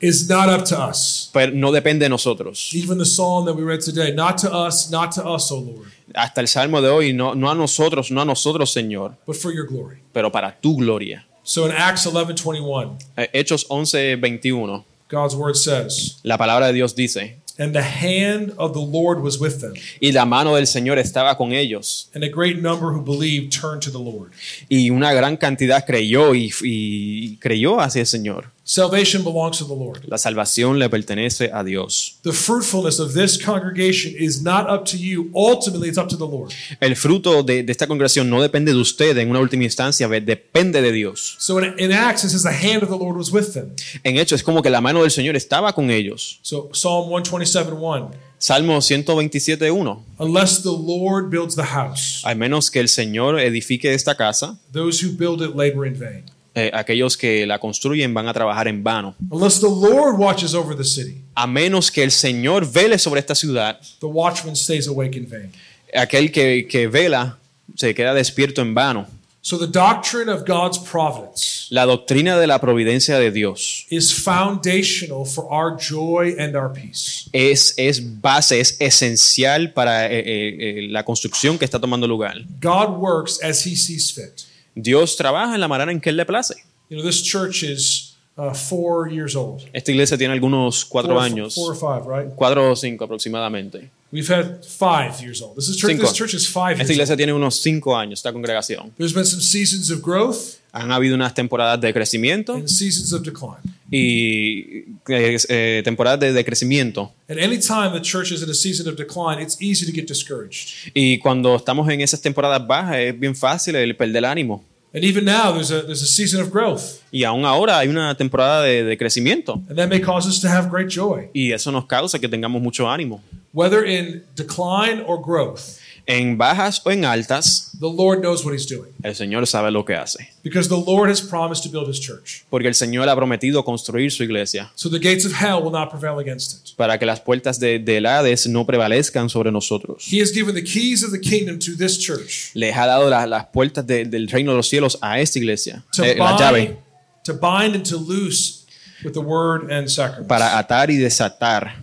is 0.00 0.28
not 0.28 0.48
up 0.48 0.64
to 0.66 0.76
us. 0.78 1.30
Pero 1.32 1.52
no 1.52 1.70
depende 1.72 2.04
de 2.04 2.08
nosotros. 2.08 2.70
Even 2.74 2.98
the 2.98 3.04
psalm 3.04 3.44
that 3.46 3.54
we 3.54 3.62
read 3.62 3.80
today, 3.80 4.12
not 4.12 4.36
to 4.38 4.48
us, 4.52 4.90
not 4.90 5.12
to 5.14 5.22
us, 5.22 5.50
O 5.52 5.60
Lord, 5.60 5.88
Hasta 6.14 6.40
el 6.40 6.48
salmo 6.48 6.80
de 6.82 6.88
hoy, 6.88 7.12
no, 7.12 7.34
no 7.34 7.50
a 7.50 7.54
nosotros, 7.54 8.10
no 8.10 8.20
a 8.20 8.24
nosotros, 8.24 8.72
Señor, 8.72 9.16
but 9.26 9.36
for 9.36 9.52
your 9.52 9.66
glory. 9.66 9.98
pero 10.12 10.30
para 10.30 10.54
tu 10.60 10.76
gloria. 10.76 11.24
So 11.44 11.66
in 11.66 11.72
Acts 11.72 12.06
11:21, 12.06 12.98
Eh, 13.16 13.28
Hechos 13.32 13.66
11, 13.68 14.16
21, 14.16 14.84
God's 15.08 15.34
word 15.34 15.54
says, 15.56 16.18
la 16.22 16.36
palabra 16.38 16.66
de 16.68 16.72
Dios 16.74 16.94
dice, 16.94 17.38
"And 17.58 17.74
the 17.74 17.82
hand 17.82 18.52
of 18.56 18.72
the 18.72 18.80
Lord 18.80 19.22
was 19.22 19.38
with 19.38 19.60
them, 19.60 19.74
y 20.00 20.10
la 20.12 20.24
mano 20.24 20.54
del 20.56 20.66
Señor 20.66 20.98
estaba 20.98 21.36
con 21.36 21.52
ellos, 21.52 22.08
and 22.14 22.24
a 22.24 22.28
great 22.28 22.58
number 22.58 22.92
who 22.92 23.02
believed 23.02 23.50
turned 23.50 23.82
to 23.82 23.90
the 23.90 23.98
Lord." 23.98 24.32
y 24.68 24.90
una 24.90 25.12
gran 25.12 25.36
cantidad 25.36 25.84
creyó 25.86 26.34
y, 26.34 26.52
y 26.62 27.36
creyó 27.38 27.80
hacia 27.80 28.00
el 28.00 28.06
Señor. 28.06 28.51
Salvation 28.64 29.24
belongs 29.24 29.58
to 29.58 29.64
the 29.64 29.74
Lord. 29.74 30.04
La 30.06 30.18
salvación 30.18 30.78
le 30.78 30.88
pertenece 30.88 31.50
a 31.52 31.64
Dios. 31.64 32.18
The 32.22 32.32
fruitfulness 32.32 33.00
of 33.00 33.12
this 33.12 33.36
congregation 33.36 34.14
is 34.16 34.40
not 34.40 34.70
up 34.70 34.84
to 34.90 34.96
you. 34.96 35.30
Ultimately, 35.34 35.88
it's 35.88 35.98
up 35.98 36.08
to 36.10 36.16
the 36.16 36.26
Lord. 36.26 36.52
El 36.80 36.94
fruto 36.94 37.42
de, 37.42 37.64
de 37.64 37.72
esta 37.72 37.88
congregación 37.88 38.30
no 38.30 38.40
depende 38.40 38.72
de 38.72 38.78
usted 38.78 39.18
en 39.18 39.30
una 39.30 39.40
última 39.40 39.64
instancia, 39.64 40.06
depende 40.08 40.80
de 40.80 40.92
Dios. 40.92 41.34
So 41.40 41.58
in, 41.58 41.74
in 41.76 41.90
Acts, 41.92 42.22
it 42.22 42.30
says 42.30 42.44
the 42.44 42.52
hand 42.52 42.84
of 42.84 42.88
the 42.88 42.96
Lord 42.96 43.16
was 43.16 43.32
with 43.32 43.52
them. 43.52 43.74
En 44.04 44.16
hecho, 44.16 44.36
es 44.36 44.44
como 44.44 44.62
que 44.62 44.70
la 44.70 44.80
mano 44.80 45.02
del 45.02 45.10
Señor 45.10 45.34
estaba 45.34 45.72
con 45.72 45.90
ellos. 45.90 46.38
So 46.42 46.70
Psalm 46.72 47.10
127:1, 47.10 48.12
Salmo 48.38 48.78
127.1. 48.78 50.02
unless 50.18 50.62
the 50.62 50.70
Lord 50.72 51.30
builds 51.30 51.56
the 51.56 51.64
house, 51.64 52.22
Al 52.24 52.36
menos 52.36 52.70
que 52.70 52.78
el 52.80 52.88
Señor 52.88 53.40
edifique 53.40 53.92
esta 53.92 54.14
casa, 54.16 54.56
those 54.72 55.04
who 55.04 55.10
build 55.12 55.42
it 55.42 55.56
labor 55.56 55.84
in 55.84 55.94
vain. 55.94 56.24
Eh, 56.54 56.70
aquellos 56.74 57.16
que 57.16 57.46
la 57.46 57.58
construyen 57.58 58.12
van 58.12 58.28
a 58.28 58.32
trabajar 58.32 58.68
en 58.68 58.82
vano. 58.84 59.14
Unless 59.30 59.60
the 59.60 59.66
Lord 59.68 60.16
watches 60.18 60.54
over 60.54 60.76
the 60.76 60.84
city, 60.84 61.22
A 61.34 61.46
menos 61.46 61.90
que 61.90 62.02
el 62.02 62.10
Señor 62.10 62.70
vele 62.70 62.98
sobre 62.98 63.20
esta 63.20 63.34
ciudad, 63.34 63.78
the 64.00 64.06
watchman 64.06 64.54
stays 64.56 64.86
awake 64.86 65.16
in 65.16 65.28
vain. 65.28 65.50
aquel 65.94 66.30
que, 66.30 66.66
que 66.68 66.88
vela 66.88 67.38
se 67.76 67.94
queda 67.94 68.12
despierto 68.14 68.60
en 68.62 68.74
vano. 68.74 69.06
So 69.44 69.58
the 69.58 69.66
doctrine 69.66 70.30
of 70.30 70.44
God's 70.46 70.78
providence 70.78 71.66
La 71.70 71.84
doctrina 71.84 72.38
de 72.38 72.46
la 72.46 72.60
providencia 72.60 73.18
de 73.18 73.32
Dios 73.32 73.86
is 73.90 74.12
foundational 74.12 75.24
for 75.26 75.46
our 75.50 75.76
joy 75.76 76.36
and 76.38 76.54
our 76.54 76.72
peace. 76.72 77.28
es, 77.32 77.74
es 77.76 78.20
base, 78.20 78.60
es 78.60 78.76
esencial 78.78 79.72
para 79.72 80.06
eh, 80.06 80.20
eh, 80.20 80.56
eh, 80.84 80.86
la 80.90 81.02
construcción 81.04 81.58
que 81.58 81.64
está 81.64 81.80
tomando 81.80 82.06
lugar. 82.06 82.36
God 82.60 82.98
works 83.00 83.40
as 83.42 83.66
he 83.66 83.74
sees 83.74 84.12
fit. 84.12 84.44
Dios 84.74 85.16
trabaja 85.16 85.54
en 85.54 85.60
la 85.60 85.68
manera 85.68 85.92
en 85.92 86.00
que 86.00 86.10
Él 86.10 86.16
le 86.16 86.24
place. 86.24 86.54
You 86.88 86.98
know, 86.98 87.04
this 87.06 87.22
church 87.22 87.62
is 87.62 88.16
uh, 88.36 88.52
four 88.54 89.08
years 89.10 89.34
old. 89.36 89.62
Esta 89.72 89.92
iglesia 89.92 90.16
tiene 90.16 90.32
algunos 90.32 90.84
cuatro 90.84 91.14
Four- 91.14 91.22
años, 91.24 91.54
Four 91.54 91.72
or 91.72 91.76
five, 91.76 92.06
right? 92.06 92.34
cuatro 92.34 92.70
o 92.72 92.76
cinco 92.76 93.04
aproximadamente. 93.04 93.90
We've 94.12 94.28
had 94.30 94.62
five 94.64 95.20
years 95.22 95.40
old. 95.40 95.56
This 95.56 95.68
is 95.68 95.76
church. 95.78 95.96
This 95.98 96.12
church 96.12 96.34
is 96.34 96.46
five 96.46 96.72
Esta 96.72 96.82
years 96.84 96.90
iglesia 96.90 97.12
old. 97.14 97.18
tiene 97.18 97.32
unos 97.32 97.60
cinco 97.62 97.96
años, 97.96 98.18
esta 98.18 98.32
congregación. 98.32 98.92
There's 98.98 99.14
been 99.14 99.24
some 99.24 99.40
seasons 99.40 99.90
of 99.90 100.02
growth 100.02 100.58
Han 100.72 100.90
habido 100.90 101.14
unas 101.14 101.34
temporadas 101.34 101.80
de 101.80 101.92
crecimiento 101.92 102.54
and 102.54 102.66
seasons 102.66 103.12
of 103.12 103.22
decline. 103.22 103.60
y 103.90 104.84
eh, 105.08 105.36
eh, 105.48 105.82
temporadas 105.84 106.18
de, 106.20 106.32
de 106.32 106.44
crecimiento. 106.44 107.12
And 107.28 107.38
anytime 107.38 107.90
the 107.92 108.00
church 108.00 108.32
is 108.32 108.42
in 108.42 108.48
a 108.48 108.54
season 108.54 108.88
of 108.88 108.96
decline, 108.96 109.40
it's 109.42 109.60
easy 109.60 109.84
to 109.84 109.92
get 109.92 110.08
discouraged. 110.08 110.90
Y 110.94 111.18
cuando 111.18 111.56
estamos 111.56 111.88
en 111.90 112.00
esas 112.00 112.20
temporadas 112.22 112.66
bajas 112.66 112.96
es 112.96 113.18
bien 113.20 113.36
fácil 113.36 113.76
el 113.76 113.94
perder 113.96 114.16
el 114.16 114.24
ánimo. 114.24 114.64
And 114.94 115.04
even 115.04 115.24
now, 115.24 115.52
there's 115.54 115.70
a 115.70 115.82
there's 115.86 116.02
a 116.02 116.06
season 116.06 116.40
of 116.42 116.50
growth, 116.50 117.00
Y 117.10 117.24
aún 117.24 117.46
ahora 117.46 117.78
hay 117.78 117.88
una 117.88 118.14
temporada 118.14 118.62
de, 118.62 118.84
de 118.84 118.98
crecimiento 118.98 119.54
and 119.68 119.76
that 119.76 119.88
may 119.88 119.98
cause 120.00 120.28
us 120.28 120.38
to 120.40 120.48
have 120.48 120.68
great 120.70 120.88
joy, 120.88 121.30
y 121.32 121.50
eso 121.52 121.70
nos 121.72 121.86
causa 121.86 122.18
que 122.18 122.28
tengamos 122.28 122.60
mucho 122.60 122.86
ánimo. 122.90 123.22
whether 123.54 123.84
in 123.86 124.22
decline 124.36 125.02
or 125.06 125.18
growth. 125.18 125.78
En 126.04 126.36
bajas 126.36 126.82
o 126.84 126.90
en 126.90 127.04
altas, 127.04 127.70
The 127.78 127.86
Lord 127.86 128.20
knows 128.20 128.44
what 128.44 128.52
He's 128.54 128.66
doing 128.68 128.90
el 129.04 129.14
Señor 129.14 129.46
sabe 129.46 129.70
lo 129.70 129.84
que 129.84 129.94
hace. 129.94 130.30
because 130.42 130.68
the 130.68 130.74
Lord 130.76 131.08
has 131.10 131.20
promised 131.20 131.62
to 131.64 131.70
build 131.70 131.88
His 131.88 132.00
church, 132.00 132.44
Porque 132.50 132.66
el 132.66 132.74
Señor 132.74 133.08
ha 133.08 133.14
prometido 133.14 133.64
construir 133.64 134.10
su 134.10 134.24
iglesia 134.24 134.72
so 134.74 134.90
the 134.90 134.98
gates 134.98 135.24
of 135.24 135.32
hell 135.32 135.62
will 135.62 135.70
not 135.70 135.90
prevail 135.90 136.18
against 136.18 136.54
it. 136.70 136.76
para 136.76 136.98
que 136.98 137.06
las 137.06 137.20
puertas 137.20 137.60
de, 137.60 137.78
del 137.78 138.04
Hades 138.06 138.48
no 138.48 138.66
prevalezcan 138.66 139.28
sobre 139.30 139.52
nosotros. 139.52 140.04
He 140.12 140.20
has 140.20 140.32
given 140.32 140.54
the 140.54 140.64
keys 140.64 141.04
of 141.04 141.12
the 141.12 141.20
kingdom 141.20 141.58
to 141.60 141.76
this 141.76 141.96
church 141.98 142.50
Les 142.54 142.74
ha 142.76 142.86
dado 142.86 143.08
la- 143.08 143.26
las 143.26 143.46
puertas 143.52 143.86
de- 143.86 144.04
del 144.04 144.28
reino 144.28 144.50
de 144.52 144.56
los 144.56 144.68
cielos 144.68 144.98
a 145.00 145.20
esta 145.20 145.38
iglesia, 145.38 145.84
to 145.94 146.02
eh, 146.04 146.16
la 146.16 146.36
llave, 146.36 146.60
bind, 146.66 146.76
to 147.24 147.32
bind 147.34 147.74
and 147.76 147.84
to 147.88 147.96
loose 147.96 148.64
with 149.04 149.12
the 149.14 149.20
word 149.20 149.70
and 149.70 149.88
sacraments. 149.88 150.28
para 150.28 150.58
atar 150.58 150.90
y 150.90 150.96
desatar. 150.96 151.76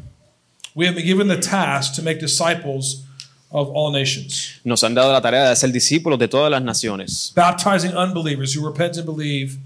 We 0.75 0.85
have 0.85 0.95
been 0.95 1.05
given 1.05 1.27
the 1.29 1.37
task 1.37 1.95
to 1.95 2.01
make 2.01 2.19
disciples 2.19 3.03
of 3.51 3.69
all 3.73 3.91
nations, 3.91 4.59
Nos 4.63 4.83
han 4.83 4.93
dado 4.93 5.11
la 5.11 5.21
tarea 5.21 5.49
de 5.49 5.55
ser 5.55 5.71
discípulos 5.71 6.19
de 6.19 6.27
todas 6.27 6.51
las 6.51 6.61
naciones, 6.61 7.31
baptizing 7.35 7.95
unbelievers 7.95 8.55
who 8.55 8.67
repent 8.67 8.97
and 8.97 9.05
believe, 9.05 9.57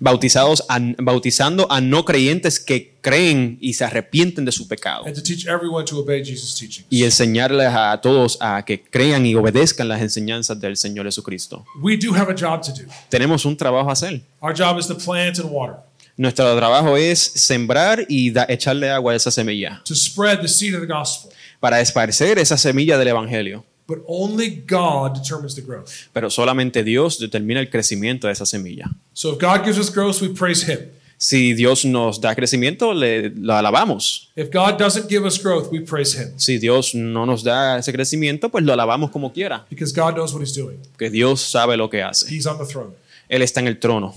bautizados 0.00 0.62
a- 0.68 0.78
bautizando 0.98 1.66
a 1.70 1.80
no 1.80 2.04
creyentes 2.04 2.60
que 2.60 2.94
creen 3.00 3.58
y 3.60 3.72
se 3.74 3.84
arrepienten 3.84 4.44
de 4.44 4.52
su 4.52 4.68
pecado. 4.68 5.04
and 5.06 5.14
to 5.14 5.22
teach 5.22 5.46
everyone 5.46 5.84
to 5.84 5.98
obey 5.98 6.22
Jesus' 6.24 6.54
teachings. 6.54 6.86
Y 6.90 7.04
enseñarles 7.04 7.68
a 7.74 7.98
todos 8.00 8.36
a 8.40 8.62
que 8.64 8.82
crean 8.82 9.24
y 9.26 9.34
obedezcan 9.34 9.88
las 9.88 10.00
enseñanzas 10.02 10.60
del 10.60 10.76
Señor 10.76 11.06
Jesucristo. 11.06 11.64
We 11.82 11.96
do 11.96 12.14
have 12.14 12.30
a 12.30 12.34
job 12.38 12.62
to 12.62 12.72
do. 12.72 12.88
Tenemos 13.08 13.44
un 13.44 13.56
trabajo 13.56 13.88
a 13.88 13.92
hacer. 13.92 14.20
Our 14.40 14.54
job 14.56 14.78
is 14.78 14.86
to 14.88 14.96
plant 14.96 15.38
and 15.38 15.48
water, 15.50 15.76
Nuestro 16.16 16.54
trabajo 16.56 16.96
es 16.98 17.18
sembrar 17.18 18.04
y 18.08 18.30
da- 18.30 18.44
echarle 18.48 18.90
agua 18.90 19.14
a 19.14 19.16
esa 19.16 19.30
semilla, 19.30 19.80
to 19.84 19.94
spread 19.94 20.40
the 20.42 20.48
seed 20.48 20.74
of 20.74 20.80
the 20.82 20.86
gospel. 20.86 21.32
Para 21.62 21.80
esparcer 21.80 22.40
esa 22.40 22.56
semilla 22.58 22.98
del 22.98 23.06
Evangelio. 23.06 23.64
But 23.86 24.00
only 24.08 24.64
God 24.68 25.12
determines 25.14 25.54
the 25.54 25.62
growth. 25.62 25.90
Pero 26.12 26.28
solamente 26.28 26.82
Dios 26.82 27.20
determina 27.20 27.60
el 27.60 27.70
crecimiento 27.70 28.26
de 28.26 28.32
esa 28.32 28.44
semilla. 28.46 28.90
So 29.12 29.32
if 29.34 29.38
God 29.40 29.64
gives 29.64 29.78
us 29.78 29.88
growth, 29.94 30.20
we 30.20 30.28
praise 30.28 30.68
Him. 30.68 30.80
Si 31.18 31.54
Dios 31.54 31.84
nos 31.84 32.20
da 32.20 32.34
crecimiento, 32.34 32.92
le, 32.92 33.30
lo 33.30 33.54
alabamos. 33.54 34.30
If 34.34 34.50
God 34.52 34.76
doesn't 34.76 35.08
give 35.08 35.24
us 35.24 35.40
growth, 35.40 35.68
we 35.70 35.80
praise 35.80 36.18
Him 36.18 36.32
Si 36.36 36.58
Dios 36.58 36.96
no 36.96 37.26
nos 37.26 37.44
da 37.44 37.78
ese 37.78 37.92
crecimiento, 37.92 38.48
pues 38.50 38.64
lo 38.64 38.72
alabamos 38.72 39.12
como 39.12 39.32
quiera. 39.32 39.64
because 39.70 39.92
God 39.94 40.14
knows 40.14 40.32
what 40.34 40.42
He's 40.42 40.54
doing. 40.56 40.78
Que 40.98 41.10
Dios 41.10 41.40
sabe 41.42 41.76
lo 41.76 41.88
que 41.88 42.02
hace. 42.02 42.28
He's 42.28 42.46
on 42.46 42.58
the 42.58 42.64
throne. 42.64 42.94
Él 43.28 43.42
está 43.42 43.60
en 43.60 43.68
el 43.68 43.78
trono. 43.78 44.16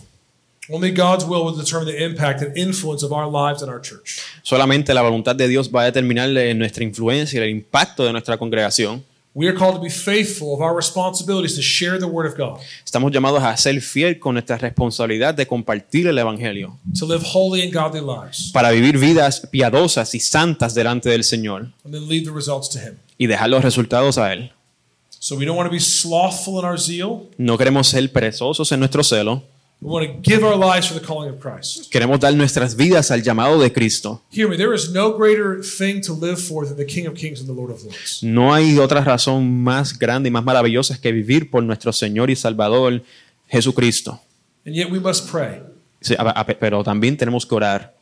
Only 0.70 0.92
God's 0.92 1.26
will 1.26 1.44
will 1.44 1.56
determine 1.56 1.86
the 1.86 2.04
impact 2.04 2.42
and 2.42 2.58
influence 2.58 3.04
of 3.04 3.12
our 3.12 3.30
lives 3.30 3.62
and 3.62 3.72
our 3.72 3.80
church. 3.80 4.20
Solamente 4.42 4.94
la 4.94 5.02
voluntad 5.04 5.36
de 5.36 5.48
Dios 5.48 5.70
va 5.70 5.82
a 5.82 5.86
determinar 5.86 6.30
nuestra 6.56 6.84
influencia 6.84 7.40
y 7.40 7.44
el 7.44 7.50
impacto 7.50 8.04
de 8.04 8.12
nuestra 8.12 8.38
congregación. 8.38 9.04
We 9.38 9.50
are 9.50 9.54
called 9.54 9.76
to 9.76 9.82
be 9.82 9.90
faithful 9.90 10.54
of 10.54 10.62
our 10.62 10.74
responsibilities 10.74 11.56
to 11.58 11.62
share 11.62 12.00
the 12.00 12.06
Word 12.06 12.26
of 12.26 12.38
God, 12.38 12.62
Estamos 12.86 13.12
llamados 13.12 13.44
a 13.44 13.56
ser 13.58 13.82
fiel 13.82 14.18
con 14.18 14.36
nuestra 14.36 14.58
responsabilidad 14.58 15.36
de 15.36 15.46
compartir 15.46 16.08
el 16.08 16.18
Evangelio, 16.18 16.80
to 16.98 17.06
live 17.06 17.22
holy 17.34 17.62
and 17.62 17.74
godly 17.74 18.00
lives, 18.00 18.50
para 18.54 18.72
vivir 18.72 18.98
vidas 18.98 19.42
piadosas 19.52 20.16
y 20.16 20.22
santas 20.22 20.74
delante 20.74 21.10
del 21.10 21.26
Señor 21.26 21.74
and 21.84 21.94
then 21.94 22.08
leave 22.08 22.24
the 22.24 22.32
results 22.34 22.70
to 22.70 22.80
Him. 22.80 22.96
y 23.18 23.28
dejar 23.28 23.50
los 23.50 23.62
resultados 23.62 24.18
a 24.18 24.32
Él. 24.32 24.52
So 25.10 25.36
we 25.36 25.44
don't 25.46 25.58
want 25.58 25.68
to 25.68 25.74
be 25.74 25.82
slothful 25.82 26.58
in 26.60 26.66
our 26.66 26.80
zeal. 26.80 27.30
No 27.38 27.58
queremos 27.58 27.88
ser 27.88 28.10
perezosos 28.14 28.72
en 28.72 28.80
nuestro 28.80 29.04
celo. 29.04 29.44
We 29.82 29.90
want 29.92 30.08
to 30.08 30.14
give 30.22 30.44
our 30.44 30.56
lives 30.56 30.88
for 30.88 30.94
the 30.98 31.06
calling 31.06 31.30
of 31.30 31.40
Christ. 31.40 31.92
Queremos 31.92 32.20
dar 32.20 32.34
nuestras 32.34 32.76
vidas 32.76 33.12
al 33.12 33.22
llamado 33.22 33.60
de 33.60 33.72
Cristo. 33.72 34.22
Hear 34.32 34.48
me, 34.50 34.58
there 34.58 34.74
is 34.74 34.92
no 34.92 35.12
greater 35.16 35.62
thing 35.62 36.02
to 36.02 36.14
live 36.14 36.38
for 36.40 36.66
than 36.66 36.78
the 36.78 36.86
King 36.86 37.06
of 37.08 37.14
Kings 37.14 37.40
and 37.40 37.48
the 37.48 37.54
Lord 37.54 37.72
of 37.72 37.84
Lords. 37.84 38.24
No 38.24 38.54
hay 38.54 38.78
otra 38.80 39.02
razón 39.04 39.64
más 39.64 39.98
grande 40.00 40.30
y 40.30 40.32
más 40.32 40.44
maravillosa 40.44 41.00
que 41.00 41.12
vivir 41.12 41.52
por 41.52 41.62
nuestro 41.62 41.92
Señor 41.94 42.30
y 42.32 42.36
Salvador 42.36 43.04
Jesucristo. 43.48 44.20
And 44.66 44.74
yet 44.76 44.90
we 44.92 45.00
must 45.00 45.30
pray 45.30 45.62
Sí, 46.02 46.16
Pero 46.60 46.84
también 46.84 47.18
tenemos 47.18 47.46
que 47.46 47.56
orar 47.56 47.94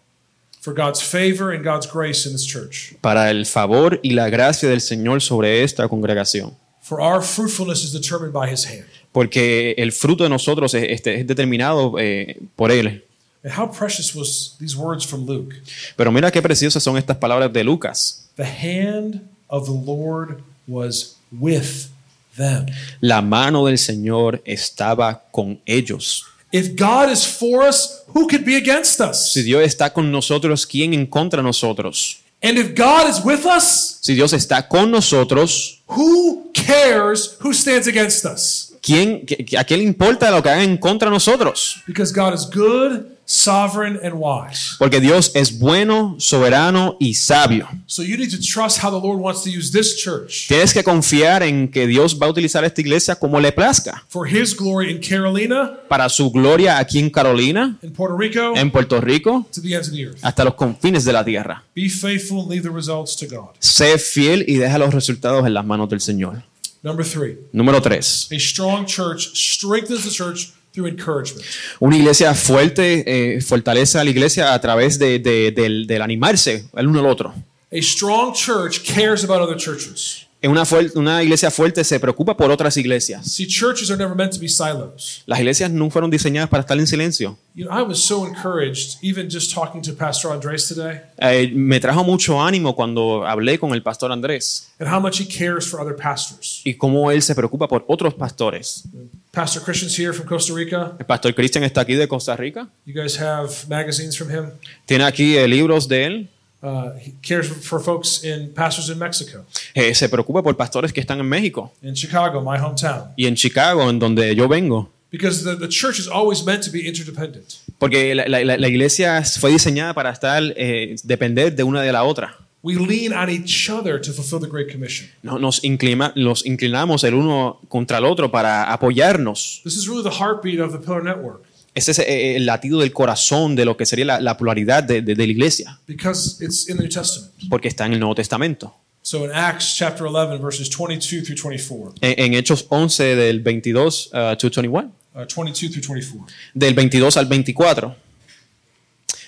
for 0.62 0.74
God's 0.74 1.02
favor 1.02 1.52
and 1.54 1.64
God's 1.66 1.86
grace 1.92 2.26
in 2.26 2.34
this 2.34 2.46
church. 2.46 2.96
para 3.02 3.30
el 3.30 3.46
favor 3.46 4.00
y 4.02 4.12
la 4.12 4.30
gracia 4.30 4.70
del 4.70 4.80
Señor 4.80 5.22
sobre 5.22 5.64
esta 5.64 5.88
congregación. 5.90 6.56
For 6.82 7.02
our 7.02 7.22
fruitfulness 7.22 7.84
is 7.84 7.92
determined 7.92 8.32
by 8.34 8.50
his 8.50 8.66
hand. 8.66 8.86
Porque 9.14 9.76
el 9.78 9.94
fruto 9.94 10.26
de 10.26 10.30
nosotros 10.30 10.74
es, 10.74 10.86
este, 10.90 11.22
es 11.22 11.28
determinado 11.28 11.98
eh, 12.00 12.38
por 12.58 12.72
Él. 12.72 13.06
And 13.44 13.54
how 13.58 13.70
precious 13.70 14.14
was 14.16 14.56
these 14.60 14.76
words 14.76 15.06
from 15.06 15.26
Luke. 15.26 15.56
Pero 15.96 16.12
mira 16.12 16.32
qué 16.32 16.42
preciosas 16.42 16.82
son 16.82 16.98
estas 16.98 17.18
palabras 17.18 17.52
de 17.54 17.64
Lucas. 17.64 18.26
The 18.36 18.44
hand 18.44 19.22
of 19.48 19.66
the 19.66 19.72
Lord 19.72 20.42
was 20.68 21.18
with 21.32 21.90
them. 22.38 22.66
La 23.02 23.22
mano 23.22 23.66
del 23.66 23.78
Señor 23.78 24.42
estaba 24.46 25.24
con 25.32 25.60
ellos. 25.66 26.26
If 26.52 26.76
God 26.76 27.12
is 27.12 27.26
for 27.26 27.68
us, 27.68 28.04
who 28.14 28.28
could 28.28 28.46
be 28.46 28.56
against 28.56 29.00
us? 29.02 29.34
Si 29.34 29.42
Dios 29.44 29.64
está 29.64 29.92
con 29.92 30.12
nosotros, 30.12 30.66
¿quién 30.66 30.94
en 30.94 31.06
contra 31.06 31.38
de 31.38 31.44
nosotros? 31.44 32.20
And 32.42 32.58
if 32.58 32.76
God 32.78 33.10
is 33.10 33.24
with 33.24 33.46
us, 33.46 33.98
Si 34.02 34.14
Dios 34.14 34.34
está 34.34 34.68
con 34.68 34.92
nosotros, 34.92 35.82
who 35.88 36.52
cares 36.54 37.38
who 37.42 37.54
stands 37.54 37.88
against 37.88 38.26
us? 38.26 38.73
¿Quién, 38.84 39.26
¿a 39.58 39.64
qué 39.64 39.78
le 39.78 39.84
importa 39.84 40.30
lo 40.30 40.44
que 40.44 40.50
hagan 40.50 40.70
en 40.70 40.78
contra 40.78 41.08
de 41.10 41.14
nosotros? 41.14 41.82
Because 41.88 42.14
God 42.14 42.34
is 42.34 42.46
good, 42.54 43.06
sovereign, 43.26 43.98
and 44.04 44.14
wise. 44.16 44.76
Porque 44.78 45.00
Dios 45.00 45.32
es 45.34 45.58
bueno, 45.58 46.16
soberano 46.20 46.98
y 47.00 47.14
sabio. 47.14 47.68
So 47.86 48.04
you 48.04 48.18
need 48.18 48.30
to 48.32 48.38
trust 48.38 48.84
how 48.84 48.90
the 48.92 49.00
Lord 49.00 49.20
wants 49.20 49.44
to 49.44 49.50
use 49.50 49.72
this 49.72 49.96
church 49.96 50.48
Tienes 50.50 50.74
que 50.74 50.84
confiar 50.84 51.42
en 51.44 51.70
que 51.70 51.88
Dios 51.88 52.20
va 52.22 52.26
a 52.28 52.30
utilizar 52.30 52.66
esta 52.66 52.82
iglesia 52.82 53.16
como 53.16 53.40
le 53.40 53.52
plazca. 53.54 54.04
for 54.10 54.28
His 54.28 54.56
glory 54.56 54.92
in 54.92 55.00
Carolina, 55.00 55.72
Para 55.88 56.10
su 56.10 56.30
gloria 56.32 56.78
aquí 56.78 57.00
en 57.00 57.10
Carolina, 57.10 57.78
in 57.82 57.94
Puerto 57.94 58.18
Rico, 58.18 58.54
en 58.56 58.72
Puerto 58.72 59.00
Rico, 59.00 59.48
to 59.54 59.62
the 59.62 59.74
ends 59.74 59.88
of 59.88 59.94
the 59.94 60.04
earth. 60.08 60.20
hasta 60.22 60.44
los 60.44 60.56
confines 60.56 61.06
de 61.06 61.14
la 61.14 61.24
tierra. 61.24 61.64
Be 61.76 61.90
faithful 61.90 62.42
and 62.42 62.50
leave 62.52 62.64
the 62.64 62.76
results 62.76 63.16
to 63.16 63.26
God. 63.28 63.52
Sé 63.60 63.98
fiel 63.98 64.44
y 64.48 64.56
deja 64.58 64.78
los 64.78 64.94
resultados 64.94 65.48
en 65.48 65.54
las 65.54 65.66
manos 65.66 65.88
del 65.90 66.02
Señor. 66.02 66.44
Number 66.84 67.04
three, 67.06 67.38
Número 67.54 67.80
3. 67.82 67.98
a 68.36 68.40
strong 68.40 68.86
church 68.86 69.32
strengthens 69.34 70.04
the 70.04 70.10
church 70.12 70.52
through 70.74 70.88
encouragement. 70.90 71.46
Una 71.80 71.96
iglesia 71.96 72.34
fuerte 72.34 73.04
eh, 73.06 73.42
fortalece 73.42 74.00
a 74.00 74.04
la 74.04 74.10
iglesia 74.10 74.54
a 74.54 74.60
través 74.60 74.98
de- 75.00 75.20
de- 75.20 75.52
del, 75.52 75.88
del 75.88 76.02
animarse 76.02 76.66
el 76.76 76.88
uno 76.88 77.00
al 77.00 77.06
otro. 77.06 77.34
A 77.72 77.82
strong 77.82 78.34
church 78.34 78.82
cares 78.84 79.24
about 79.24 79.40
other 79.42 79.56
churches. 79.58 80.28
En 80.44 80.52
una, 80.52 80.64
una 80.96 81.24
iglesia 81.24 81.50
fuerte 81.50 81.86
se 81.86 81.98
preocupa 82.02 82.36
por 82.36 82.52
otras 82.52 82.76
iglesias. 82.76 83.26
See, 83.32 83.48
churches 83.48 83.90
are 83.90 83.98
never 83.98 84.14
meant 84.14 84.34
to 84.34 84.40
be 84.42 84.50
silos. 84.50 85.24
Las 85.26 85.40
iglesias 85.40 85.72
no 85.72 85.90
fueron 85.90 86.12
diseñadas 86.12 86.50
para 86.50 86.60
estar 86.62 86.78
en 86.78 86.86
silencio. 86.86 87.38
You 87.56 87.66
know, 87.66 87.74
I 87.80 87.82
was 87.82 88.00
so 88.04 88.26
encouraged, 88.28 88.98
even 89.02 89.30
just 89.30 89.54
talking 89.54 89.82
to 89.84 89.94
Pastor 89.94 90.32
Andres 90.34 90.68
today, 90.68 91.00
Eh, 91.18 91.50
me 91.56 91.80
trajo 91.80 92.04
mucho 92.04 92.42
ánimo 92.42 92.76
cuando 92.76 93.26
hablé 93.26 93.58
con 93.58 93.72
el 93.74 93.82
pastor 93.82 94.12
Andrés 94.12 94.70
and 94.80 94.90
how 94.94 95.00
much 95.00 95.22
he 95.22 95.26
cares 95.26 95.66
for 95.66 95.80
other 95.80 95.96
pastors. 95.96 96.60
y 96.66 96.74
cómo 96.74 97.10
él 97.10 97.22
se 97.22 97.34
preocupa 97.36 97.70
por 97.70 97.86
otros 97.88 98.14
pastores. 98.14 98.84
Pastor 99.32 99.64
Christian's 99.64 99.98
here 99.98 100.12
from 100.12 100.28
Costa 100.28 100.54
Rica. 100.54 100.92
El 101.00 101.06
pastor 101.06 101.34
Christian 101.34 101.64
está 101.64 101.82
aquí 101.82 101.96
de 101.96 102.06
Costa 102.08 102.36
Rica. 102.36 102.68
You 102.86 102.94
guys 102.94 103.18
have 103.18 103.50
magazines 103.70 104.18
from 104.18 104.30
him. 104.30 104.52
Tiene 104.86 105.06
aquí 105.06 105.38
eh, 105.38 105.48
libros 105.48 105.88
de 105.88 106.06
él. 106.06 106.30
Uh, 106.64 106.94
he 106.98 107.12
cares 107.22 107.48
for 107.50 107.78
folks 107.84 108.24
in 108.24 108.54
pastors 108.54 108.90
in 108.90 108.98
Mexico, 108.98 109.44
Eh, 109.76 109.94
se 109.94 110.08
preocupa 110.08 110.42
por 110.42 110.56
pastores 110.56 110.94
que 110.94 111.02
están 111.02 111.20
en 111.20 111.28
México 111.28 111.74
in 111.82 111.94
Chicago, 111.94 112.40
my 112.42 112.58
hometown, 112.58 113.10
y 113.18 113.26
en 113.28 113.36
Chicago, 113.36 113.90
en 113.90 114.00
donde 114.00 114.34
yo 114.34 114.48
vengo. 114.48 114.90
because 115.12 115.44
the, 115.44 115.56
the 115.58 115.68
church 115.68 116.00
is 116.00 116.08
always 116.08 116.44
meant 116.46 116.64
to 116.64 116.72
be 116.72 116.80
interdependent. 116.88 117.58
Porque 117.78 118.16
la, 118.16 118.26
la- 118.30 118.56
la 118.58 118.68
iglesia 118.70 119.22
fue 119.40 119.52
diseñada 119.52 119.94
para 119.94 120.10
estar, 120.12 120.42
eh, 120.56 120.96
depender 121.04 121.54
de 121.54 121.64
una 121.64 121.82
de 121.82 121.92
la 121.92 122.04
otra. 122.06 122.38
We 122.64 122.76
lean 122.76 123.12
on 123.12 123.30
each 123.30 123.70
other 123.70 124.00
to 124.00 124.14
fulfill 124.14 124.40
the 124.40 124.48
Great 124.48 124.72
Commission. 124.72 125.10
No- 125.22 125.38
Nos, 125.38 125.62
inclina- 125.66 126.14
nos 126.16 126.46
inclinamos 126.46 127.04
el 127.04 127.14
uno 127.16 127.60
contra 127.68 127.98
el 127.98 128.06
otro 128.06 128.32
para 128.32 128.72
apoyarnos. 128.72 129.60
This 129.66 129.76
is 129.76 129.88
really 129.90 130.02
the 130.04 130.16
heartbeat 130.18 130.62
of 130.62 130.72
the 130.72 130.78
Pillar 130.80 131.04
Network 131.04 131.44
Ese 131.76 131.92
es 131.92 132.00
eh, 132.00 132.36
el 132.36 132.46
latido 132.46 132.80
del 132.82 132.92
corazón 132.94 133.56
de 133.56 133.66
lo 133.66 133.76
que 133.78 133.86
sería 133.86 134.06
la, 134.06 134.22
la 134.22 134.38
pluralidad 134.38 134.84
de, 134.84 135.02
de- 135.02 135.16
de 135.16 135.26
la 135.26 135.32
iglesia, 135.32 135.80
because 135.88 136.44
it's 136.44 136.70
in 136.70 136.78
the 136.78 136.84
New 136.84 136.92
Testament. 136.92 137.32
porque 137.50 137.68
está 137.68 137.86
en 137.88 137.94
el 137.94 138.00
Nuevo 138.00 138.14
Testamento. 138.16 138.76
So 139.02 139.26
in 139.26 139.32
Acts 139.34 139.76
chapter 139.78 140.06
11, 140.08 140.38
verses 140.42 140.70
22 140.70 141.24
through 141.24 141.36
24, 141.38 141.96
En, 142.02 142.14
en 142.26 142.34
Hechos 142.36 142.66
11 142.70 143.16
del 143.16 143.40
22 143.42 144.12
uh, 144.14 144.36
to 144.38 144.50
21, 144.50 144.92
uh, 145.16 145.26
22 145.26 145.72
through 145.72 145.84
24. 145.98 146.26
del 146.54 146.74
22 146.74 147.18
al 147.18 147.26
24, 147.26 147.96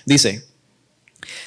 dice, 0.04 0.44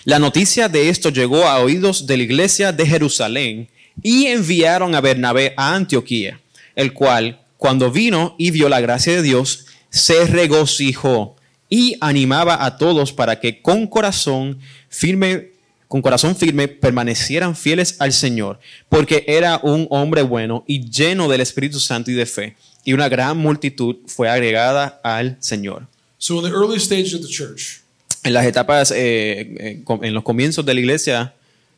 la 0.05 0.19
noticia 0.19 0.67
de 0.69 0.89
esto 0.89 1.09
llegó 1.09 1.45
a 1.47 1.59
oídos 1.59 2.05
de 2.07 2.17
la 2.17 2.23
iglesia 2.23 2.71
de 2.71 2.85
Jerusalén 2.85 3.67
y 4.03 4.27
enviaron 4.27 4.95
a 4.95 5.01
Bernabé 5.01 5.53
a 5.57 5.75
Antioquía, 5.75 6.39
el 6.75 6.93
cual, 6.93 7.41
cuando 7.57 7.91
vino 7.91 8.35
y 8.37 8.51
vio 8.51 8.69
la 8.69 8.79
gracia 8.79 9.13
de 9.15 9.21
Dios, 9.21 9.65
se 9.89 10.25
regocijó 10.25 11.35
y 11.69 11.95
animaba 12.01 12.65
a 12.65 12.77
todos 12.77 13.13
para 13.13 13.39
que 13.39 13.61
con 13.61 13.87
corazón 13.87 14.59
firme 14.89 15.51
con 15.87 16.03
corazón 16.03 16.35
firme 16.35 16.67
permanecieran 16.67 17.55
fieles 17.55 17.95
al 17.97 18.13
Señor, 18.13 18.59
porque 18.89 19.25
era 19.27 19.59
un 19.63 19.87
hombre 19.89 20.21
bueno 20.21 20.63
y 20.67 20.87
lleno 20.87 21.27
del 21.27 21.41
Espíritu 21.41 21.79
Santo 21.79 22.11
y 22.11 22.13
de 22.13 22.27
fe, 22.27 22.55
y 22.85 22.93
una 22.93 23.09
gran 23.09 23.35
multitud 23.37 23.95
fue 24.05 24.29
agregada 24.29 25.01
al 25.03 25.37
Señor. 25.39 25.87
So 26.19 26.35
in 26.35 26.43
the 26.43 26.55
early 26.55 26.79
stages 26.79 27.15
of 27.15 27.21
the 27.21 27.27
church, 27.27 27.81
En 28.23 28.33
las 28.33 28.45
etapas, 28.45 28.91
eh, 28.91 29.55
eh, 29.59 29.83
en 30.03 30.13
los 30.13 30.23
comienzos 30.23 30.63
de 30.63 30.73
la 30.75 30.79
iglesia, 30.79 31.33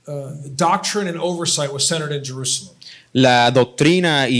uh, 0.08 0.32
doctrine 0.58 1.08
and 1.08 1.18
oversight 1.18 1.72
was 1.72 1.88
centered 1.88 2.12
in 2.12 2.22
Jerusalem. 2.22 2.76
La 3.14 3.52
doctrina 3.52 4.28
y, 4.30 4.34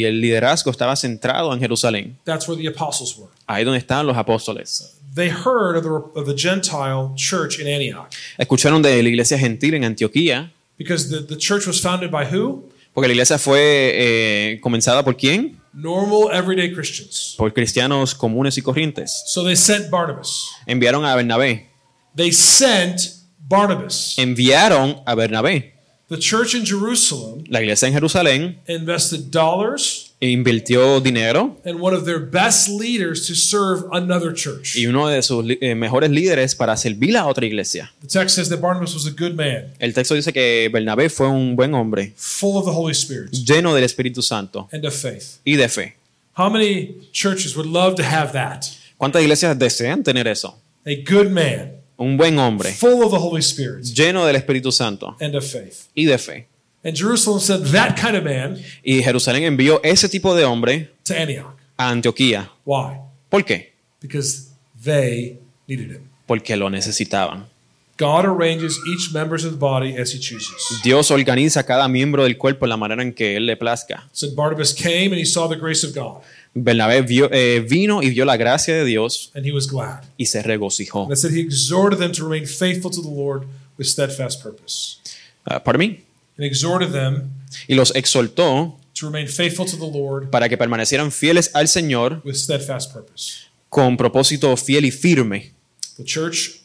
y 0.00 0.04
el 0.04 0.20
liderazgo 0.20 0.70
estaba 0.70 0.96
centrado 0.96 1.52
en 1.54 1.60
Jerusalén, 1.60 2.18
That's 2.24 2.48
where 2.48 2.60
the 2.60 2.68
apostles 2.68 3.16
were. 3.16 3.30
ahí 3.46 3.64
donde 3.64 3.78
estaban 3.78 4.06
los 4.06 4.16
apóstoles. 4.16 4.96
They 5.14 5.28
heard 5.28 5.76
of 5.76 5.82
the, 5.82 6.20
of 6.20 6.26
the 6.26 6.36
Gentile 6.36 7.12
church 7.16 7.58
in 7.58 7.66
Antioch 7.66 8.08
Escucharon 8.38 8.80
de 8.80 9.02
la 9.02 9.08
iglesia 9.08 9.36
gentil 9.38 9.74
en 9.74 9.84
Antioquía, 9.84 10.52
because 10.78 11.08
the, 11.10 11.22
the 11.22 11.36
church 11.36 11.66
was 11.66 11.80
founded 11.80 12.10
by 12.10 12.24
who? 12.24 12.64
porque 12.92 13.06
la 13.08 13.12
iglesia 13.14 13.38
fue 13.38 13.60
eh, 13.94 14.60
comenzada 14.60 15.04
por 15.04 15.16
quién? 15.16 15.58
Normal, 15.72 16.32
everyday 16.32 16.72
Christians. 16.72 17.34
Por 17.38 17.52
cristianos 17.52 18.14
comunes 18.14 18.58
y 18.58 18.62
corrientes. 18.62 19.22
So 19.26 19.44
they 19.44 19.54
sent 19.54 19.88
Barnabas. 19.88 20.48
Enviaron 20.66 21.04
a 21.04 21.14
Bernabé. 21.14 21.68
They 22.16 22.32
sent 22.32 23.00
Barnabas. 23.38 24.14
Enviaron 24.18 25.00
a 25.06 25.14
Bernabé. 25.14 25.74
The 26.10 26.18
church 26.18 26.54
in 26.56 26.64
Jerusalem 26.66 27.44
La 27.48 27.60
iglesia 27.60 27.86
en 27.86 27.94
Jerusalén 27.94 28.58
invested 28.66 29.30
dollars 29.30 30.08
invirtió 30.20 31.00
dinero 31.00 31.56
and 31.64 31.80
one 31.80 31.96
of 31.96 32.04
their 32.04 32.18
best 32.18 32.68
leaders 32.68 33.26
to 33.28 33.34
serve 33.34 33.84
another 33.92 34.34
church. 34.34 34.74
y 34.76 34.86
uno 34.86 35.06
de 35.08 35.22
sus 35.22 35.44
eh, 35.60 35.74
mejores 35.76 36.10
líderes 36.10 36.54
para 36.56 36.76
servir 36.76 37.16
a 37.16 37.26
otra 37.26 37.46
iglesia. 37.46 37.92
The 38.02 38.08
text 38.08 38.34
says 38.36 38.48
that 38.48 38.58
Barnabas 38.60 38.92
was 38.92 39.06
a 39.06 39.12
good 39.12 39.34
man, 39.34 39.72
El 39.78 39.92
texto 39.94 40.14
dice 40.16 40.32
que 40.32 40.68
Bernabé 40.72 41.08
fue 41.10 41.28
un 41.28 41.54
buen 41.54 41.72
hombre, 41.74 42.12
full 42.16 42.56
of 42.58 42.64
the 42.64 42.72
Holy 42.72 42.92
Spirit 42.92 43.30
lleno 43.30 43.72
del 43.74 43.84
Espíritu 43.84 44.20
Santo 44.20 44.68
and 44.72 44.84
of 44.84 44.92
faith. 44.94 45.38
y 45.44 45.54
de 45.54 45.68
fe. 45.68 45.94
How 46.36 46.50
many 46.50 46.96
churches 47.12 47.56
would 47.56 47.70
love 47.70 47.94
to 47.94 48.02
have 48.02 48.32
that? 48.32 48.64
¿Cuántas 48.98 49.22
iglesias 49.22 49.56
desean 49.58 50.02
tener 50.02 50.26
eso? 50.26 50.58
A 50.84 50.96
good 51.08 51.30
man, 51.30 51.79
Un 52.02 52.16
buen 52.16 52.38
hombre, 52.38 52.72
full 52.72 53.02
of 53.04 53.10
the 53.12 53.18
Holy 53.18 53.42
Spirit 53.42 53.84
lleno 53.84 54.24
del 54.24 54.36
Espíritu 54.36 54.72
Santo 54.72 55.16
and 55.20 55.34
of 55.34 55.44
faith. 55.44 55.88
y 55.94 56.06
de 56.06 56.16
fe. 56.16 56.46
And 56.82 56.96
Jerusalem 56.96 57.40
sent 57.40 57.70
that 57.72 57.94
kind 58.00 58.16
of 58.16 58.24
man 58.24 58.56
Y 58.82 59.02
Jerusalén 59.02 59.42
envió 59.44 59.82
ese 59.84 60.08
tipo 60.08 60.34
de 60.34 60.46
hombre 60.46 60.90
to 61.04 61.12
Antioch. 61.14 61.54
a 61.76 61.90
Antioquía. 61.90 62.50
Why? 62.64 62.96
¿Por 63.28 63.44
qué? 63.44 63.74
Because 64.00 64.48
they 64.82 65.38
needed 65.68 65.90
him. 65.90 66.08
Porque 66.26 66.56
lo 66.56 66.70
necesitaban. 66.70 67.49
God 68.00 68.24
arranges 68.24 68.78
each 68.88 69.12
member 69.12 69.36
of 69.36 69.42
the 69.42 69.50
body 69.58 69.94
as 70.00 70.14
he 70.14 70.18
chooses. 70.18 70.80
Dios 70.82 71.10
organiza 71.10 71.64
cada 71.66 71.86
miembro 71.86 72.24
del 72.24 72.38
cuerpo 72.38 72.64
de 72.64 72.70
la 72.70 72.76
manera 72.78 73.02
en 73.02 73.12
que 73.12 73.36
Él 73.36 73.44
le 73.46 73.56
plazca. 73.56 74.08
So 74.12 74.28
Barnabas 74.34 74.72
came 74.72 75.08
and 75.12 75.18
he 75.18 75.26
saw 75.26 75.46
the 75.48 75.56
grace 75.60 75.84
of 75.86 75.94
God, 75.94 76.22
Bernabé 76.54 77.02
vio- 77.02 77.28
eh, 77.30 77.60
vino 77.60 78.02
y 78.02 78.08
vio 78.10 78.24
la 78.24 78.36
gracia 78.36 78.74
de 78.74 78.84
Dios 78.84 79.30
and 79.34 79.44
he 79.46 79.52
was 79.52 79.66
glad. 79.68 80.00
y 80.16 80.24
se 80.26 80.42
regocijó. 80.42 81.04
And 81.08 81.16
said 81.16 81.32
he 81.32 81.40
exhorted 81.40 81.98
them 81.98 82.12
to 82.12 82.24
remain 82.26 82.46
faithful 82.46 82.90
to 82.90 83.02
the 83.02 83.08
Lord 83.14 83.44
with 83.78 83.86
steadfast 83.86 84.42
purpose. 84.42 84.96
Ah, 85.44 85.62
¿Pardon 85.62 85.80
me? 85.80 86.00
And 86.36 86.44
exhorted 86.46 86.90
them 86.92 87.30
Y 87.68 87.74
los 87.74 87.94
exhortó 87.94 88.76
to 88.98 89.06
remain 89.06 89.28
faithful 89.28 89.66
to 89.66 89.76
the 89.76 89.90
Lord 89.90 90.30
para 90.30 90.48
que 90.48 90.56
permanecieran 90.56 91.12
fieles 91.12 91.50
al 91.54 91.68
Señor 91.68 92.20
with 92.24 92.34
steadfast 92.36 92.92
purpose. 92.92 93.46
con 93.68 93.96
propósito 93.96 94.56
fiel 94.56 94.84
y 94.86 94.90
firme. 94.90 95.52
The 95.96 96.04
church 96.04 96.59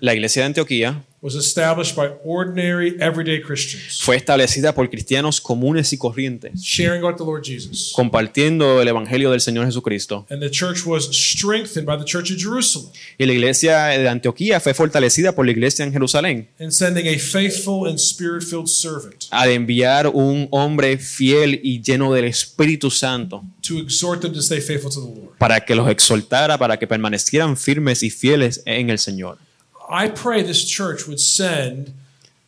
La 0.00 0.14
iglesia 0.14 0.42
de 0.42 0.46
Antioquía 0.46 1.04
was 1.20 1.34
established 1.34 1.96
by 1.96 2.10
ordinary, 2.24 2.96
everyday 3.00 3.40
Christians, 3.42 4.00
fue 4.00 4.16
establecida 4.16 4.72
por 4.74 4.88
cristianos 4.88 5.40
comunes 5.40 5.92
y 5.92 5.98
corrientes, 5.98 6.62
sharing 6.62 7.02
about 7.02 7.16
the 7.16 7.24
Lord 7.24 7.42
Jesus. 7.44 7.92
compartiendo 7.94 8.80
el 8.80 8.88
Evangelio 8.88 9.30
del 9.30 9.40
Señor 9.40 9.66
Jesucristo. 9.66 10.26
And 10.30 10.40
the 10.40 10.50
church 10.50 10.86
was 10.86 11.08
strengthened 11.10 11.86
by 11.86 11.96
the 11.98 12.04
church 12.04 12.30
of 12.30 12.38
Jerusalem 12.38 12.90
Y 13.18 13.26
la 13.26 13.32
iglesia 13.32 13.86
de 13.86 14.08
Antioquía 14.08 14.60
fue 14.60 14.74
fortalecida 14.74 15.32
por 15.34 15.44
la 15.44 15.52
iglesia 15.52 15.84
en 15.84 15.92
Jerusalén 15.92 16.48
in 16.60 16.70
sending 16.70 17.06
a 17.08 17.18
faithful 17.18 17.88
and 17.88 17.98
spirit 17.98 18.42
filled 18.42 18.68
servant 18.68 19.24
al 19.30 19.50
enviar 19.50 20.08
un 20.08 20.48
hombre 20.50 20.98
fiel 20.98 21.60
y 21.62 21.82
lleno 21.82 22.12
del 22.12 22.26
Espíritu 22.26 22.90
Santo 22.90 23.42
to 23.66 23.78
exhort 23.78 24.20
them 24.22 24.32
to 24.32 24.40
stay 24.40 24.60
faithful 24.60 24.90
to 24.90 25.00
the 25.00 25.20
Lord. 25.20 25.36
para 25.38 25.60
que 25.64 25.74
los 25.74 25.88
exhortara, 25.90 26.58
para 26.58 26.78
que 26.78 26.86
permanecieran 26.86 27.56
firmes 27.56 28.02
y 28.02 28.10
fieles 28.10 28.62
en 28.64 28.90
el 28.90 28.98
Señor. 28.98 29.38
I 29.90 30.08
pray 30.08 30.42
this 30.42 30.64
church 30.66 31.06
would 31.06 31.20
send 31.20 31.92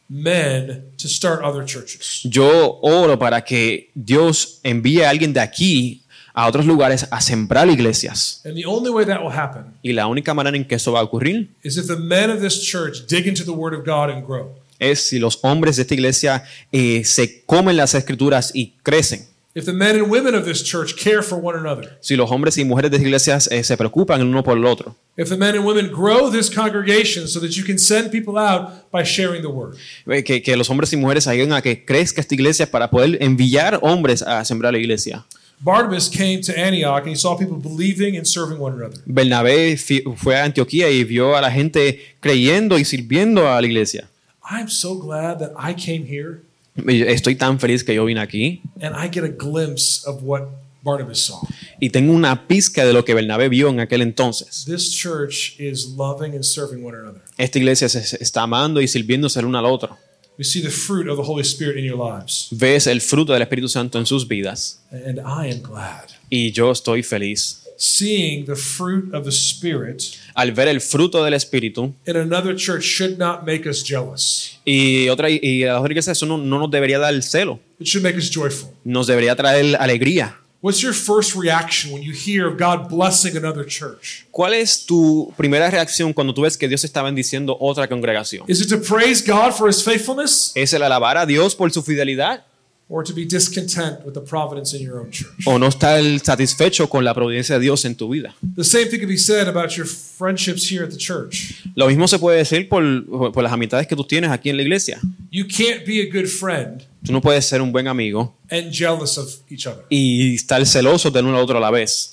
men 0.09 0.82
to 0.99 1.09
start 1.09 1.43
other 1.43 1.64
churches. 1.64 2.22
Yo 2.24 2.78
oro 2.82 3.18
para 3.18 3.43
que 3.43 3.91
Dios 3.95 4.61
envíe 4.62 5.03
a 5.03 5.11
alguien 5.11 5.32
de 5.32 5.41
aquí 5.41 6.03
a 6.34 6.47
otros 6.47 6.66
lugares 6.66 7.07
a 7.11 7.20
sembrar 7.20 7.68
iglesias. 7.68 8.41
And 8.45 8.55
the 8.55 8.66
only 8.66 8.91
way 8.91 9.05
that 9.07 9.20
will 9.22 9.32
happen 9.32 9.74
Y 9.82 9.93
la 9.93 10.07
única 10.07 10.34
manera 10.34 10.57
en 10.57 10.64
que 10.64 10.76
eso 10.76 10.93
va 10.93 11.01
a 11.01 11.03
ocurrir 11.03 11.49
is 11.62 11.76
if 11.76 11.86
the 11.86 11.97
men 11.97 12.30
of 12.30 12.41
this 12.41 12.61
church 12.61 13.07
dig 13.09 13.26
into 13.26 13.45
the 13.45 13.53
Word 13.53 13.74
of 13.74 13.84
God 13.84 14.11
and 14.11 14.24
grow. 14.26 14.55
es 14.78 15.01
si 15.01 15.18
los 15.18 15.38
hombres 15.43 15.76
de 15.76 15.82
esta 15.82 15.95
iglesia 15.95 16.45
eh, 16.72 17.03
se 17.05 17.43
comen 17.45 17.76
las 17.76 17.95
escrituras 17.95 18.51
y 18.55 18.72
crecen. 18.82 19.30
If 19.53 19.64
the 19.64 19.72
men 19.72 19.96
and 19.96 20.09
women 20.09 20.36
of 20.36 20.44
this 20.44 20.62
church 20.62 20.96
care 20.96 21.22
for 21.22 21.36
one 21.36 21.59
another. 21.59 21.98
Si 22.01 22.14
los 22.14 22.30
hombres 22.30 22.57
y 22.57 22.64
mujeres 22.64 22.88
de 22.92 22.98
esta 22.98 23.07
iglesia 23.07 23.38
eh, 23.51 23.64
se 23.64 23.76
preocupan 23.76 24.20
el 24.20 24.28
uno 24.28 24.44
por 24.44 24.57
el 24.57 24.64
otro. 24.64 24.94
If 25.16 25.28
the 25.28 25.36
men 25.36 25.57
and 25.57 25.64
women 25.64 25.90
grow 25.90 26.30
this 26.30 26.48
congregation 26.48 27.26
so 27.26 27.40
that 27.40 27.57
you 27.57 27.64
can 27.64 27.76
send 27.76 28.12
people 28.12 28.38
out 28.38 28.88
by 28.92 29.03
sharing 29.03 29.42
the 29.42 29.48
Word. 29.48 29.76
Que, 30.24 30.40
que 30.40 30.57
los 30.57 30.70
hombres 30.70 30.92
y 30.92 30.96
mujeres 30.96 31.26
ayuden 31.26 31.53
a 31.53 31.62
que 31.62 31.84
crezca 31.84 32.20
esta 32.20 32.32
iglesia 32.32 32.70
para 32.70 32.90
poder 32.90 33.18
enviar 33.20 33.80
hombres 33.82 34.22
a 34.22 34.44
sembrar 34.44 34.72
la 34.72 34.78
iglesia. 34.78 35.24
Barnabas 35.59 36.09
came 36.09 36.40
to 36.42 36.57
Antioch 36.57 37.03
and 37.03 37.11
he 37.11 37.16
saw 37.16 37.36
people 37.36 37.57
believing 37.57 38.16
and 38.16 38.26
serving 38.26 38.61
one 38.61 38.74
another. 38.74 39.03
Bernabé 39.05 39.76
fue 40.16 40.36
a 40.36 40.44
Antioquía 40.44 40.88
y 40.90 41.03
vio 41.03 41.36
a 41.36 41.40
la 41.40 41.51
gente 41.51 42.14
creyendo 42.20 42.78
y 42.78 42.84
sirviendo 42.84 43.48
a 43.48 43.61
la 43.61 43.66
iglesia. 43.66 44.09
I'm 44.48 44.68
so 44.68 44.94
glad 44.94 45.40
that 45.40 45.51
I 45.59 45.74
came 45.74 46.07
here 46.07 46.40
Estoy 46.87 47.37
tan 47.37 47.59
feliz 47.61 47.85
que 47.85 47.95
yo 47.95 48.05
vine 48.05 48.20
aquí 48.20 48.62
and 48.81 48.95
I 48.97 49.09
get 49.12 49.24
a 49.24 49.28
glimpse 49.28 50.03
of 50.07 50.20
what 50.22 50.43
Barnabas 50.83 51.18
saw. 51.18 51.41
y 51.78 51.91
tengo 51.91 52.12
una 52.12 52.47
pizca 52.49 52.85
de 52.87 52.93
lo 52.93 53.05
que 53.05 53.12
Bernabé 53.14 53.49
vio 53.49 53.68
en 53.68 53.81
aquel 53.81 54.01
entonces. 54.03 54.64
This 54.66 54.91
church 54.91 55.55
is 55.59 55.87
loving 55.97 56.35
and 56.35 56.43
serving 56.43 56.85
one 56.85 56.97
another. 56.97 57.20
Esta 57.37 57.59
iglesia 57.59 57.89
se 57.89 58.16
está 58.22 58.43
amando 58.43 58.81
y 58.81 58.89
sirviéndose 58.89 59.41
el 59.41 59.47
uno 59.47 59.59
al 59.59 59.66
otro. 59.66 59.97
See 60.43 60.62
the 60.62 60.70
fruit 60.70 61.07
of 61.07 61.18
the 61.18 61.22
Holy 61.22 61.43
Spirit 61.43 61.76
in 61.76 61.85
your 61.85 61.99
lives. 61.99 62.49
Ves 62.53 62.87
el 62.87 63.03
fruto 63.03 63.35
del 63.35 63.43
Espíritu 63.43 63.68
Santo 63.68 63.99
en 63.99 64.07
sus 64.07 64.26
vidas 64.26 64.81
And 64.91 65.18
I 65.18 65.51
am 65.53 65.61
glad. 65.61 66.07
y 66.31 66.51
yo 66.53 66.70
estoy 66.72 67.03
feliz. 67.03 67.62
Seeing 67.83 68.45
the 68.45 68.57
fruit 68.57 69.14
of 69.14 69.24
the 69.24 69.31
Spirit 69.31 70.03
Al 70.35 70.53
ver 70.53 70.68
el 70.68 70.83
fruto 70.83 71.24
del 71.24 71.33
Espíritu 71.33 71.95
in 72.07 72.14
another 72.16 72.55
church 72.55 72.83
should 72.85 73.16
not 73.18 73.45
make 73.47 73.66
us 73.66 73.83
jealous. 73.83 74.59
y 74.66 75.09
otra 75.09 75.31
y 75.31 75.64
a 75.64 75.81
otra 75.81 75.91
iglesia 75.91 76.12
eso 76.12 76.26
no, 76.26 76.37
no 76.37 76.59
nos 76.59 76.70
debería 76.70 76.99
dar 76.99 77.14
celo, 77.22 77.59
It 77.78 77.87
should 77.87 78.05
make 78.05 78.18
us 78.18 78.31
joyful. 78.31 78.68
nos 78.85 79.07
debería 79.07 79.35
traer 79.35 79.76
alegría. 79.81 80.37
What's 80.62 80.83
your 80.83 80.93
first 80.93 81.35
reaction 81.35 81.91
when 81.91 82.03
you 82.03 82.12
hear 82.12 82.47
of 82.47 82.59
God 82.61 82.91
blessing 82.95 83.35
another 83.35 83.64
church? 83.64 84.26
¿Cuál 84.31 84.53
es 84.53 84.85
tu 84.85 85.33
primera 85.39 85.70
reacción 85.70 86.12
cuando 86.12 86.35
tú 86.35 86.43
ves 86.43 86.59
que 86.59 86.68
Dios 86.68 86.85
está 86.85 87.03
bendiciendo 87.03 87.57
otra 87.59 87.89
congregación? 87.89 88.45
Is 88.47 88.61
it 88.61 88.68
to 88.68 88.76
praise 88.76 89.24
God 89.26 89.53
for 89.55 89.70
his 89.70 89.83
faithfulness 89.83 90.53
¿Es 90.55 90.74
el 90.74 90.83
alabar 90.83 91.16
a 91.16 91.24
Dios 91.24 91.55
por 91.55 91.72
su 91.72 91.83
fidelidad? 91.83 92.45
Or 92.91 93.05
to 93.05 93.14
be 93.14 93.24
discontent 93.24 94.05
with 94.05 94.14
the 94.14 94.20
providence 94.20 94.74
in 94.76 94.82
your 94.82 94.99
own 95.01 95.11
church? 95.11 95.47
¿O 95.47 95.59
no 95.59 95.68
estar 95.68 96.03
satisfecho 96.22 96.88
con 96.88 97.05
la 97.05 97.14
providencia 97.14 97.55
de 97.55 97.62
Dios 97.62 97.84
en 97.84 97.95
tu 97.95 98.09
vida? 98.11 98.34
The 98.57 98.64
same 98.64 98.86
thing 98.86 98.99
can 98.99 99.09
be 99.09 99.16
said 99.16 99.47
about 99.49 99.76
your 99.76 99.86
friendships 99.86 100.68
here 100.70 100.82
at 100.84 100.91
the 100.91 100.99
church. 100.99 101.62
Lo 101.76 101.86
mismo 101.86 102.09
se 102.09 102.18
puede 102.18 102.38
decir 102.38 102.68
por, 102.68 103.32
por 103.32 103.43
las 103.43 103.53
amistades 103.53 103.86
que 103.86 103.95
tú 103.97 104.05
tienes 104.05 104.30
aquí 104.30 104.51
en 104.51 104.57
la 104.57 104.62
iglesia. 104.64 104.99
You 105.30 105.47
can't 105.47 105.86
be 105.86 106.01
a 106.03 106.11
good 106.12 106.26
friend 106.26 106.82
Tú 107.03 107.12
no 107.12 107.22
puedes 107.22 107.47
ser 107.47 107.62
un 107.62 107.72
buen 107.72 107.88
amigo 107.88 108.36
and 108.51 108.70
jealous 108.70 109.16
of 109.16 109.30
each 109.49 109.66
other. 109.66 109.84
y 109.88 110.34
estar 110.34 110.66
celoso 110.66 111.11
del 111.11 111.24
uno 111.24 111.38
al 111.38 111.45
otro 111.45 111.57
a 111.57 111.61
la 111.61 111.70
vez. 111.70 112.11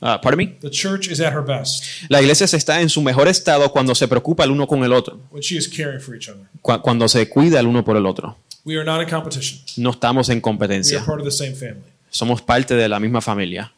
Ah, 0.00 0.20
pardon 0.20 0.38
me? 0.38 0.46
The 0.60 0.70
church 0.70 1.08
is 1.08 1.20
at 1.20 1.32
her 1.32 1.42
best 1.44 1.84
La 2.08 2.20
iglesia 2.20 2.46
se 2.46 2.56
está 2.56 2.80
en 2.80 2.88
su 2.88 3.02
mejor 3.02 3.26
estado 3.28 3.70
cuando 3.72 3.94
se 3.94 4.06
preocupa 4.06 4.44
el 4.44 4.50
uno 4.52 4.66
con 4.66 4.84
el 4.84 4.92
otro, 4.92 5.20
when 5.30 5.42
she 5.42 5.56
is 5.56 5.68
caring 5.68 6.00
for 6.00 6.14
each 6.14 6.28
other. 6.28 6.42
cu- 6.62 6.80
cuando 6.82 7.08
se 7.08 7.28
cuida 7.28 7.58
el 7.58 7.66
uno 7.66 7.84
por 7.84 7.96
el 7.96 8.06
otro. 8.06 8.36
We 8.64 8.76
are 8.76 8.84
not 8.84 9.02
in 9.02 9.08
competition. 9.08 9.58
No 9.76 9.90
estamos 9.90 10.28
en 10.28 10.34
We 10.34 10.38
are 10.38 10.42
competencia, 10.42 11.04
part 11.04 11.20
of 11.20 11.24
the 11.24 11.30
same 11.32 11.52
family. 11.54 11.82
somos 12.10 12.40
parte 12.42 12.74
de 12.74 12.88
la 12.88 13.00
misma 13.00 13.20
familia. 13.20 13.72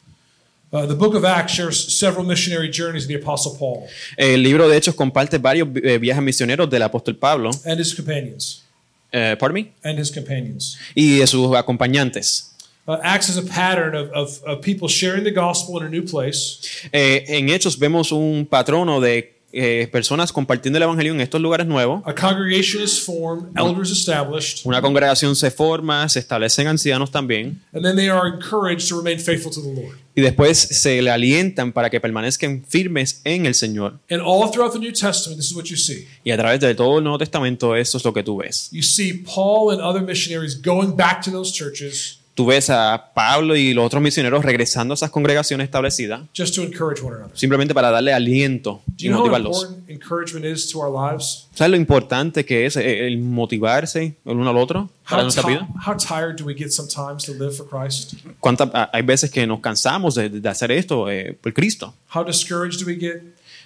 Uh, 0.73 0.85
the 0.87 0.93
book 0.93 1.15
of 1.15 1.25
Acts 1.25 1.53
shares 1.53 1.97
several 1.97 2.25
missionary 2.25 2.69
journeys 2.71 3.03
of 3.03 3.07
the 3.09 3.15
Apostle 3.15 3.53
Paul 3.59 3.87
El 4.15 4.41
libro 4.41 4.69
de 4.69 4.77
Hechos 4.77 4.95
comparte 4.95 5.37
varios 5.37 5.67
eh, 5.83 5.97
viajes 5.97 6.23
misioneros 6.23 6.69
del 6.69 6.81
apóstol 6.83 7.15
Pablo, 7.17 7.49
and 7.65 7.79
his 7.81 7.93
companions. 7.95 8.63
eh, 9.11 9.35
pardon 9.39 9.55
me, 9.55 9.71
And 9.83 9.99
his 9.99 10.09
companions. 10.11 10.77
y 10.95 11.17
de 11.17 11.27
sus 11.27 11.53
acompañantes. 11.57 12.50
Uh, 12.91 12.99
Acts 13.03 13.29
is 13.29 13.37
a 13.37 13.41
pattern 13.43 13.95
of, 13.95 14.11
of, 14.11 14.43
of 14.43 14.61
people 14.61 14.89
sharing 14.89 15.23
the 15.23 15.31
gospel 15.31 15.79
in 15.79 15.85
a 15.85 15.89
new 15.89 16.03
place 16.03 16.59
Eh, 16.91 17.23
en 17.27 17.47
Hechos 17.47 17.79
vemos 17.79 18.11
un 18.11 18.45
patrono 18.45 18.99
de 18.99 19.37
eh, 19.53 19.87
personas 19.91 20.31
compartiendo 20.31 20.77
el 20.77 20.83
evangelio 20.83 21.13
en 21.13 21.21
estos 21.21 21.39
lugares 21.41 21.67
nuevos. 21.67 22.01
A 22.05 22.13
congregation 22.13 22.81
is 22.83 22.99
formed, 22.99 23.49
elders 23.57 23.91
established, 23.91 24.65
Una 24.65 24.81
congregación 24.81 25.35
se 25.35 25.51
forma, 25.51 26.07
se 26.09 26.19
establecen 26.19 26.67
ancianos 26.67 27.11
también, 27.11 27.61
and 27.73 27.83
then 27.83 27.95
they 27.95 28.09
are 28.09 28.27
encouraged 28.27 28.89
to 28.89 28.97
remain 28.97 29.19
faithful 29.19 29.51
to 29.51 29.61
the 29.61 29.73
Lord. 29.73 29.97
y 30.15 30.21
después 30.21 30.57
se 30.57 31.01
le 31.01 31.11
alientan 31.11 31.71
para 31.73 31.89
que 31.89 31.99
permanezcan 31.99 32.63
firmes 32.67 33.21
en 33.23 33.45
el 33.45 33.53
Señor. 33.53 33.99
And 34.09 34.21
all 34.21 34.49
throughout 34.51 34.73
the 34.73 34.79
New 34.79 34.91
Testament, 34.93 35.37
this 35.37 35.49
is 35.49 35.55
what 35.55 35.65
you 35.65 35.77
see. 35.77 36.07
Y 36.25 36.31
a 36.31 36.37
través 36.37 36.59
de 36.59 36.73
todo 36.75 36.97
el 36.97 37.03
Nuevo 37.03 37.17
Testamento, 37.17 37.75
eso 37.75 37.97
es 37.97 38.05
lo 38.05 38.13
que 38.13 38.23
tú 38.23 38.37
ves. 38.37 38.69
You 38.71 38.83
see 38.83 39.13
Paul 39.13 39.71
and 39.71 39.81
other 39.81 40.01
missionaries 40.01 40.55
going 40.55 40.95
back 40.95 41.21
to 41.23 41.31
those 41.31 41.51
churches 41.51 42.19
Tú 42.41 42.47
ves 42.47 42.71
a 42.71 43.11
Pablo 43.13 43.55
y 43.55 43.71
los 43.71 43.85
otros 43.85 44.01
misioneros 44.01 44.43
regresando 44.43 44.93
a 44.93 44.95
esas 44.95 45.11
congregaciones 45.11 45.65
establecidas, 45.65 46.21
just 46.35 46.55
to 46.55 46.63
encourage 46.63 46.99
one 47.03 47.15
another. 47.17 47.37
simplemente 47.37 47.71
para 47.75 47.91
darle 47.91 48.11
aliento 48.13 48.81
Do 48.87 48.93
y 48.97 49.03
you 49.03 49.09
know 49.11 49.19
how 49.19 49.27
motivarlos. 49.29 49.61
important 49.63 49.89
encouragement 49.91 50.45
is 50.45 50.67
to 50.71 50.79
our 50.79 50.89
lives? 50.91 51.47
¿Sabes 51.53 51.69
lo 51.69 51.77
importante 51.77 52.43
que 52.43 52.65
es 52.65 52.77
eh, 52.77 53.05
el 53.05 53.19
motivarse 53.19 54.15
el 54.25 54.37
uno 54.37 54.49
al 54.49 54.57
otro 54.57 54.89
para 55.07 55.17
How, 55.21 55.23
nuestra 55.25 55.43
ti- 55.43 55.49
vida? 55.49 55.67
how 55.85 55.95
tired 55.95 56.35
do 56.35 56.45
we 56.45 56.55
get 56.55 56.71
sometimes 56.71 57.25
to 57.25 57.33
live 57.33 57.51
for 57.51 57.67
Christ? 57.67 58.13
¿Cuántas- 58.39 58.71
hay 58.91 59.03
veces 59.03 59.29
que 59.29 59.45
nos 59.45 59.59
cansamos 59.59 60.15
de, 60.15 60.29
de 60.29 60.49
hacer 60.49 60.71
esto 60.71 61.11
eh, 61.11 61.37
por 61.39 61.53
Cristo. 61.53 61.93
How 62.15 62.23
discouraged 62.25 62.79
do 62.79 62.87
we 62.87 62.95
get? 62.95 63.21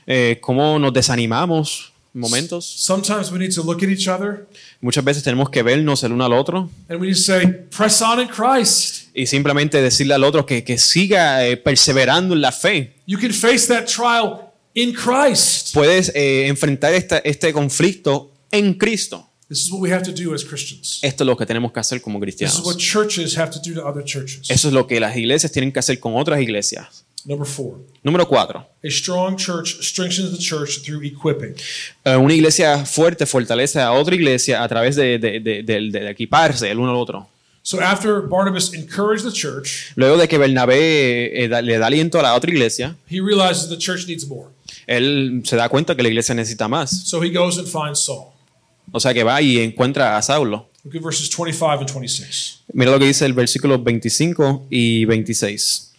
Eh, 0.05 0.37
¿Cómo 0.41 0.77
nos 0.79 0.91
desanimamos 0.91 1.93
momentos? 2.15 2.65
Sometimes 2.65 3.31
we 3.31 3.39
need 3.39 3.53
to 3.53 3.61
look 3.63 3.83
at 3.83 3.89
each 3.89 4.07
other 4.07 4.47
Muchas 4.81 5.03
veces 5.03 5.23
tenemos 5.23 5.49
que 5.49 5.61
vernos 5.63 6.03
el 6.03 6.11
uno 6.13 6.25
al 6.25 6.33
otro 6.33 6.69
and 6.89 6.99
we 7.01 7.07
need 7.07 7.15
to 7.15 7.21
say, 7.21 7.45
press 7.75 8.01
on 8.01 8.19
in 8.21 8.27
Christ. 8.27 9.09
y 9.13 9.25
simplemente 9.27 9.81
decirle 9.81 10.13
al 10.13 10.23
otro 10.23 10.45
que, 10.45 10.63
que 10.63 10.77
siga 10.77 11.45
eh, 11.45 11.57
perseverando 11.57 12.33
en 12.33 12.41
la 12.41 12.51
fe. 12.51 12.95
You 13.05 13.19
can 13.19 13.31
face 13.33 13.67
that 13.67 13.85
trial 13.85 14.51
in 14.73 14.93
Christ. 14.93 15.73
Puedes 15.73 16.11
eh, 16.15 16.47
enfrentar 16.47 16.93
esta- 16.93 17.19
este 17.19 17.53
conflicto 17.53 18.31
en 18.51 18.73
Cristo. 18.73 19.29
This 19.47 19.59
is 19.65 19.71
what 19.71 19.79
we 19.79 19.91
have 19.93 20.03
to 20.03 20.11
do 20.11 20.33
as 20.33 20.43
Christians. 20.43 20.99
Esto 21.03 21.23
es 21.23 21.27
lo 21.27 21.37
que 21.37 21.45
tenemos 21.45 21.71
que 21.71 21.79
hacer 21.79 22.01
como 22.01 22.19
This 22.19 22.35
is 22.41 22.59
what 22.63 22.75
cristianos. 22.75 22.77
churches 22.77 23.37
have 23.37 23.51
to 23.51 23.59
do 23.63 23.75
to 23.79 23.87
other 23.87 24.03
churches. 24.03 24.49
Eso 24.49 24.69
es 24.69 24.73
lo 24.73 24.87
que 24.87 24.99
las 24.99 25.15
iglesias 25.15 25.51
tienen 25.51 25.71
que 25.71 25.77
hacer 25.79 25.99
con 25.99 26.15
otras 26.15 26.41
iglesias. 26.41 27.04
Number 27.25 27.47
four, 27.47 27.79
Número 28.03 28.27
cuatro. 28.27 28.59
a 28.83 28.87
strong 28.89 29.35
church 29.35 29.77
strengthens 29.81 30.31
the 30.31 30.37
church 30.37 30.81
through 30.83 31.03
equipping. 31.03 31.55
Eh, 32.03 32.15
una 32.15 32.33
iglesia 32.33 32.85
fuerte 32.85 33.25
fortalece 33.25 33.79
a 33.81 33.91
otra 33.93 34.13
iglesia 34.15 34.61
a 34.63 34.67
través 34.67 34.95
de, 34.95 35.17
de- 35.17 35.39
de- 35.39 35.63
de- 35.63 35.89
de 35.89 36.09
equiparse 36.11 36.69
el 36.69 36.77
uno 36.79 36.91
al 36.91 36.97
otro. 36.97 37.27
So 37.63 37.81
after 37.81 38.21
Barnabas 38.21 38.71
encouraged 38.75 39.25
the 39.25 39.31
church, 39.31 39.91
Luego 39.95 40.17
de 40.17 40.27
que 40.27 40.37
Bernabé 40.37 41.43
eh, 41.43 41.47
da- 41.47 41.63
le 41.63 41.79
da 41.79 41.87
aliento 41.87 42.19
a 42.19 42.21
la 42.21 42.35
otra 42.35 42.51
iglesia, 42.51 42.95
he 43.09 43.19
realizes 43.19 43.67
the 43.69 43.77
church 43.77 44.05
needs 44.07 44.27
more. 44.27 44.49
él 44.85 45.41
se 45.45 45.55
da 45.55 45.67
cuenta 45.67 45.95
que 45.95 46.03
la 46.03 46.09
iglesia 46.09 46.35
necesita 46.35 46.67
más. 46.67 46.91
So 47.07 47.23
he 47.23 47.31
goes 47.31 47.57
and 47.57 47.65
finds 47.67 48.01
Saul. 48.05 48.27
O 48.91 48.99
sea 48.99 49.15
que 49.15 49.23
va 49.23 49.41
y 49.41 49.57
encuentra 49.59 50.15
a 50.15 50.21
Saulo. 50.21 50.69
Look 50.83 50.95
at 50.97 51.01
verses 51.01 51.27
25 51.27 51.79
and 51.79 51.89
26. 51.91 52.59
Mira 52.71 52.91
lo 52.91 52.99
que 52.99 53.05
dice 53.07 53.25
el 53.25 53.33
versículo 53.33 53.79
25 53.81 54.67
y 54.69 55.05
26. 55.05 55.93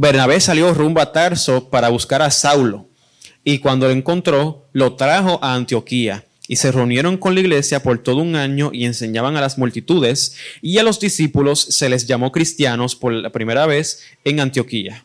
Bernabé 0.00 0.40
salió 0.40 0.72
rumbo 0.74 1.00
a 1.00 1.10
Tarso 1.10 1.70
para 1.70 1.88
buscar 1.88 2.22
a 2.22 2.30
Saulo 2.30 2.86
y 3.42 3.58
cuando 3.58 3.86
lo 3.86 3.92
encontró 3.92 4.68
lo 4.72 4.94
trajo 4.94 5.40
a 5.42 5.54
Antioquía 5.54 6.24
Y 6.46 6.54
se 6.54 6.70
reunieron 6.70 7.16
con 7.16 7.34
la 7.34 7.40
iglesia 7.40 7.82
por 7.82 7.98
todo 7.98 8.18
un 8.18 8.36
año 8.36 8.70
y 8.72 8.84
enseñaban 8.84 9.36
a 9.36 9.40
las 9.40 9.58
multitudes, 9.58 10.34
y 10.62 10.78
a 10.78 10.82
los 10.82 10.98
discípulos 10.98 11.60
se 11.60 11.88
les 11.88 12.06
llamó 12.06 12.30
cristianos 12.30 12.94
por 12.94 13.12
la 13.12 13.30
primera 13.30 13.66
vez 13.66 14.04
en 14.24 14.38
Antioquía. 14.40 15.04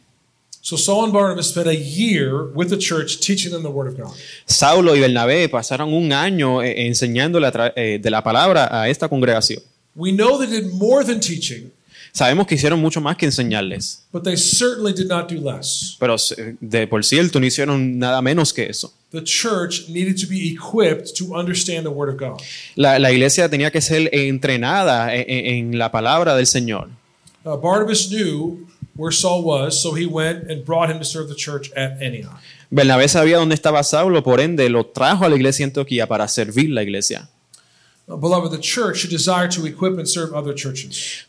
So 0.62 0.78
Saul 0.78 1.06
and 1.06 1.14
Barnabas 1.14 1.50
spent 1.50 1.68
a 1.68 1.76
year 1.76 2.52
with 2.54 2.70
the 2.70 2.78
church 2.78 3.20
teaching 3.20 3.52
them 3.52 3.64
the 3.64 3.70
word 3.70 3.90
of 3.90 3.98
God. 3.98 4.16
Saulo 4.46 4.96
y 4.96 5.02
Bernabé 5.02 5.50
pasaron 5.50 5.92
un 5.92 6.14
año 6.14 6.62
eh, 6.62 6.90
tra- 6.94 7.74
eh, 7.76 8.00
de 8.02 8.10
la 8.10 8.24
palabra 8.24 8.70
a 8.72 8.88
esta 8.88 9.10
congregación. 9.10 9.62
We 9.96 10.12
know 10.12 10.40
they 10.40 10.48
did 10.48 10.72
more 10.72 11.04
than 11.04 11.20
teaching, 11.20 11.72
Sabemos 12.16 12.46
que 12.46 12.54
hicieron 12.54 12.80
mucho 12.80 13.02
más 13.02 13.18
que 13.18 13.26
enseñarles, 13.26 14.04
but 14.12 14.24
they 14.24 14.38
certainly 14.38 14.94
did 14.94 15.08
not 15.08 15.28
do 15.32 15.42
less. 15.42 15.98
pero 16.00 16.16
eh, 16.38 16.56
de 16.60 16.86
por 16.88 17.04
cierto 17.04 17.40
no 17.40 17.46
hicieron 17.48 17.98
nada 17.98 18.22
menos 18.22 18.54
que 18.54 18.68
eso. 18.70 18.94
The 19.12 19.24
church 19.24 19.90
needed 19.90 20.16
to 20.22 20.28
be 20.28 20.48
equipped 20.52 21.16
to 21.18 21.36
understand 21.36 21.84
the 21.84 21.90
word 21.90 22.10
of 22.10 22.18
God. 22.20 22.40
La, 22.76 23.00
la 23.00 23.12
iglesia 23.12 23.50
tenía 23.50 23.72
que 23.72 23.82
ser 23.82 24.10
entrenada 24.14 25.16
en, 25.16 25.26
en- 25.28 25.46
en 25.74 25.78
la 25.80 25.92
palabra 25.92 26.36
del 26.36 26.46
Señor. 26.46 26.90
Uh, 27.46 27.58
Barnabas 27.58 28.08
knew 28.10 28.68
where 28.96 29.12
Saul 29.12 29.44
was, 29.44 29.82
so 29.82 29.94
he 29.96 30.06
went 30.06 30.50
and 30.52 30.64
brought 30.64 30.92
him 30.92 31.00
to 31.00 31.04
serve 31.06 31.28
the 31.30 31.36
church 31.36 31.72
at 31.76 32.00
Antioch. 32.02 32.40
Bernabé 32.70 33.08
sabía 33.08 33.38
dónde 33.38 33.56
estaba 33.56 33.84
Saulo, 33.84 34.24
por 34.24 34.40
ende 34.40 34.70
lo 34.70 34.86
trajo 34.86 35.26
a 35.26 35.30
la 35.30 35.36
iglesia 35.36 35.66
de 35.66 35.70
Antioquía 35.72 36.08
para 36.08 36.28
servir 36.28 36.70
la 36.70 36.84
iglesia. 36.84 37.28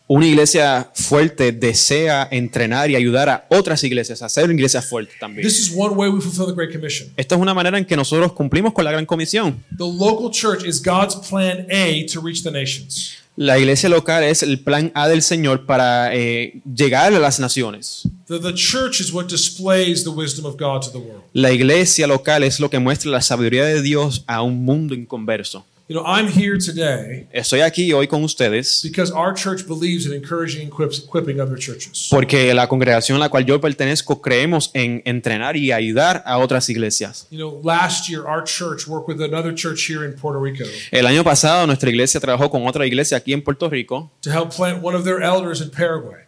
Una 0.07 0.27
iglesia 0.27 0.91
fuerte 0.93 1.53
desea 1.53 2.29
entrenar 2.33 2.91
y 2.91 2.97
ayudar 2.97 3.29
a 3.29 3.47
otras 3.49 3.85
iglesias 3.85 4.23
a 4.23 4.29
ser 4.29 4.51
iglesias 4.51 4.85
fuertes 4.85 5.17
también. 5.21 5.47
This 5.47 5.61
is 5.61 5.73
one 5.73 5.95
way 5.95 6.09
we 6.09 6.21
fulfill 6.21 6.47
the 6.47 6.53
Great 6.53 6.73
Commission. 6.73 7.11
Esta 7.17 7.37
es 7.37 7.41
una 7.41 7.55
manera 7.55 7.79
en 7.79 7.85
que 7.85 7.97
nosotros 7.97 8.33
cumplimos 8.33 8.73
con 8.73 8.85
la 8.85 8.91
gran 8.91 9.07
comisión. 9.07 9.63
The 9.71 9.85
local 9.85 10.33
church 10.33 10.65
is 10.67 10.83
God's 10.83 11.15
plan 11.29 11.69
A 11.71 12.07
to 12.13 12.21
reach 12.21 12.43
the 12.43 12.51
nations. 12.51 13.19
La 13.37 13.57
iglesia 13.59 13.89
local 13.89 14.25
es 14.25 14.43
el 14.43 14.59
plan 14.61 14.91
A 14.95 15.09
del 15.09 15.23
Señor 15.23 15.67
para 15.67 16.13
eh, 16.15 16.61
llegar 16.65 17.15
a 17.15 17.19
las 17.21 17.39
naciones. 17.39 18.03
The, 18.27 18.41
the 18.41 18.55
church 18.55 19.01
is 19.01 19.13
what 19.13 19.27
displays 19.29 20.03
the 20.03 20.11
wisdom 20.11 20.45
of 20.45 20.57
God 20.57 20.83
to 20.83 20.91
the 20.91 20.99
world. 20.99 21.23
La 21.33 21.53
iglesia 21.53 22.09
local 22.09 22.43
es 22.43 22.59
lo 22.59 22.69
que 22.69 22.81
muestra 22.81 23.13
la 23.13 23.23
sabiduría 23.23 23.65
de 23.65 23.81
Dios 23.81 24.25
a 24.27 24.43
un 24.43 24.65
mundo 24.65 24.95
inconverso. 24.95 25.65
You 25.87 25.95
know, 25.95 26.03
I'm 26.07 26.29
here 26.29 26.57
today 26.57 27.27
Estoy 27.31 27.61
aquí 27.61 27.93
hoy 27.93 28.07
con 28.07 28.25
ustedes 28.25 28.81
because 28.83 29.13
our 29.13 29.35
church 29.35 29.67
believes 29.69 30.07
in 30.07 30.15
encouraging 30.15 30.63
and 30.63 30.73
equipping 30.73 31.41
other 31.41 31.59
churches. 31.59 32.09
porque 32.11 32.55
la 32.55 32.67
congregación 32.69 33.17
a 33.17 33.19
la 33.21 33.29
cual 33.29 33.45
yo 33.45 33.61
pertenezco 33.61 34.23
creemos 34.23 34.71
en 34.73 35.03
entrenar 35.05 35.59
y 35.59 35.73
ayudar 35.73 36.23
a 36.25 36.39
otras 36.39 36.71
iglesias. 36.71 37.27
You 37.31 37.37
know, 37.37 37.61
last 37.63 38.09
year 38.09 38.23
our 38.27 38.43
church 38.45 38.87
worked 38.89 39.09
with 39.09 39.21
another 39.23 39.55
church 39.55 39.87
here 39.87 40.07
in 40.07 40.15
Puerto 40.15 40.41
Rico 40.41 40.65
El 40.91 41.07
año 41.07 41.23
pasado 41.23 41.67
nuestra 41.67 41.91
iglesia 41.91 42.19
trabajó 42.19 42.49
con 42.51 42.67
otra 42.67 42.87
iglesia 42.87 43.19
aquí 43.19 43.35
en 43.35 43.43
Puerto 43.43 43.69
Rico 43.69 44.11
to 44.23 44.31
help 44.31 44.55
plant 44.57 44.83
one 44.83 44.97
of 44.97 45.05
their 45.05 45.21
elders 45.23 45.61
in 45.61 45.71
Paraguay. 45.71 46.23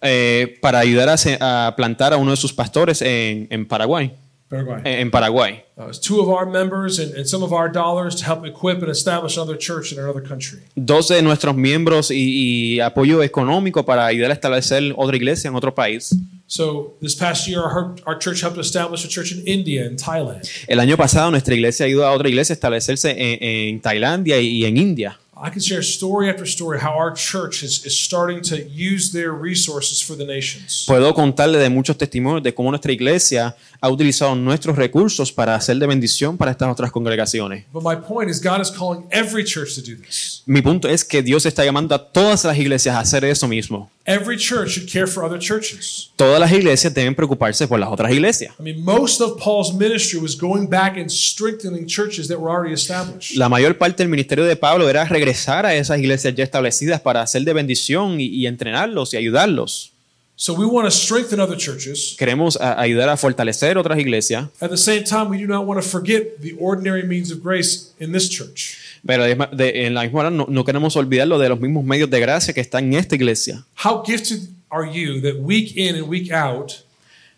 eh, 0.00 0.56
para 0.62 0.78
ayudar 0.78 1.10
a, 1.10 1.18
se- 1.18 1.36
a 1.40 1.74
plantar 1.76 2.14
a 2.14 2.16
uno 2.16 2.30
de 2.30 2.36
sus 2.38 2.54
pastores 2.54 3.02
en, 3.02 3.48
en 3.50 3.66
Paraguay. 3.66 4.12
Paraguay. 4.48 4.80
En, 4.84 5.10
Paraguay. 5.10 5.64
Uh, 5.76 5.88
it's 5.88 5.98
two 5.98 6.20
of 6.20 6.28
our 6.28 6.46
members 6.46 6.98
and, 6.98 7.14
and 7.14 7.26
some 7.28 7.44
of 7.44 7.52
our 7.52 7.70
dollars 7.70 8.16
to 8.16 8.24
help 8.24 8.46
equip 8.46 8.82
and 8.82 8.90
establish 8.90 9.36
another 9.36 9.58
church 9.58 9.92
in 9.92 9.98
another 9.98 10.22
country. 10.22 10.60
Dos 10.74 11.08
de 11.08 11.20
nuestros 11.20 11.54
miembros 11.54 12.10
y, 12.10 12.76
y 12.76 12.80
apoyo 12.80 13.22
económico 13.22 13.84
para 13.84 14.06
ayudar 14.06 14.30
a 14.30 14.34
establecer 14.34 14.94
otra 14.96 15.16
iglesia 15.16 15.48
en 15.48 15.54
otro 15.54 15.74
país. 15.74 16.14
So 16.46 16.94
this 17.02 17.14
past 17.14 17.46
year, 17.46 17.60
our, 17.60 17.94
our 18.06 18.18
church 18.18 18.40
helped 18.40 18.58
establish 18.58 19.04
a 19.04 19.08
church 19.08 19.32
in 19.32 19.46
India 19.46 19.86
and 19.86 19.98
Thailand. 19.98 20.48
El 20.66 20.80
año 20.80 20.96
pasado 20.96 21.30
nuestra 21.30 21.54
iglesia 21.54 21.84
ayudó 21.84 22.06
a 22.06 22.12
otra 22.12 22.30
iglesia 22.30 22.54
a 22.54 22.56
establecerse 22.56 23.10
en, 23.10 23.38
en 23.42 23.80
Tailandia 23.80 24.40
y, 24.40 24.48
y 24.48 24.64
en 24.64 24.78
India. 24.78 25.18
I 25.40 25.50
can 25.50 25.60
share 25.60 25.82
story 25.84 26.28
after 26.28 26.44
story 26.44 26.80
how 26.80 26.98
our 26.98 27.12
church 27.14 27.62
is, 27.62 27.84
is 27.86 27.96
starting 27.96 28.40
to 28.42 28.56
use 28.68 29.12
their 29.12 29.30
resources 29.30 30.02
for 30.02 30.16
the 30.16 30.24
nations. 30.24 30.84
Puedo 30.86 31.14
contarle 31.14 31.58
de 31.58 31.70
muchos 31.70 31.96
testimonios 31.96 32.42
de 32.42 32.52
cómo 32.52 32.70
nuestra 32.70 32.90
iglesia 32.90 33.54
ha 33.80 33.88
utilizado 33.88 34.34
nuestros 34.34 34.74
recursos 34.76 35.30
para 35.30 35.54
hacer 35.54 35.78
de 35.78 35.86
bendición 35.86 36.36
para 36.36 36.50
estas 36.50 36.68
otras 36.72 36.90
congregaciones. 36.90 37.64
But 37.72 37.84
my 37.84 37.94
point 37.94 38.28
is, 38.28 38.42
God 38.42 38.60
is 38.60 38.70
calling 38.70 39.06
every 39.12 39.44
church 39.44 39.76
to 39.76 39.80
do 39.80 39.96
this. 39.96 40.42
Mi 40.46 40.60
punto 40.60 40.88
es 40.88 41.04
que 41.04 41.22
Dios 41.22 41.46
está 41.46 41.64
llamando 41.64 41.94
a 41.94 42.10
todas 42.10 42.44
las 42.44 42.58
iglesias 42.58 42.96
a 42.96 43.00
hacer 43.00 43.24
eso 43.24 43.46
mismo. 43.46 43.90
Every 44.10 44.38
church 44.38 44.70
should 44.70 44.90
care 44.90 45.06
for 45.06 45.22
other 45.22 45.38
churches. 45.38 46.08
Todas 46.16 46.40
las 46.40 46.50
iglesias 46.50 46.94
deben 46.94 47.14
preocuparse 47.14 47.68
por 47.68 47.78
las 47.78 47.90
otras 47.90 48.10
iglesias. 48.10 48.54
I 48.58 48.62
mean, 48.62 48.82
most 48.82 49.20
of 49.20 49.38
Paul's 49.38 49.74
ministry 49.74 50.18
was 50.18 50.34
going 50.34 50.66
back 50.66 50.96
and 50.96 51.10
strengthening 51.10 51.84
churches 51.86 52.26
that 52.28 52.38
were 52.38 52.50
already 52.50 52.72
established. 52.72 53.36
La 53.36 53.50
mayor 53.50 53.76
parte 53.76 54.02
del 54.02 54.08
ministerio 54.08 54.46
de 54.46 54.56
Pablo 54.56 54.88
era 54.88 55.04
regresar 55.04 55.66
a 55.66 55.74
esas 55.74 55.98
iglesias 55.98 56.34
ya 56.34 56.42
establecidas 56.42 57.02
para 57.02 57.20
hacer 57.20 57.42
de 57.42 57.52
bendición 57.52 58.18
y, 58.18 58.24
y 58.28 58.46
entrenarlos 58.46 59.12
y 59.12 59.18
ayudarlos. 59.18 59.92
So 60.36 60.54
we 60.54 60.64
want 60.64 60.86
to 60.86 60.90
strengthen 60.90 61.38
other 61.40 61.58
churches. 61.58 62.14
Queremos 62.18 62.56
a- 62.60 62.80
ayudar 62.80 63.10
a 63.10 63.16
fortalecer 63.18 63.76
otras 63.76 63.98
iglesias, 63.98 64.46
At 64.60 64.70
the 64.70 64.76
same 64.78 65.02
time, 65.04 65.28
we 65.28 65.36
do 65.36 65.46
not 65.46 65.66
want 65.66 65.82
to 65.82 65.86
forget 65.86 66.40
the 66.40 66.54
ordinary 66.58 67.02
means 67.02 67.30
of 67.30 67.40
grace 67.42 67.92
in 68.00 68.12
this 68.12 68.30
church. 68.30 68.78
Pero 69.06 69.24
de- 69.24 69.34
de- 69.56 69.86
en 69.86 69.94
la 69.94 70.02
misma 70.02 70.20
hora 70.20 70.30
no, 70.30 70.46
no 70.48 70.64
queremos 70.64 70.96
olvidarlo 70.96 71.38
de 71.38 71.48
los 71.48 71.60
mismos 71.60 71.84
medios 71.84 72.10
de 72.10 72.20
gracia 72.20 72.52
que 72.54 72.60
están 72.60 72.84
en 72.84 72.94
esta 72.94 73.14
iglesia. 73.14 73.64
How 73.84 74.02
gifted 74.04 74.48
are 74.70 74.88
you 74.92 75.20
that 75.22 75.36
week 75.40 75.76
in 75.76 75.96
and 75.96 76.08
week 76.08 76.30
out? 76.32 76.72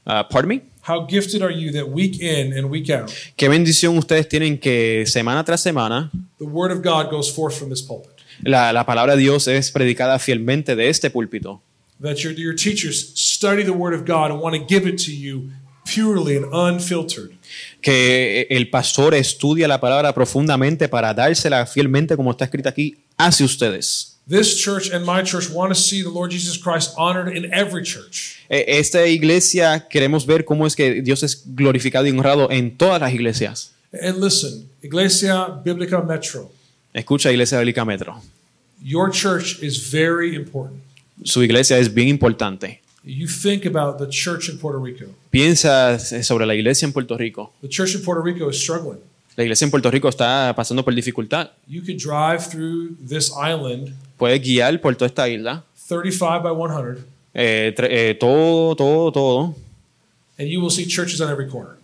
Ah, 0.07 0.27
pardon 0.29 0.49
me. 0.49 0.63
How 0.89 1.07
gifted 1.07 1.43
are 1.43 1.53
you 1.55 1.71
that 1.73 1.89
week 1.91 2.21
in 2.21 2.53
and 2.57 2.71
week 2.71 2.89
out, 2.91 3.11
Qué 3.37 3.49
bendición 3.49 3.99
ustedes 3.99 4.29
tienen 4.29 4.59
que 4.59 5.05
semana 5.07 5.45
tras 5.45 5.61
semana 5.63 6.11
the 6.39 6.47
word 6.47 6.73
of 6.73 6.83
God 6.83 7.11
goes 7.11 7.31
forth 7.31 7.55
from 7.57 7.69
this 7.69 7.83
pulpit? 7.83 8.11
la, 8.43 8.73
la 8.73 8.85
palabra 8.87 9.15
de 9.15 9.21
Dios 9.23 9.47
es 9.47 9.71
predicada 9.71 10.19
fielmente 10.19 10.75
de 10.75 10.89
este 10.89 11.11
púlpito. 11.11 11.61
That 12.01 12.17
your, 12.25 12.33
your 12.33 12.55
teachers 12.55 13.13
study 13.15 13.63
the 13.63 13.73
word 13.75 13.93
of 13.93 14.07
God 14.07 14.31
and 14.31 14.41
want 14.41 14.57
to 14.57 14.65
give 14.67 14.89
it 14.89 14.97
to 15.05 15.13
you 15.15 15.51
purely 15.85 16.35
and 16.39 16.47
unfiltered. 16.51 17.37
Que 17.81 18.47
el 18.51 18.69
pastor 18.71 19.15
estudia 19.15 19.67
la 19.69 19.81
palabra 19.81 20.13
profundamente 20.15 20.89
para 20.89 21.13
dársela 21.15 21.67
fielmente 21.67 22.17
como 22.17 22.31
está 22.31 22.45
escrita 22.45 22.69
aquí 22.71 22.97
hacia 23.17 23.45
ustedes. 23.47 24.17
This 24.29 24.57
church 24.63 24.93
and 24.93 25.05
my 25.05 25.23
church 25.25 25.49
want 25.53 25.71
to 25.73 25.75
see 25.75 26.03
the 26.03 26.09
Lord 26.11 26.31
Jesus 26.31 26.57
Christ 26.57 26.93
honored 26.97 27.35
in 27.37 27.53
every 27.53 27.83
church. 27.83 28.37
Eh, 28.49 28.65
Esta 28.79 29.07
iglesia 29.07 29.87
queremos 29.91 30.25
ver 30.25 30.45
cómo 30.45 30.67
es 30.67 30.77
que 30.77 31.03
Dios 31.03 31.23
es 31.25 31.43
glorificado 31.47 32.07
y 32.07 32.11
honrado 32.11 32.49
en 32.51 32.77
todas 32.77 33.01
las 33.01 33.13
iglesias. 33.13 33.73
And 33.93 34.23
listen, 34.23 34.69
Iglesia 34.83 35.47
Biblica 35.65 36.01
Metro, 36.01 36.53
Escucha 36.95 37.31
Iglesia 37.33 37.59
Bíblica 37.59 37.85
Metro. 37.85 38.23
your 38.85 39.11
church 39.11 39.59
is 39.63 39.91
very 39.91 40.37
important. 40.37 40.81
Su 41.25 41.43
iglesia 41.43 41.77
es 41.79 41.93
bien 41.93 42.09
importante. 42.09 42.80
You 43.03 43.27
think 43.27 43.65
about 43.65 43.99
the 43.99 44.09
church 44.09 44.49
in 44.51 44.59
Puerto 44.59 44.79
Rico. 44.79 45.07
Piensa 45.31 45.99
sobre 45.99 46.45
la 46.47 46.55
iglesia 46.55 46.87
en 46.87 46.93
Puerto 46.93 47.17
Rico. 47.17 47.53
The 47.63 47.69
church 47.69 47.95
in 47.95 48.03
Puerto 48.03 48.23
Rico 48.23 48.51
is 48.51 48.61
struggling. 48.61 48.99
La 49.37 49.45
iglesia 49.45 49.65
en 49.65 49.71
Puerto 49.71 49.91
Rico 49.91 50.09
está 50.09 50.53
pasando 50.55 50.85
por 50.85 50.95
dificultad. 50.95 51.51
You 51.67 51.83
could 51.83 51.99
drive 51.99 52.47
through 52.51 52.97
this 53.09 53.31
island 53.31 53.95
Puedes 54.19 54.43
guiar 54.43 54.79
por 54.81 54.95
toda 54.97 55.07
esta 55.07 55.29
isla. 55.29 55.65
35 55.89 56.43
by 56.43 56.53
100, 56.53 56.99
eh, 57.35 57.75
eh, 57.79 58.17
todo, 58.21 58.77
todo, 58.77 59.11
todo. 59.11 59.55
and 60.39 60.49
you 60.49 60.61
will 60.61 60.71
see 60.71 60.87
churches 60.87 61.21
on 61.21 61.31
every 61.31 61.49
corner. 61.49 61.77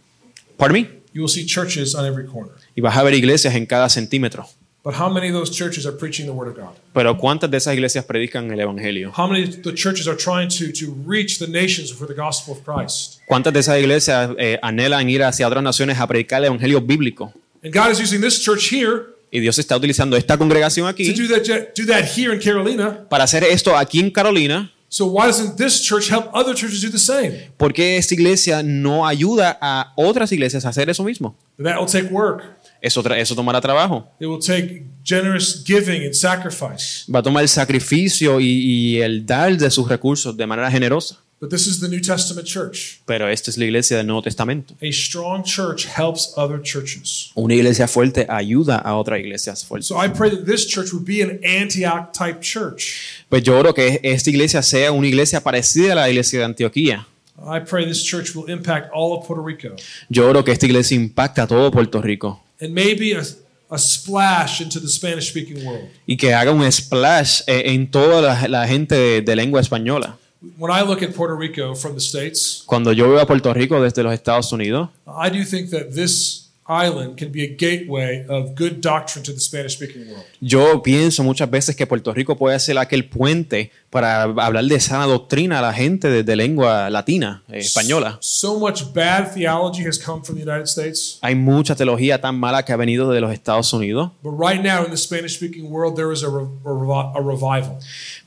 Pardon 0.58 0.74
me. 0.74 0.88
You 1.12 1.22
will 1.22 1.28
see 1.28 1.46
churches 1.46 1.94
on 1.94 2.04
every 2.04 2.26
corner. 2.26 2.52
Y 2.74 2.82
vas 2.82 2.94
a 2.96 3.02
ver 3.02 3.14
iglesias 3.14 3.54
en 3.54 3.64
cada 3.64 3.88
centímetro. 3.88 4.46
But 4.86 4.94
how 4.94 5.08
many 5.08 5.26
of 5.26 5.34
those 5.34 5.50
churches 5.50 5.84
are 5.84 5.90
preaching 5.90 6.26
the 6.26 6.32
word 6.32 6.46
of 6.46 6.54
God? 6.54 6.76
Pero 6.94 7.18
¿cuántas 7.18 7.50
de 7.50 7.56
esas 7.56 7.74
iglesias 7.74 8.04
predican 8.04 8.52
el 8.52 8.60
evangelio? 8.60 9.10
How 9.16 9.26
many 9.26 9.42
of 9.42 9.62
the 9.64 9.74
churches 9.74 10.06
are 10.06 10.16
trying 10.16 10.48
to, 10.48 10.70
to 10.70 10.94
reach 11.04 11.40
the 11.40 11.48
nations 11.48 11.90
for 11.90 12.06
the 12.06 12.14
gospel 12.14 12.54
of 12.54 12.62
Christ? 12.62 13.18
¿Cuántas 13.26 13.52
de 13.52 13.58
esas 13.58 13.80
iglesias 13.80 14.30
eh, 14.38 14.60
anhelan 14.62 15.10
ir 15.10 15.24
hacia 15.24 15.48
otras 15.48 15.64
naciones 15.64 15.98
a 15.98 16.06
predicar 16.06 16.38
el 16.38 16.44
evangelio 16.44 16.80
bíblico? 16.80 17.32
And 17.64 17.74
God 17.74 17.90
is 17.90 17.98
using 17.98 18.20
this 18.20 18.40
church 18.40 18.72
here 18.72 19.06
Y 19.32 19.40
Dios 19.40 19.58
está 19.58 19.76
utilizando 19.76 20.16
esta 20.16 20.38
congregación 20.38 20.86
to 20.86 20.90
aquí 20.90 21.12
do 21.12 21.26
that, 21.34 21.74
do 21.74 21.84
that 21.86 22.04
here 22.16 22.32
in 22.32 22.40
Carolina. 22.40 23.08
para 23.10 23.24
hacer 23.24 23.42
esto 23.42 23.76
aquí 23.76 23.98
en 23.98 24.12
Carolina. 24.12 24.70
So 24.88 25.06
why 25.06 25.26
doesn't 25.26 25.56
this 25.56 25.82
church 25.82 26.08
help 26.08 26.30
other 26.32 26.54
churches 26.54 26.80
do 26.80 26.90
the 26.90 26.98
same? 26.98 27.50
¿Por 27.56 27.72
qué 27.72 27.96
esta 27.96 28.14
iglesia 28.14 28.62
no 28.62 29.04
ayuda 29.04 29.58
a 29.60 29.92
otras 29.96 30.30
iglesias 30.30 30.64
a 30.64 30.68
hacer 30.68 30.88
eso 30.88 31.02
mismo? 31.02 31.34
That 31.58 31.76
will 31.76 31.90
take 31.90 32.08
work. 32.12 32.44
Eso, 32.80 33.02
eso 33.14 33.34
tomará 33.34 33.60
trabajo. 33.60 34.08
It 34.20 34.26
will 34.26 34.38
take 34.38 34.84
generous 35.04 35.62
giving 35.64 36.04
and 36.04 36.14
sacrifice. 36.14 37.04
Va 37.10 37.20
a 37.20 37.22
tomar 37.22 37.42
el 37.42 37.48
sacrificio 37.48 38.40
y, 38.40 38.46
y 38.46 39.00
el 39.00 39.24
dar 39.24 39.56
de 39.56 39.70
sus 39.70 39.88
recursos 39.88 40.36
de 40.36 40.46
manera 40.46 40.70
generosa. 40.70 41.18
But 41.38 41.50
this 41.50 41.66
is 41.66 41.80
the 41.80 41.88
New 41.88 42.00
Testament 42.00 42.46
church. 42.46 43.02
Pero 43.04 43.28
esta 43.28 43.50
es 43.50 43.58
la 43.58 43.66
iglesia 43.66 43.98
del 43.98 44.06
Nuevo 44.06 44.22
Testamento. 44.22 44.74
A 44.80 44.90
strong 44.90 45.44
church 45.44 45.84
helps 45.84 46.32
other 46.34 46.62
churches. 46.62 47.30
Una 47.34 47.54
iglesia 47.54 47.86
fuerte 47.86 48.26
ayuda 48.26 48.78
a 48.78 48.96
otras 48.96 49.20
iglesias 49.20 49.62
fuertes. 49.62 49.86
So 49.86 50.02
I 50.02 50.08
pray 50.08 50.30
that 50.30 50.46
this 50.46 50.66
church 50.66 50.94
would 50.94 51.04
be 51.04 51.22
an 51.22 51.38
Antioch 51.44 52.10
type 52.12 52.40
church. 52.40 52.94
Pues 53.28 53.42
yo 53.42 53.58
oro 53.58 53.74
que 53.74 54.00
esta 54.02 54.30
iglesia 54.30 54.62
sea 54.62 54.92
una 54.92 55.08
iglesia 55.08 55.42
parecida 55.42 55.92
a 55.92 55.96
la 55.96 56.08
iglesia 56.08 56.38
de 56.38 56.44
Antioquía. 56.46 57.06
I 57.38 57.60
pray 57.60 57.84
this 57.84 58.02
church 58.02 58.34
will 58.34 58.50
impact 58.50 58.88
all 58.94 59.18
of 59.18 59.26
Puerto 59.26 59.44
Rico. 59.44 59.76
Yo 60.08 60.26
oro 60.26 60.42
que 60.42 60.52
esta 60.52 60.64
iglesia 60.64 60.94
impacte 60.94 61.42
a 61.42 61.46
todo 61.46 61.70
Puerto 61.70 62.00
Rico. 62.00 62.42
And 62.60 62.72
maybe 62.72 63.12
a, 63.12 63.22
a 63.70 63.78
splash 63.78 64.60
into 64.60 64.80
the 64.80 64.88
Spanish 64.88 65.28
speaking 65.30 65.64
world. 65.66 65.88
y 66.06 66.16
que 66.16 66.32
haga 66.34 66.52
un 66.52 66.70
splash 66.70 67.42
eh, 67.46 67.74
en 67.74 67.90
toda 67.90 68.22
la, 68.22 68.48
la 68.48 68.66
gente 68.66 68.94
de, 68.94 69.20
de 69.22 69.36
lengua 69.36 69.60
española. 69.60 70.16
When 70.58 70.70
I 70.70 70.82
look 70.86 71.02
at 71.02 71.12
Puerto 71.14 71.34
Rico 71.34 71.74
from 71.74 71.94
the 71.94 72.00
States, 72.00 72.62
Cuando 72.66 72.92
yo 72.92 73.08
veo 73.10 73.20
a 73.20 73.26
Puerto 73.26 73.52
Rico 73.52 73.80
desde 73.82 74.02
los 74.02 74.12
Estados 74.14 74.52
Unidos, 74.52 74.88
I 75.06 75.28
do 75.30 75.44
think 75.44 75.70
that 75.70 75.90
this 75.94 76.45
island 76.68 77.16
can 77.16 77.30
be 77.30 77.42
a 77.44 77.56
gateway 77.56 78.24
of 78.28 78.54
good 78.56 78.80
doctrine 78.80 79.22
to 79.24 79.32
the 79.32 79.38
Spanish 79.40 79.74
speaking 79.74 80.08
world. 80.10 80.24
yo 80.40 80.82
pienso 80.82 81.22
muchas 81.22 81.50
veces 81.50 81.76
que 81.76 81.86
Puerto 81.86 82.12
Rico 82.12 82.36
puede 82.36 82.58
ser 82.58 82.76
aquel 82.78 83.04
puente 83.08 83.70
para 83.90 84.22
hablar 84.24 84.64
de 84.64 84.80
sana 84.80 85.06
doctrina 85.06 85.60
a 85.60 85.62
la 85.62 85.72
gente 85.72 86.08
de, 86.10 86.22
de 86.22 86.36
lengua 86.36 86.90
latina, 86.90 87.42
eh, 87.48 87.58
española. 87.58 88.18
So 88.20 88.58
much 88.58 88.92
bad 88.92 89.32
theology 89.32 89.86
has 89.86 89.98
come 89.98 90.22
from 90.24 90.36
the 90.36 90.42
United 90.42 90.66
States, 90.66 91.18
Hay 91.22 91.34
mucha 91.34 91.74
teología 91.76 92.20
tan 92.20 92.38
mala 92.38 92.64
que 92.64 92.72
ha 92.72 92.76
venido 92.76 93.10
de 93.12 93.20
los 93.20 93.32
Estados 93.32 93.72
Unidos, 93.72 94.10
but 94.22 94.32
right 94.38 94.60
now 94.62 94.84
in 94.84 94.90
the 94.90 94.96
Spanish 94.96 95.36
speaking 95.36 95.70
world, 95.70 95.94
there 95.96 96.12
is 96.12 96.22
a 96.22 96.28
revival. 96.28 97.78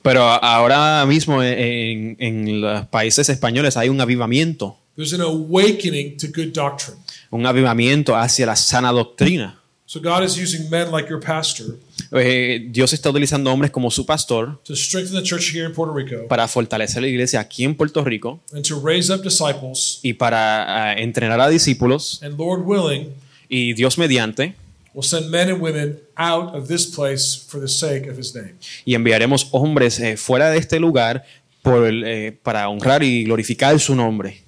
pero 0.01 0.23
ahora 0.23 1.05
mismo 1.05 1.43
en, 1.43 2.15
en 2.19 2.61
los 2.61 2.87
países 2.87 3.29
españoles 3.29 3.75
hay 3.77 3.89
un 3.89 3.99
avivamiento, 4.01 4.77
There's 4.95 5.13
an 5.13 5.21
awakening 5.21 6.17
to 6.17 6.27
good 6.27 6.51
doctrine. 6.53 6.97
Un 7.31 7.45
avivamiento 7.45 8.15
hacia 8.15 8.45
la 8.45 8.55
sana 8.55 8.91
doctrina. 8.91 9.55
So 9.85 9.99
God 9.99 10.23
is 10.23 10.37
using 10.37 10.69
men 10.69 10.91
like 10.91 11.09
your 11.09 11.19
pastor 11.19 11.75
Eh, 12.11 12.67
Dios 12.71 12.93
está 12.93 13.09
utilizando 13.11 13.51
hombres 13.51 13.71
como 13.71 13.91
su 13.91 14.03
pastor 14.05 14.59
to 14.63 14.75
strengthen 14.75 15.15
the 15.15 15.23
church 15.23 15.51
here 15.53 15.65
in 15.65 15.73
Puerto 15.73 15.93
Rico 15.93 16.27
para 16.27 16.47
fortalecer 16.47 17.01
la 17.03 17.07
iglesia 17.07 17.39
aquí 17.39 17.63
en 17.63 17.75
Puerto 17.75 18.03
Rico 18.03 18.39
and 18.53 18.63
to 18.67 18.79
raise 18.83 19.11
up 19.13 19.21
disciples. 19.21 19.99
y 20.01 20.13
para 20.13 20.89
ah, 20.91 20.93
entrenar 20.93 21.39
a 21.41 21.47
discípulos 21.49 22.19
And 22.23 22.37
Lord 22.37 22.63
willing, 22.65 23.09
y 23.47 23.73
Dios 23.73 23.97
mediante 23.97 24.55
will 24.93 25.03
send 25.03 25.29
men 25.29 25.49
and 25.49 25.61
women 25.61 25.99
out 26.15 26.55
of 26.55 26.67
this 26.67 26.87
place 26.87 27.37
for 27.47 27.59
the 27.61 27.67
sake 27.67 28.09
of 28.09 28.17
his 28.17 28.33
name. 28.33 28.55
y 28.85 28.95
enviaremos 28.95 29.47
hombres 29.51 29.99
eh, 29.99 30.17
fuera 30.17 30.49
de 30.49 30.57
este 30.57 30.79
lugar 30.79 31.23
por 31.61 31.87
eh, 31.91 32.31
para 32.41 32.69
honrar 32.69 33.03
y 33.03 33.23
glorificar 33.25 33.79
su 33.79 33.95
nombre. 33.95 34.41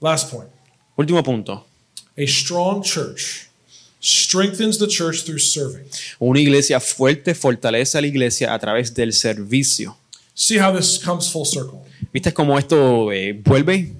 Last 0.00 0.32
point. 0.32 0.48
Último 0.96 1.22
punto. 1.22 1.66
A 2.20 2.26
strong 2.26 2.82
church 2.82 3.48
strengthens 4.00 4.78
the 4.78 4.86
church 4.86 5.24
through 5.24 5.38
serving. 5.38 5.86
Una 6.18 6.38
iglesia 6.38 6.78
fuerte 6.80 7.34
fortalece 7.34 7.96
a 7.96 8.00
la 8.02 8.06
iglesia 8.08 8.52
a 8.52 8.58
través 8.58 8.92
del 8.94 9.12
servicio. 9.14 9.96
See 10.34 10.58
how 10.58 10.70
this 10.76 10.98
comes 10.98 11.30
full 11.30 11.46
circle. 11.46 11.80
¿Viste 12.12 12.32
cómo 12.34 12.58
esto 12.58 13.10
eh, 13.12 13.32
vuelve? 13.32 13.92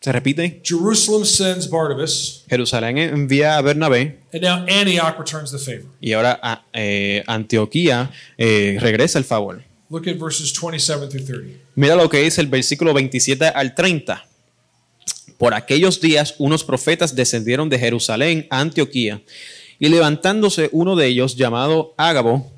¿Se 0.00 0.12
repite? 0.12 0.60
Jerusalem 0.62 1.24
sends 1.24 1.70
Barnabas, 1.70 2.44
Jerusalén 2.50 2.98
envía 2.98 3.56
a 3.56 3.62
Bernabé 3.62 4.18
and 4.34 4.42
now 4.42 4.66
Antioch 4.68 5.18
returns 5.18 5.50
the 5.50 5.58
favor. 5.58 5.86
y 5.98 6.12
ahora 6.12 6.66
eh, 6.74 7.24
Antioquía 7.26 8.10
eh, 8.36 8.76
regresa 8.78 9.18
el 9.18 9.24
favor. 9.24 9.62
Look 9.88 10.06
at 10.06 10.18
verses 10.18 10.52
27 10.52 11.08
through 11.08 11.24
30. 11.24 11.58
Mira 11.76 11.96
lo 11.96 12.10
que 12.10 12.18
dice 12.18 12.42
el 12.42 12.48
versículo 12.48 12.92
27 12.92 13.46
al 13.46 13.74
30. 13.74 14.26
Por 15.38 15.54
aquellos 15.54 16.00
días 16.00 16.34
unos 16.38 16.64
profetas 16.64 17.14
descendieron 17.14 17.68
de 17.68 17.78
Jerusalén 17.78 18.46
a 18.50 18.60
Antioquía 18.60 19.20
y 19.78 19.88
levantándose 19.88 20.68
uno 20.72 20.96
de 20.96 21.06
ellos 21.06 21.36
llamado 21.36 21.94
Ágabo 21.96 22.50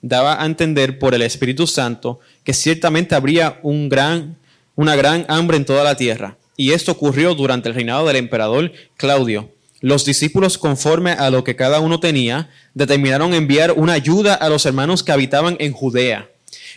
daba 0.00 0.42
a 0.42 0.46
entender 0.46 0.98
por 0.98 1.14
el 1.14 1.22
Espíritu 1.22 1.66
Santo 1.66 2.20
que 2.44 2.54
ciertamente 2.54 3.14
habría 3.14 3.60
un 3.62 3.88
gran, 3.88 4.36
una 4.74 4.96
gran 4.96 5.24
hambre 5.28 5.56
en 5.56 5.64
toda 5.64 5.84
la 5.84 5.96
tierra. 5.96 6.36
Y 6.56 6.72
esto 6.72 6.92
ocurrió 6.92 7.34
durante 7.34 7.68
el 7.68 7.74
reinado 7.74 8.06
del 8.06 8.16
emperador 8.16 8.72
Claudio. 8.96 9.50
Los 9.80 10.04
discípulos, 10.04 10.58
conforme 10.58 11.12
a 11.12 11.30
lo 11.30 11.44
que 11.44 11.56
cada 11.56 11.80
uno 11.80 11.98
tenía, 11.98 12.50
determinaron 12.74 13.34
enviar 13.34 13.72
una 13.72 13.94
ayuda 13.94 14.34
a 14.34 14.48
los 14.48 14.66
hermanos 14.66 15.02
que 15.02 15.12
habitaban 15.12 15.56
en 15.60 15.72
Judea. 15.72 16.28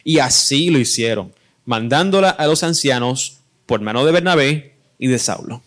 Y 0.03 0.19
así 0.19 0.69
lo 0.69 0.79
hicieron, 0.79 1.33
mandándola 1.65 2.29
a 2.29 2.47
los 2.47 2.63
ancianos 2.63 3.37
por 3.65 3.81
mano 3.81 4.05
de 4.05 4.11
Bernabé 4.11 4.74
y 4.99 5.07
de 5.07 5.17
Saulo. 5.19 5.61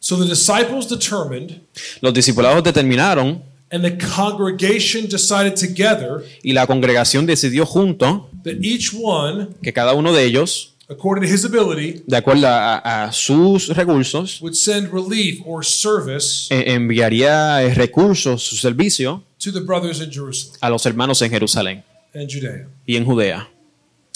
So 0.00 0.16
the 0.16 0.26
disciples 0.26 0.86
determined, 0.86 1.60
Los 2.00 2.14
discipulados 2.14 2.62
determinaron 2.62 3.42
and 3.70 3.84
the 3.84 3.98
congregation 3.98 5.08
decided 5.08 5.56
together 5.56 6.24
y 6.42 6.52
la 6.52 6.66
congregación 6.66 7.26
decidió 7.26 7.66
junto 7.66 8.30
that 8.44 8.54
each 8.62 8.92
one, 8.94 9.48
que 9.62 9.72
cada 9.72 9.94
uno 9.94 10.12
de 10.12 10.24
ellos, 10.24 10.74
according 10.88 11.22
to 11.22 11.28
his 11.28 11.44
ability, 11.44 12.02
de 12.06 12.16
acuerdo 12.16 12.46
a, 12.46 12.78
a 13.06 13.12
sus 13.12 13.68
recursos, 13.68 14.40
would 14.40 14.54
send 14.54 14.90
relief 14.92 15.40
or 15.44 15.64
service 15.64 16.46
eh, 16.50 16.72
enviaría 16.72 17.62
eh, 17.64 17.74
recursos, 17.74 18.42
su 18.42 18.56
servicio, 18.56 19.22
to 19.38 19.52
the 19.52 19.60
brothers 19.60 20.00
in 20.00 20.10
Jerusalem 20.10 20.56
a 20.60 20.70
los 20.70 20.86
hermanos 20.86 21.20
en 21.22 21.30
Jerusalén 21.30 21.82
and 22.14 22.30
Judea. 22.30 22.68
y 22.86 22.96
en 22.96 23.04
Judea. 23.04 23.48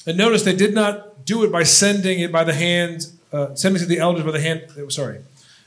And 0.07 0.17
notice 0.17 0.45
they 0.45 0.57
did 0.57 0.73
not 0.75 1.27
do 1.27 1.45
it 1.45 1.53
by 1.53 1.65
sending 1.65 2.21
it 2.21 2.33
by 2.33 2.45
the 2.45 2.55
hand, 2.55 3.07
uh, 3.33 3.55
sending 3.55 3.81
it 3.83 3.85
to 3.85 3.89
the 3.89 3.99
elders 3.99 4.25
by 4.25 4.31
the 4.33 4.41
hand. 4.41 4.63
Sorry, 4.91 5.19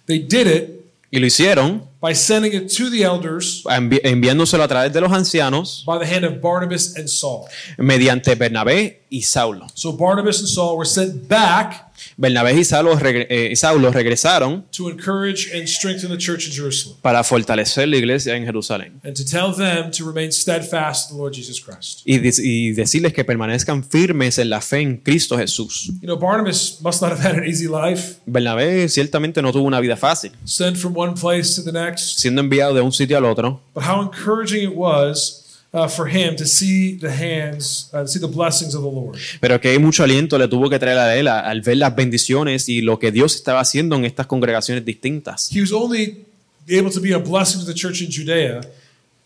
they 0.05 0.19
did 0.19 0.47
it 0.47 0.81
Y 1.11 1.19
lo 1.19 1.27
hicieron 1.27 1.83
by 2.01 2.13
sending 2.13 2.51
it 2.53 2.67
to 2.75 2.89
the 2.89 3.03
elders 3.03 3.63
envi- 3.65 4.01
enviándoselo 4.03 4.63
a 4.63 4.67
través 4.67 4.91
de 4.91 4.99
los 4.99 5.11
ancianos 5.13 5.83
by 5.85 5.97
the 5.97 6.05
hand 6.05 6.25
of 6.25 6.41
Barnabas 6.41 6.97
and 6.97 7.07
Saul. 7.07 7.45
mediante 7.77 8.35
Bernabé 8.35 9.01
y 9.09 9.21
Saulo. 9.21 9.67
So 9.75 9.93
Barnabas 9.93 10.39
and 10.39 10.49
Saul 10.49 10.75
were 10.77 10.85
sent 10.85 11.27
back 11.29 11.84
Bernabé 12.17 12.53
y 12.53 12.63
Saulo, 12.63 12.97
regre- 12.97 13.27
eh, 13.29 13.49
y 13.51 13.55
Saulo 13.55 13.91
regresaron 13.91 14.65
to 14.71 14.89
encourage 14.89 15.51
and 15.53 15.67
strengthen 15.67 16.09
the 16.09 16.17
church 16.17 16.47
in 16.47 16.53
Jerusalem. 16.53 16.97
para 17.01 17.23
fortalecer 17.23 17.87
la 17.89 17.97
iglesia 17.97 18.35
en 18.35 18.45
Jerusalén. 18.45 18.93
And 19.03 19.13
to 19.15 19.23
tell 19.25 19.53
them 19.55 19.91
to 19.91 20.05
remain 20.05 20.31
steadfast 20.31 21.11
in 21.11 21.17
the 21.17 21.21
Lord 21.21 21.33
Jesus 21.35 21.59
Christ. 21.61 22.01
y 22.05 22.71
decirles 22.71 23.11
que 23.13 23.23
permanezcan 23.25 23.83
firmes 23.83 24.37
en 24.39 24.49
la 24.49 24.61
fe 24.61 24.79
en 24.81 24.97
Cristo 24.97 25.37
Jesús. 25.37 25.87
You 26.01 26.07
know, 26.07 26.17
Barnabas 26.17 26.77
must 26.81 27.01
not 27.01 27.11
have 27.11 27.19
had 27.21 27.35
an 27.37 27.45
easy 27.45 27.67
life, 27.67 28.15
Bernabé 28.25 28.87
ciertamente 28.89 29.41
no 29.41 29.51
tuvo 29.51 29.63
una 29.65 29.79
vida 29.81 29.97
fácil, 29.97 30.31
sent 30.45 30.77
from 30.77 30.93
one 30.95 31.13
place 31.19 31.53
to 31.55 31.63
the 31.63 31.71
next, 31.71 32.19
siendo 32.19 32.41
enviado 32.41 32.73
de 32.73 32.81
un 32.81 32.91
sitio 32.93 33.17
al 33.17 33.25
otro, 33.25 33.59
but 33.73 33.83
how 33.83 34.01
encouraging 34.01 34.63
it 34.63 34.73
was 34.75 35.44
uh, 35.75 35.89
for 35.89 36.07
him 36.07 36.35
to 36.35 36.45
see 36.45 36.97
the 36.97 37.09
hands, 37.09 37.89
uh, 37.93 38.01
to 38.01 38.07
see 38.07 38.19
the 38.19 38.27
blessings 38.27 38.73
of 38.73 38.81
the 38.81 38.89
Lord. 38.89 39.17
pero 39.41 39.59
que 39.59 39.77
mucho 39.77 40.03
aliento 40.03 40.37
le 40.37 40.47
tuvo 40.47 40.69
que 40.69 40.79
traer 40.79 40.97
a 40.97 41.15
él 41.15 41.27
al 41.27 41.61
ver 41.61 41.77
las 41.77 41.95
bendiciones 41.95 42.69
y 42.69 42.81
lo 42.81 42.97
que 42.97 43.11
Dios 43.11 43.35
estaba 43.35 43.59
haciendo 43.59 43.95
en 43.95 44.05
estas 44.05 44.25
congregaciones 44.25 44.85
distintas. 44.85 45.49
He 45.51 45.61
was 45.61 45.73
only 45.73 46.25
able 46.69 46.89
to 46.91 47.01
be 47.01 47.13
a 47.13 47.17
blessing 47.17 47.59
to 47.59 47.65
the 47.65 47.73
church 47.73 48.01
in 48.01 48.09
Judea. 48.09 48.61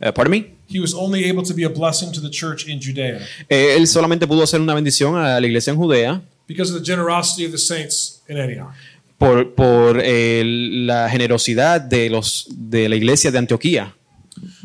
Eh, 0.01 0.11
¿Por 0.11 0.27
mí? 0.29 0.53
He 0.67 0.79
was 0.79 0.93
only 0.93 1.29
able 1.29 1.43
to 1.43 1.53
be 1.53 1.63
a 1.65 1.69
blessing 1.69 2.11
to 2.11 2.21
the 2.21 2.29
church 2.29 2.67
in 2.67 2.79
Judea 2.81 3.19
Eh, 3.49 3.75
él 3.75 3.87
solamente 3.87 4.27
pudo 4.27 4.43
hacer 4.43 4.61
una 4.61 4.73
bendición 4.73 5.15
a 5.17 5.39
la 5.39 5.45
iglesia 5.45 5.71
en 5.71 5.77
Judea 5.77 6.21
because 6.47 6.73
of 6.73 6.81
the 6.81 6.85
generosity 6.85 7.45
of 7.45 7.51
the 7.51 7.57
saints 7.57 8.21
in 8.27 8.37
Antioch. 8.37 8.73
por, 9.19 9.53
por 9.53 10.01
eh, 10.03 10.43
la 10.45 11.09
generosidad 11.09 11.81
de, 11.81 12.09
los, 12.09 12.47
de 12.49 12.87
la 12.89 12.95
iglesia 12.95 13.29
de 13.29 13.37
Antioquía. 13.37 13.93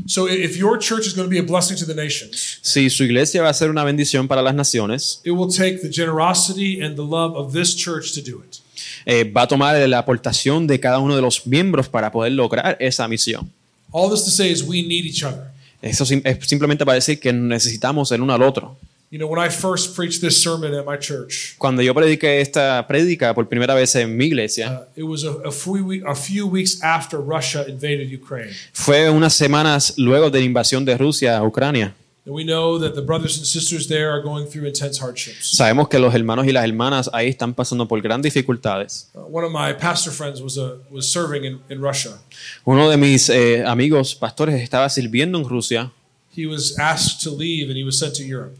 So 0.06 0.28
if 0.28 0.56
your 0.56 0.78
church 0.78 1.06
is 1.06 1.14
going 1.14 1.26
to 1.26 1.30
be 1.30 1.38
a 1.38 1.42
blessing 1.42 1.76
to 1.78 1.86
the 1.86 1.94
nations, 1.94 2.58
Si 2.62 2.90
su 2.90 3.04
iglesia 3.04 3.42
va 3.42 3.48
a 3.48 3.54
ser 3.54 3.70
una 3.70 3.84
bendición 3.84 4.28
para 4.28 4.42
las 4.42 4.54
naciones, 4.54 5.20
it 5.24 5.30
will 5.32 5.48
take 5.50 5.80
the 5.80 5.90
generosity 5.90 6.82
and 6.82 6.94
the 6.96 7.02
love 7.02 7.34
of 7.36 7.52
this 7.52 7.74
church 7.74 8.12
to 8.14 8.20
do 8.20 8.42
it. 8.42 8.58
eh, 9.06 9.24
va 9.24 9.42
a 9.42 9.48
tomar 9.48 9.76
la 9.88 9.98
aportación 9.98 10.66
de 10.66 10.78
cada 10.80 10.98
uno 10.98 11.14
de 11.16 11.22
los 11.22 11.46
miembros 11.46 11.88
para 11.88 12.10
poder 12.12 12.32
lograr 12.32 12.76
esa 12.80 13.06
misión. 13.08 13.50
All 13.92 14.10
this 14.10 14.24
to 14.24 14.30
say 14.30 14.50
is 14.50 14.62
we 14.62 14.82
need 14.82 15.04
each 15.06 15.22
other. 15.22 15.52
Eso 15.80 16.04
es 16.04 16.46
simplemente 16.48 16.84
para 16.84 16.94
decir 16.94 17.20
que 17.20 17.32
necesitamos 17.32 18.10
el 18.12 18.22
uno 18.22 18.32
al 18.34 18.42
otro. 18.42 18.76
You 19.14 19.20
know, 19.20 19.28
when 19.28 19.38
I 19.38 19.48
first 19.48 19.94
preached 19.94 20.20
this 20.22 20.42
sermon 20.42 20.74
at 20.74 20.84
my 20.84 20.96
church, 20.98 21.54
Cuando 21.56 21.82
yo 21.82 21.94
prediqué 21.94 22.40
esta 22.40 22.84
prédica 22.88 23.32
por 23.32 23.48
primera 23.48 23.72
vez 23.72 23.94
en 23.94 24.16
mi 24.16 24.24
iglesia, 24.24 24.88
it 24.96 25.04
was 25.04 25.22
a, 25.22 25.30
a, 25.46 25.52
few 25.52 25.84
we- 25.84 26.02
a 26.04 26.16
few 26.16 26.48
weeks 26.48 26.82
after 26.82 27.20
Russia 27.20 27.64
invaded 27.68 28.10
Ukraine. 28.12 28.50
fue 28.72 29.08
unas 29.10 29.32
semanas 29.34 29.94
luego 29.98 30.30
de 30.30 30.40
la 30.40 30.44
invasión 30.44 30.84
de 30.84 30.98
Rusia 30.98 31.36
a 31.38 31.44
Ucrania. 31.46 31.94
And 32.26 32.34
we 32.34 32.42
know 32.42 32.76
that 32.80 32.96
the 32.96 33.02
brothers 33.02 33.36
and 33.38 33.46
sisters 33.46 33.86
there 33.86 34.10
are 34.10 34.20
going 34.20 34.48
through 34.48 34.66
intense 34.66 34.98
hardships. 35.00 35.56
Sabemos 35.56 35.88
que 35.88 36.00
los 36.00 36.12
hermanos 36.12 36.44
y 36.48 36.50
las 36.50 36.64
hermanas 36.64 37.08
ahí 37.12 37.28
están 37.28 37.54
pasando 37.54 37.86
por 37.86 38.00
grandes 38.02 38.34
dificultades. 38.34 39.10
One 39.14 39.46
of 39.46 39.52
my 39.52 39.74
pastor 39.78 40.10
friends 40.12 40.40
was, 40.42 40.58
a, 40.58 40.78
was 40.90 41.06
serving 41.06 41.44
in, 41.44 41.60
in 41.68 41.80
Russia. 41.80 42.18
Uno 42.64 42.90
de 42.90 42.96
mis 42.96 43.28
eh, 43.28 43.62
amigos 43.64 44.16
pastores 44.16 44.60
estaba 44.60 44.88
sirviendo 44.88 45.38
en 45.38 45.48
Rusia. 45.48 45.92
He 46.36 46.46
was 46.48 46.76
asked 46.80 47.22
to 47.22 47.30
leave 47.30 47.68
and 47.70 47.76
he 47.78 47.84
was 47.84 47.96
sent 47.96 48.14
to 48.16 48.24
Europe. 48.24 48.56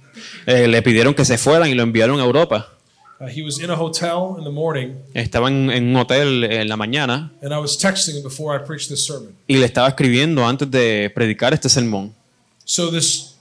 Eh, 0.46 0.68
le 0.68 0.82
pidieron 0.82 1.14
que 1.14 1.24
se 1.24 1.38
fueran 1.38 1.68
y 1.70 1.74
lo 1.74 1.82
enviaron 1.82 2.20
a 2.20 2.24
Europa. 2.24 2.68
Uh, 3.20 3.26
he 3.26 3.42
was 3.42 3.60
in 3.60 3.70
a 3.70 3.74
hotel 3.76 4.36
in 4.38 4.44
the 4.44 4.50
morning, 4.50 4.94
Estaba 5.14 5.48
en, 5.48 5.70
en 5.70 5.84
un 5.88 5.96
hotel 5.96 6.44
en 6.44 6.68
la 6.68 6.76
mañana 6.76 7.30
and 7.42 7.52
I 7.52 7.58
was 7.58 7.78
texting 7.78 8.16
him 8.16 8.22
before 8.24 8.54
I 8.54 8.64
preached 8.66 8.88
this 8.88 9.04
sermon. 9.06 9.34
y 9.46 9.56
le 9.56 9.66
estaba 9.66 9.88
escribiendo 9.88 10.44
antes 10.46 10.68
de 10.70 11.10
predicar 11.14 11.54
este 11.54 11.68
sermón. 11.68 12.12
So, 12.64 12.90
this 12.90 13.36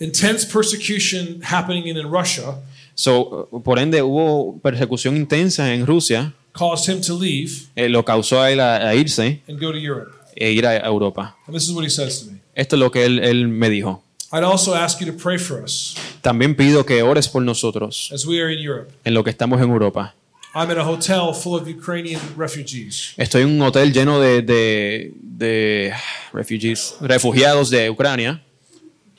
intense 0.00 0.44
persecution 0.46 1.40
happening 1.42 1.86
in, 1.86 1.96
in 1.96 2.10
Russia 2.10 2.56
So, 2.94 3.48
por 3.64 3.78
ende, 3.78 4.00
hubo 4.02 4.58
persecución 4.62 5.16
intensa 5.16 5.72
en 5.74 5.86
Rusia. 5.86 6.32
caused 6.52 6.88
him 6.88 7.00
to 7.02 7.18
leave 7.18 7.66
eh, 7.74 7.88
lo 7.88 8.04
causó 8.04 8.40
a 8.42 8.50
él 8.50 8.60
a, 8.60 8.88
a 8.88 8.94
irse 8.94 9.40
and 9.48 9.58
go 9.60 9.70
to 9.72 9.78
Europe. 9.78 10.12
e 10.34 10.50
ir 10.52 10.66
a, 10.66 10.76
Europa. 10.86 11.36
And 11.46 11.54
this 11.54 11.64
is 11.64 11.72
what 11.72 11.84
he 11.84 11.90
says 11.90 12.20
to 12.20 12.30
me 12.32 12.38
Esto 12.54 12.76
es 12.76 12.80
lo 12.80 12.90
que 12.90 13.04
él, 13.06 13.18
él 13.24 13.48
me 13.48 13.68
dijo. 13.70 14.02
I'd 14.32 14.42
also 14.44 14.74
ask 14.74 15.00
you 15.00 15.06
to 15.10 15.16
pray 15.16 15.38
for 15.38 15.62
us 15.62 15.94
También 16.22 16.56
pido 16.56 16.84
que 16.84 17.02
ores 17.02 17.28
por 17.28 17.42
nosotros 17.42 18.10
as 18.12 18.26
we 18.26 18.40
are 18.40 18.52
in 18.52 18.58
Europe. 18.58 18.90
en 19.04 19.14
lo 19.14 19.22
que 19.24 19.30
estamos 19.30 19.60
en 19.62 19.70
Europa. 19.70 20.14
I'm 20.54 20.70
in 20.70 20.78
a 20.78 20.84
hotel 20.88 21.34
full 21.34 21.54
of 21.54 21.68
Ukrainian 21.68 22.20
refugees. 22.36 23.12
Estoy 23.18 23.42
en 23.42 23.48
un 23.50 23.62
hotel 23.62 23.92
lleno 23.92 24.18
de, 24.20 24.40
de, 24.42 25.12
de 25.20 25.92
refugees, 26.32 26.94
refugiados 27.00 27.68
de 27.70 27.90
Ucrania 27.90 28.42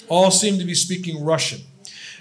All 0.10 0.32
seem 0.32 0.58
to 0.58 0.66
be 0.66 0.74
speaking 0.74 1.24
Russian, 1.24 1.62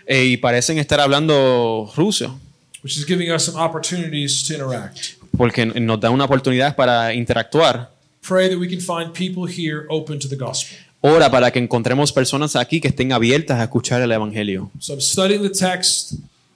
eh, 0.06 0.24
y 0.24 0.36
parecen 0.36 0.78
estar 0.78 1.00
hablando 1.00 1.90
ruso, 1.96 2.38
which 2.82 2.96
is 2.96 3.06
giving 3.06 3.30
us 3.32 3.44
some 3.44 3.56
opportunities 3.58 4.42
to 4.46 4.54
interact. 4.54 5.14
porque 5.36 5.64
nos 5.66 5.98
da 6.00 6.10
una 6.10 6.24
oportunidad 6.24 6.74
para 6.76 7.14
interactuar. 7.14 7.90
Pray 8.26 8.48
that 8.48 8.58
we 8.58 8.68
can 8.68 8.80
find 8.80 9.12
people 9.12 9.46
here 9.50 9.86
open 9.88 10.18
to 10.18 10.28
the 10.28 10.36
gospel. 10.36 10.76
Ora 11.08 11.30
para 11.30 11.52
que 11.52 11.60
encontremos 11.60 12.12
personas 12.12 12.56
aquí 12.56 12.80
que 12.80 12.88
estén 12.88 13.12
abiertas 13.12 13.60
a 13.60 13.64
escuchar 13.64 14.02
el 14.02 14.10
Evangelio. 14.10 14.70
So 14.80 14.94
I'm 14.94 15.00
studying 15.00 15.40
the 15.42 15.50
text, 15.50 16.14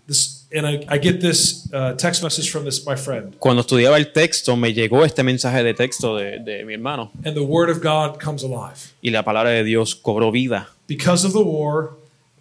this, 0.08 0.44
and 0.52 0.66
I, 0.66 0.84
I 0.92 0.98
get 0.98 1.20
this 1.20 1.68
uh, 1.72 1.94
text 1.96 2.20
message 2.24 2.50
from 2.50 2.64
this 2.64 2.84
my 2.84 2.96
friend, 2.96 3.36
Cuando 3.38 3.60
estudiaba 3.60 3.96
el 3.96 4.10
texto, 4.12 4.56
me 4.56 4.72
llegó 4.74 5.04
este 5.04 5.22
mensaje 5.22 5.62
de 5.62 5.72
texto 5.74 6.16
de, 6.16 6.40
de 6.40 6.64
mi 6.64 6.74
hermano 6.74 7.12
and 7.24 7.34
the 7.34 7.40
Word 7.40 7.70
of 7.70 7.78
God 7.80 8.18
comes 8.20 8.42
alive. 8.42 8.74
y 9.00 9.10
la 9.10 9.22
palabra 9.24 9.50
de 9.50 9.62
Dios 9.62 9.94
cobró 9.94 10.32
vida. 10.32 10.68
Because 10.88 11.24
of 11.24 11.32
the 11.32 11.44
war, 11.44 11.90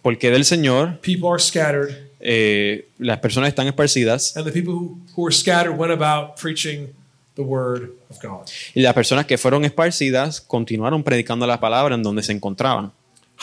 Porque 0.02 0.30
del 0.32 0.44
Señor 0.44 0.98
people 1.02 1.28
are 1.30 1.38
scattered, 1.40 2.10
eh, 2.18 2.88
las 2.98 3.18
personas 3.20 3.50
están 3.50 3.68
esparcidas 3.68 4.36
and 4.36 4.44
the 4.44 4.50
people 4.52 4.72
who, 4.72 4.98
who 5.14 5.22
were 5.22 5.32
scattered 5.32 5.78
went 5.78 5.92
about 5.92 6.34
preaching 6.40 6.88
the 7.36 7.42
Word 7.42 7.90
of 8.08 8.18
God. 8.22 8.46
y 8.74 8.82
las 8.82 8.94
personas 8.94 9.26
que 9.26 9.38
fueron 9.38 9.64
esparcidas 9.64 10.40
continuaron 10.40 11.02
predicando 11.02 11.46
la 11.46 11.58
palabra 11.60 11.94
en 11.94 12.02
donde 12.02 12.22
se 12.22 12.32
encontraban. 12.32 12.92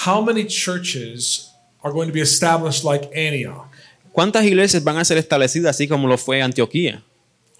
How 0.05 0.21
many 0.23 0.45
churches 0.45 1.51
are 1.81 1.91
going 1.93 2.07
to 2.07 2.13
be 2.13 2.21
established 2.21 2.83
like 2.83 3.05
Antioch? 3.15 3.67
¿Cuántas 4.11 4.45
iglesias 4.45 4.83
van 4.83 4.97
a 4.97 5.05
ser 5.05 5.17
establecidas 5.17 5.75
así 5.75 5.87
como 5.87 6.07
lo 6.07 6.17
fue 6.17 6.41
Antioquía? 6.41 7.03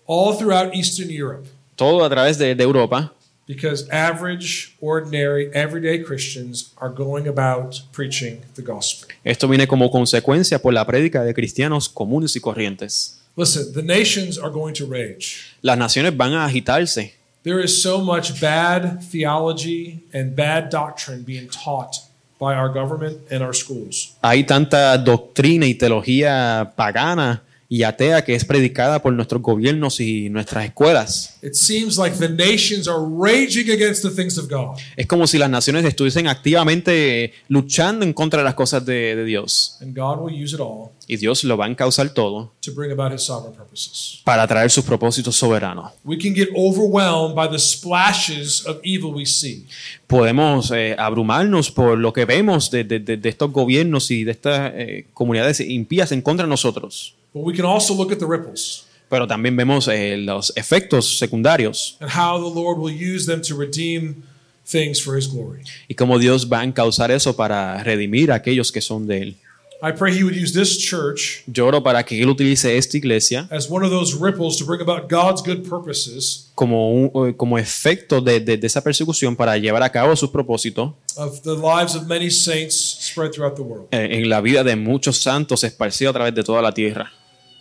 All 0.05 0.37
throughout 0.37 0.73
Eastern 0.73 1.09
Europe. 1.11 1.47
Todo 1.75 2.03
a 2.03 2.09
través 2.09 2.37
de, 2.37 2.55
de 2.55 2.63
Europa, 2.63 3.13
Because 3.47 3.87
average, 3.91 4.75
ordinary, 4.81 5.49
everyday 5.53 6.03
Christians 6.03 6.73
are 6.81 6.93
going 6.93 7.29
about 7.29 7.81
preaching 7.93 8.41
the 8.55 8.61
gospel. 8.61 9.07
Esto 9.23 9.47
viene 9.47 9.67
como 9.67 9.89
consecuencia 9.89 10.59
por 10.61 10.73
la 10.73 10.85
prédica 10.85 11.23
de 11.23 11.33
cristianos 11.33 11.87
comunes 11.87 12.35
y 12.35 12.41
corrientes. 12.41 13.16
Listen, 13.37 13.71
the 13.73 13.83
nations 13.83 14.39
are 14.39 14.49
going 14.49 14.73
to 14.73 14.87
rage. 14.87 15.55
Las 15.61 15.77
naciones 15.77 16.11
van 16.15 16.33
a 16.33 16.47
agitarse. 16.47 17.13
There 17.43 17.59
is 17.59 17.81
so 17.81 18.01
much 18.01 18.41
bad 18.41 19.03
theology 19.03 19.99
and 20.11 20.35
bad 20.35 20.71
doctrine 20.71 21.21
being 21.21 21.47
taught 21.47 21.97
by 22.39 22.55
our 22.55 22.67
government 22.67 23.19
and 23.29 23.43
our 23.43 23.53
schools. 23.53 24.15
Hay 24.23 24.43
tanta 24.43 24.97
doctrina 24.97 25.67
y 25.67 25.75
teología 25.75 26.73
pagana 26.75 27.43
y 27.69 27.83
atea 27.83 28.23
que 28.23 28.33
es 28.33 28.45
predicada 28.45 29.01
por 29.01 29.11
nuestros 29.13 29.41
gobiernos 29.41 29.99
y 29.99 30.29
nuestras 30.29 30.65
escuelas. 30.65 31.37
It 31.41 31.53
seems 31.53 31.97
like 31.97 32.15
the 32.17 32.29
nations 32.29 32.87
are 32.87 32.99
raging 33.05 33.69
against 33.71 34.03
the 34.03 34.09
things 34.09 34.37
of 34.37 34.47
God. 34.49 34.77
Es 34.95 35.05
como 35.07 35.27
si 35.27 35.37
las 35.37 35.49
naciones 35.49 35.83
estuviesen 35.85 36.27
activamente 36.27 37.33
luchando 37.49 38.05
en 38.05 38.13
contra 38.13 38.39
de 38.39 38.45
las 38.45 38.53
cosas 38.55 38.85
de, 38.85 39.15
de 39.15 39.25
Dios. 39.25 39.77
And 39.81 39.95
God 39.97 40.19
will 40.19 40.33
use 40.43 40.53
it 40.55 40.61
all 40.61 40.91
Y 41.09 41.15
Dios 41.17 41.43
lo 41.45 41.55
va 41.57 41.65
a 41.65 41.69
encauzar 41.69 42.09
todo 42.13 42.53
to 42.61 42.73
bring 42.73 42.91
about 42.91 43.13
his 43.13 43.21
sovereign 43.23 43.55
purposes. 43.55 44.21
para 44.25 44.45
traer 44.47 44.69
sus 44.71 44.83
propósitos 44.83 45.35
soberanos. 45.35 45.91
We 46.03 46.17
can 46.17 46.33
get 46.35 46.49
overwhelmed 46.55 47.33
by 47.35 47.49
the 47.49 47.59
splashes 47.59 48.65
of 48.65 48.77
evil 48.83 49.11
we 49.13 49.25
see. 49.25 49.65
Podemos 50.07 50.71
eh, 50.71 50.95
abrumarnos 50.97 51.71
por 51.71 51.97
lo 51.97 52.13
que 52.13 52.25
vemos 52.25 52.71
de, 52.71 52.83
de- 52.83 52.99
de- 52.99 53.17
de 53.17 53.29
estos 53.29 53.51
gobiernos 53.51 54.09
y 54.11 54.23
de 54.23 54.31
estas 54.31 54.71
eh, 54.75 55.05
comunidades 55.13 55.59
impías 55.59 56.11
en 56.11 56.21
contra 56.21 56.45
de 56.45 56.49
nosotros. 56.49 57.13
But 57.37 57.45
we 57.45 57.53
can 57.55 57.65
also 57.65 57.93
look 57.93 58.11
at 58.11 58.17
the 58.19 58.25
ripples 58.27 58.85
Pero 59.09 59.25
también 59.27 59.55
vemos 59.55 59.87
eh, 59.87 60.17
los 60.17 60.51
efectos 60.57 61.17
secundarios 61.17 61.95
and 62.01 62.09
how 62.09 62.37
the 62.37 62.53
Lord 62.53 62.77
will 62.79 62.93
use 62.93 63.25
them 63.25 63.41
to 63.43 63.55
redeem 63.55 64.23
things 64.69 65.01
for 65.01 65.17
his 65.17 65.27
glory. 65.31 65.61
y 65.87 65.95
cómo 65.95 66.19
Dios 66.19 66.49
va 66.51 66.59
a 66.59 66.63
encauzar 66.65 67.11
eso 67.11 67.35
para 67.35 67.81
redimir 67.83 68.31
a 68.31 68.35
aquellos 68.35 68.71
que 68.71 68.81
son 68.81 69.07
de 69.07 69.21
Él. 69.21 69.35
I 69.81 69.91
pray 69.95 70.11
he 70.17 70.23
would 70.23 70.35
use 70.35 70.51
this 70.59 70.75
church 70.77 71.43
Yo 71.45 71.67
oro 71.67 71.83
para 71.83 72.03
que 72.03 72.19
Él 72.21 72.27
utilice 72.29 72.75
esta 72.77 72.97
iglesia 72.97 73.47
as 73.51 73.69
one 73.69 73.85
of 73.85 73.91
those 73.91 74.13
ripples 74.19 74.57
to 74.57 74.65
bring 74.65 74.81
about 74.81 75.07
God's 75.09 75.41
good 75.41 75.63
purposes 75.69 76.49
como, 76.55 76.89
un- 76.91 77.33
como 77.33 77.57
efecto 77.59 78.19
de, 78.19 78.39
de- 78.39 78.57
de 78.57 78.65
esa 78.67 78.83
persecución 78.83 79.35
para 79.35 79.55
llevar 79.57 79.83
a 79.83 79.89
cabo 79.91 80.15
sus 80.15 80.31
propósitos 80.31 80.93
of 81.15 81.41
the 81.43 81.51
lives 81.55 81.95
of 81.95 82.07
many 82.07 82.29
saints 82.31 82.75
spread 82.75 83.31
throughout 83.31 83.55
the 83.55 83.61
world. 83.61 83.87
eh, 83.91 84.17
en 84.19 84.27
la 84.27 84.41
vida 84.41 84.63
de 84.63 84.75
muchos 84.75 85.17
santos 85.19 85.63
esparcidos 85.63 86.09
a 86.09 86.13
través 86.17 86.33
de 86.35 86.43
toda 86.43 86.61
la 86.61 86.71
tierra. 86.73 87.13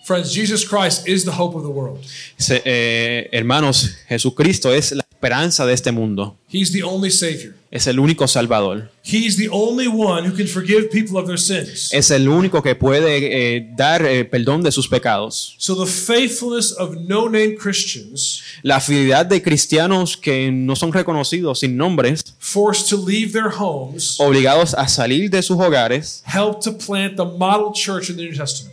Friends, 0.06 0.32
Jesus 0.32 0.64
Christ 0.64 1.08
is 1.08 1.24
the 1.24 1.32
hope 1.32 1.56
of 1.56 1.64
the 1.64 1.68
world. 1.68 1.98
Se- 2.36 2.62
eh, 2.64 3.28
hermanos, 3.32 3.90
Jesucristo 4.08 4.72
es 4.72 4.92
la 4.92 5.04
esperanza 5.10 5.66
de 5.66 5.74
este 5.74 5.90
mundo. 5.90 6.36
He's 6.48 6.70
the 6.70 6.84
only 6.84 7.10
Savior. 7.10 7.54
Es 7.72 7.88
el 7.88 7.98
único 7.98 8.28
Salvador. 8.28 8.88
He's 9.02 9.36
the 9.36 9.48
only 9.50 9.88
one 9.88 10.28
who 10.28 10.36
can 10.36 10.46
forgive 10.46 10.90
people 10.92 11.18
of 11.18 11.26
their 11.26 11.40
sins. 11.40 11.92
Es 11.92 12.12
el 12.12 12.28
único 12.28 12.62
que 12.62 12.76
puede 12.76 13.56
eh, 13.56 13.68
dar 13.76 14.06
eh, 14.06 14.24
perdón 14.24 14.62
de 14.62 14.70
sus 14.70 14.86
pecados. 14.86 15.56
So 15.58 15.74
the 15.74 15.90
faithfulness 15.90 16.70
of 16.78 16.94
no 17.08 17.28
name 17.28 17.56
Christians 17.56 18.44
La 18.62 18.78
fidelidad 18.78 19.26
de 19.26 19.42
cristianos 19.42 20.16
que 20.16 20.52
no 20.52 20.76
son 20.76 20.92
reconocidos 20.92 21.58
sin 21.58 21.76
nombres, 21.76 22.22
forced 22.38 22.88
to 22.88 22.96
leave 22.96 23.32
their 23.32 23.48
homes 23.58 24.20
obligados 24.20 24.72
a 24.74 24.86
salir 24.86 25.28
de 25.30 25.42
sus 25.42 25.58
hogares, 25.58 26.22
helped 26.24 26.62
to 26.62 26.70
plant 26.70 27.16
the 27.16 27.24
model 27.24 27.72
church 27.74 28.08
in 28.08 28.16
the 28.16 28.22
New 28.22 28.36
Testament. 28.36 28.72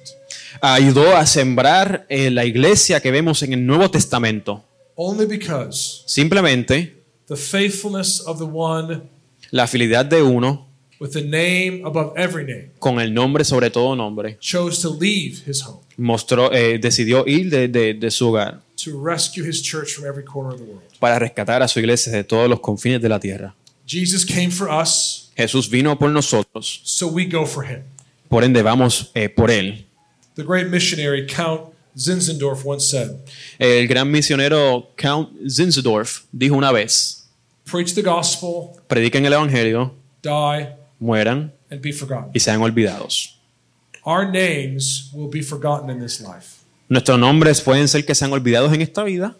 Ayudó 0.71 1.15
a 1.15 1.25
sembrar 1.25 2.05
eh, 2.09 2.29
la 2.31 2.45
iglesia 2.45 3.01
que 3.01 3.11
vemos 3.11 3.43
en 3.43 3.53
el 3.53 3.65
Nuevo 3.65 3.91
Testamento. 3.91 4.63
Only 4.95 5.25
because 5.25 6.03
Simplemente 6.05 7.03
the 7.27 7.35
faithfulness 7.35 8.21
of 8.25 8.37
the 8.37 8.45
one 8.45 9.01
la 9.51 9.67
fidelidad 9.67 10.05
de 10.05 10.21
uno 10.21 10.67
with 10.99 11.09
the 11.11 11.21
name 11.23 11.81
above 11.85 12.13
every 12.15 12.45
name 12.45 12.71
con 12.79 12.99
el 12.99 13.13
nombre 13.13 13.43
sobre 13.43 13.69
todo 13.69 13.95
nombre 13.95 14.37
chose 14.39 14.81
to 14.81 14.95
leave 14.99 15.41
his 15.47 15.61
home 15.65 15.79
mostró, 15.97 16.51
eh, 16.53 16.77
decidió 16.79 17.23
ir 17.27 17.49
de, 17.49 17.67
de- 17.67 17.93
de 17.95 18.11
su 18.11 18.29
hogar 18.29 18.61
to 18.75 18.91
rescue 19.03 19.43
his 19.47 19.61
church 19.61 19.93
from 19.95 20.05
every 20.07 20.23
corner 20.23 20.53
of 20.53 20.59
the 20.61 20.65
world. 20.67 20.83
para 20.99 21.17
rescatar 21.19 21.61
a 21.63 21.67
su 21.67 21.79
iglesia 21.79 22.11
de 22.11 22.23
todos 22.23 22.47
los 22.49 22.59
confines 22.59 23.01
de 23.01 23.09
la 23.09 23.19
tierra. 23.19 23.55
Jesus 23.85 24.25
came 24.25 24.49
for 24.51 24.69
us, 24.69 25.31
Jesús 25.35 25.69
vino 25.69 25.97
por 25.97 26.09
nosotros, 26.09 26.81
so 26.83 27.07
we 27.07 27.25
go 27.25 27.45
for 27.45 27.65
him. 27.65 27.81
por 28.29 28.43
ende 28.43 28.61
vamos 28.61 29.11
eh, 29.15 29.27
por 29.29 29.49
él. 29.51 29.87
The 30.35 30.43
great 30.43 30.67
missionary 30.69 31.27
Count 31.27 31.73
Zinzendorf 31.95 32.63
once 32.65 32.85
said, 32.89 33.11
El 33.59 33.87
gran 33.87 34.11
misionero 34.11 34.87
Count 34.97 35.29
Zinzendorf 35.47 36.23
dijo 36.31 36.55
una 36.55 36.71
vez, 36.71 37.27
Preach 37.65 37.93
the 37.93 38.01
gospel, 38.01 38.71
prediquen 38.87 39.25
el 39.25 39.33
evangelio, 39.33 39.93
die, 40.21 40.69
mueran 40.99 41.51
and 41.69 41.81
be 41.81 41.91
forgotten. 41.93 42.31
y 42.33 42.39
sean 42.39 42.61
olvidados. 42.61 43.37
Our 44.05 44.25
names 44.29 45.09
will 45.13 45.29
be 45.29 45.41
forgotten 45.41 45.89
in 45.89 45.99
this 46.01 46.19
life, 46.19 46.61
Nuestros 46.89 47.17
nombres 47.19 47.61
pueden 47.61 47.87
ser 47.87 48.03
que 48.05 48.13
sean 48.15 48.31
olvidados 48.33 48.73
en 48.73 48.81
esta 48.81 49.03
vida, 49.03 49.35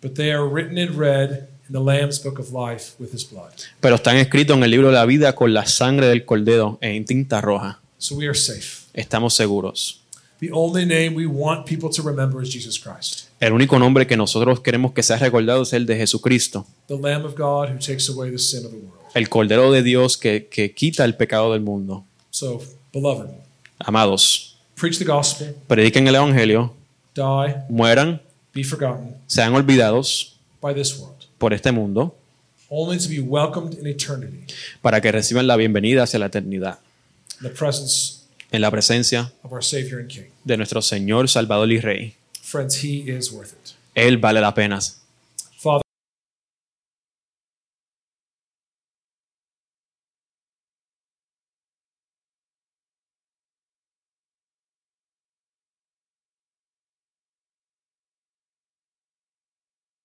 but 0.00 0.14
they 0.14 0.32
are 0.32 0.46
written 0.48 0.76
in 0.78 0.98
red 0.98 1.48
in 1.68 1.72
the 1.72 1.80
Lamb's 1.80 2.18
book 2.22 2.38
of 2.38 2.50
life 2.52 2.94
with 2.98 3.12
his 3.14 3.24
blood. 3.24 3.52
pero 3.80 3.94
están 3.96 4.16
escritos 4.16 4.56
en 4.56 4.64
el 4.64 4.70
libro 4.70 4.88
de 4.88 4.94
la 4.94 5.04
vida 5.06 5.34
con 5.34 5.52
la 5.54 5.66
sangre 5.66 6.08
del 6.08 6.24
cordero 6.24 6.78
en 6.80 7.04
tinta 7.04 7.40
roja. 7.40 7.78
So 7.98 8.16
we 8.16 8.26
are 8.26 8.34
safe. 8.34 8.84
Estamos 8.94 9.34
seguros. 9.34 10.00
The 10.40 10.50
only 10.52 10.84
name 10.84 11.14
we 11.14 11.26
want 11.26 11.64
people 11.64 11.88
to 11.90 12.02
remember 12.02 12.42
is 12.42 12.50
Jesus 12.52 12.78
Christ, 12.78 13.28
El 13.40 13.52
único 13.52 13.78
nombre 13.78 14.06
que 14.06 14.16
nosotros 14.16 14.60
queremos 14.60 14.92
que 14.92 15.02
sea 15.02 15.16
recordado 15.18 15.62
es 15.62 15.72
el 15.72 15.86
de 15.86 15.96
Jesucristo, 15.96 16.66
the 16.88 16.96
Lamb 16.98 17.24
of 17.24 17.34
God 17.36 17.70
who 17.70 17.78
takes 17.78 18.08
away 18.10 18.30
the 18.30 18.38
sin 18.38 18.64
of 18.66 18.72
the 18.72 18.78
world. 18.78 19.00
el 19.14 19.28
cordero 19.28 19.70
de 19.70 19.82
Dios 19.82 20.16
que, 20.18 20.48
que 20.50 20.72
quita 20.74 21.04
el 21.04 21.14
pecado 21.16 21.52
del 21.52 21.60
mundo. 21.62 22.04
So, 22.30 22.60
beloved, 22.92 23.30
Amados, 23.78 24.56
preach 24.74 24.98
the 24.98 25.04
gospel, 25.04 25.54
prediquen 25.68 26.06
el 26.08 26.16
evangelio, 26.16 26.74
die, 27.14 27.54
mueran, 27.68 28.20
be 28.52 28.64
forgotten 28.64 29.14
sean 29.26 29.54
olvidados 29.54 30.36
by 30.60 30.74
this 30.74 30.98
world, 30.98 31.14
por 31.38 31.54
este 31.54 31.70
mundo, 31.70 32.16
only 32.68 32.98
to 32.98 33.08
be 33.08 33.20
welcomed 33.20 33.74
in 33.78 33.86
eternity 33.86 34.44
para 34.82 35.00
que 35.00 35.12
reciban 35.12 35.46
la 35.46 35.56
bienvenida 35.56 36.02
hacia 36.02 36.18
la 36.18 36.26
eternidad, 36.26 36.78
the 37.40 37.50
presence 37.50 38.23
en 38.54 38.60
la 38.60 38.70
presencia 38.70 39.32
de 40.44 40.56
nuestro 40.56 40.80
Señor, 40.80 41.28
Salvador 41.28 41.70
y 41.72 41.80
Rey. 41.80 42.14
Friends, 42.40 42.84
He 42.84 43.04
is 43.10 43.32
worth 43.32 43.52
it. 43.52 43.72
Él 43.94 44.18
vale 44.18 44.40
la 44.40 44.54
pena. 44.54 44.78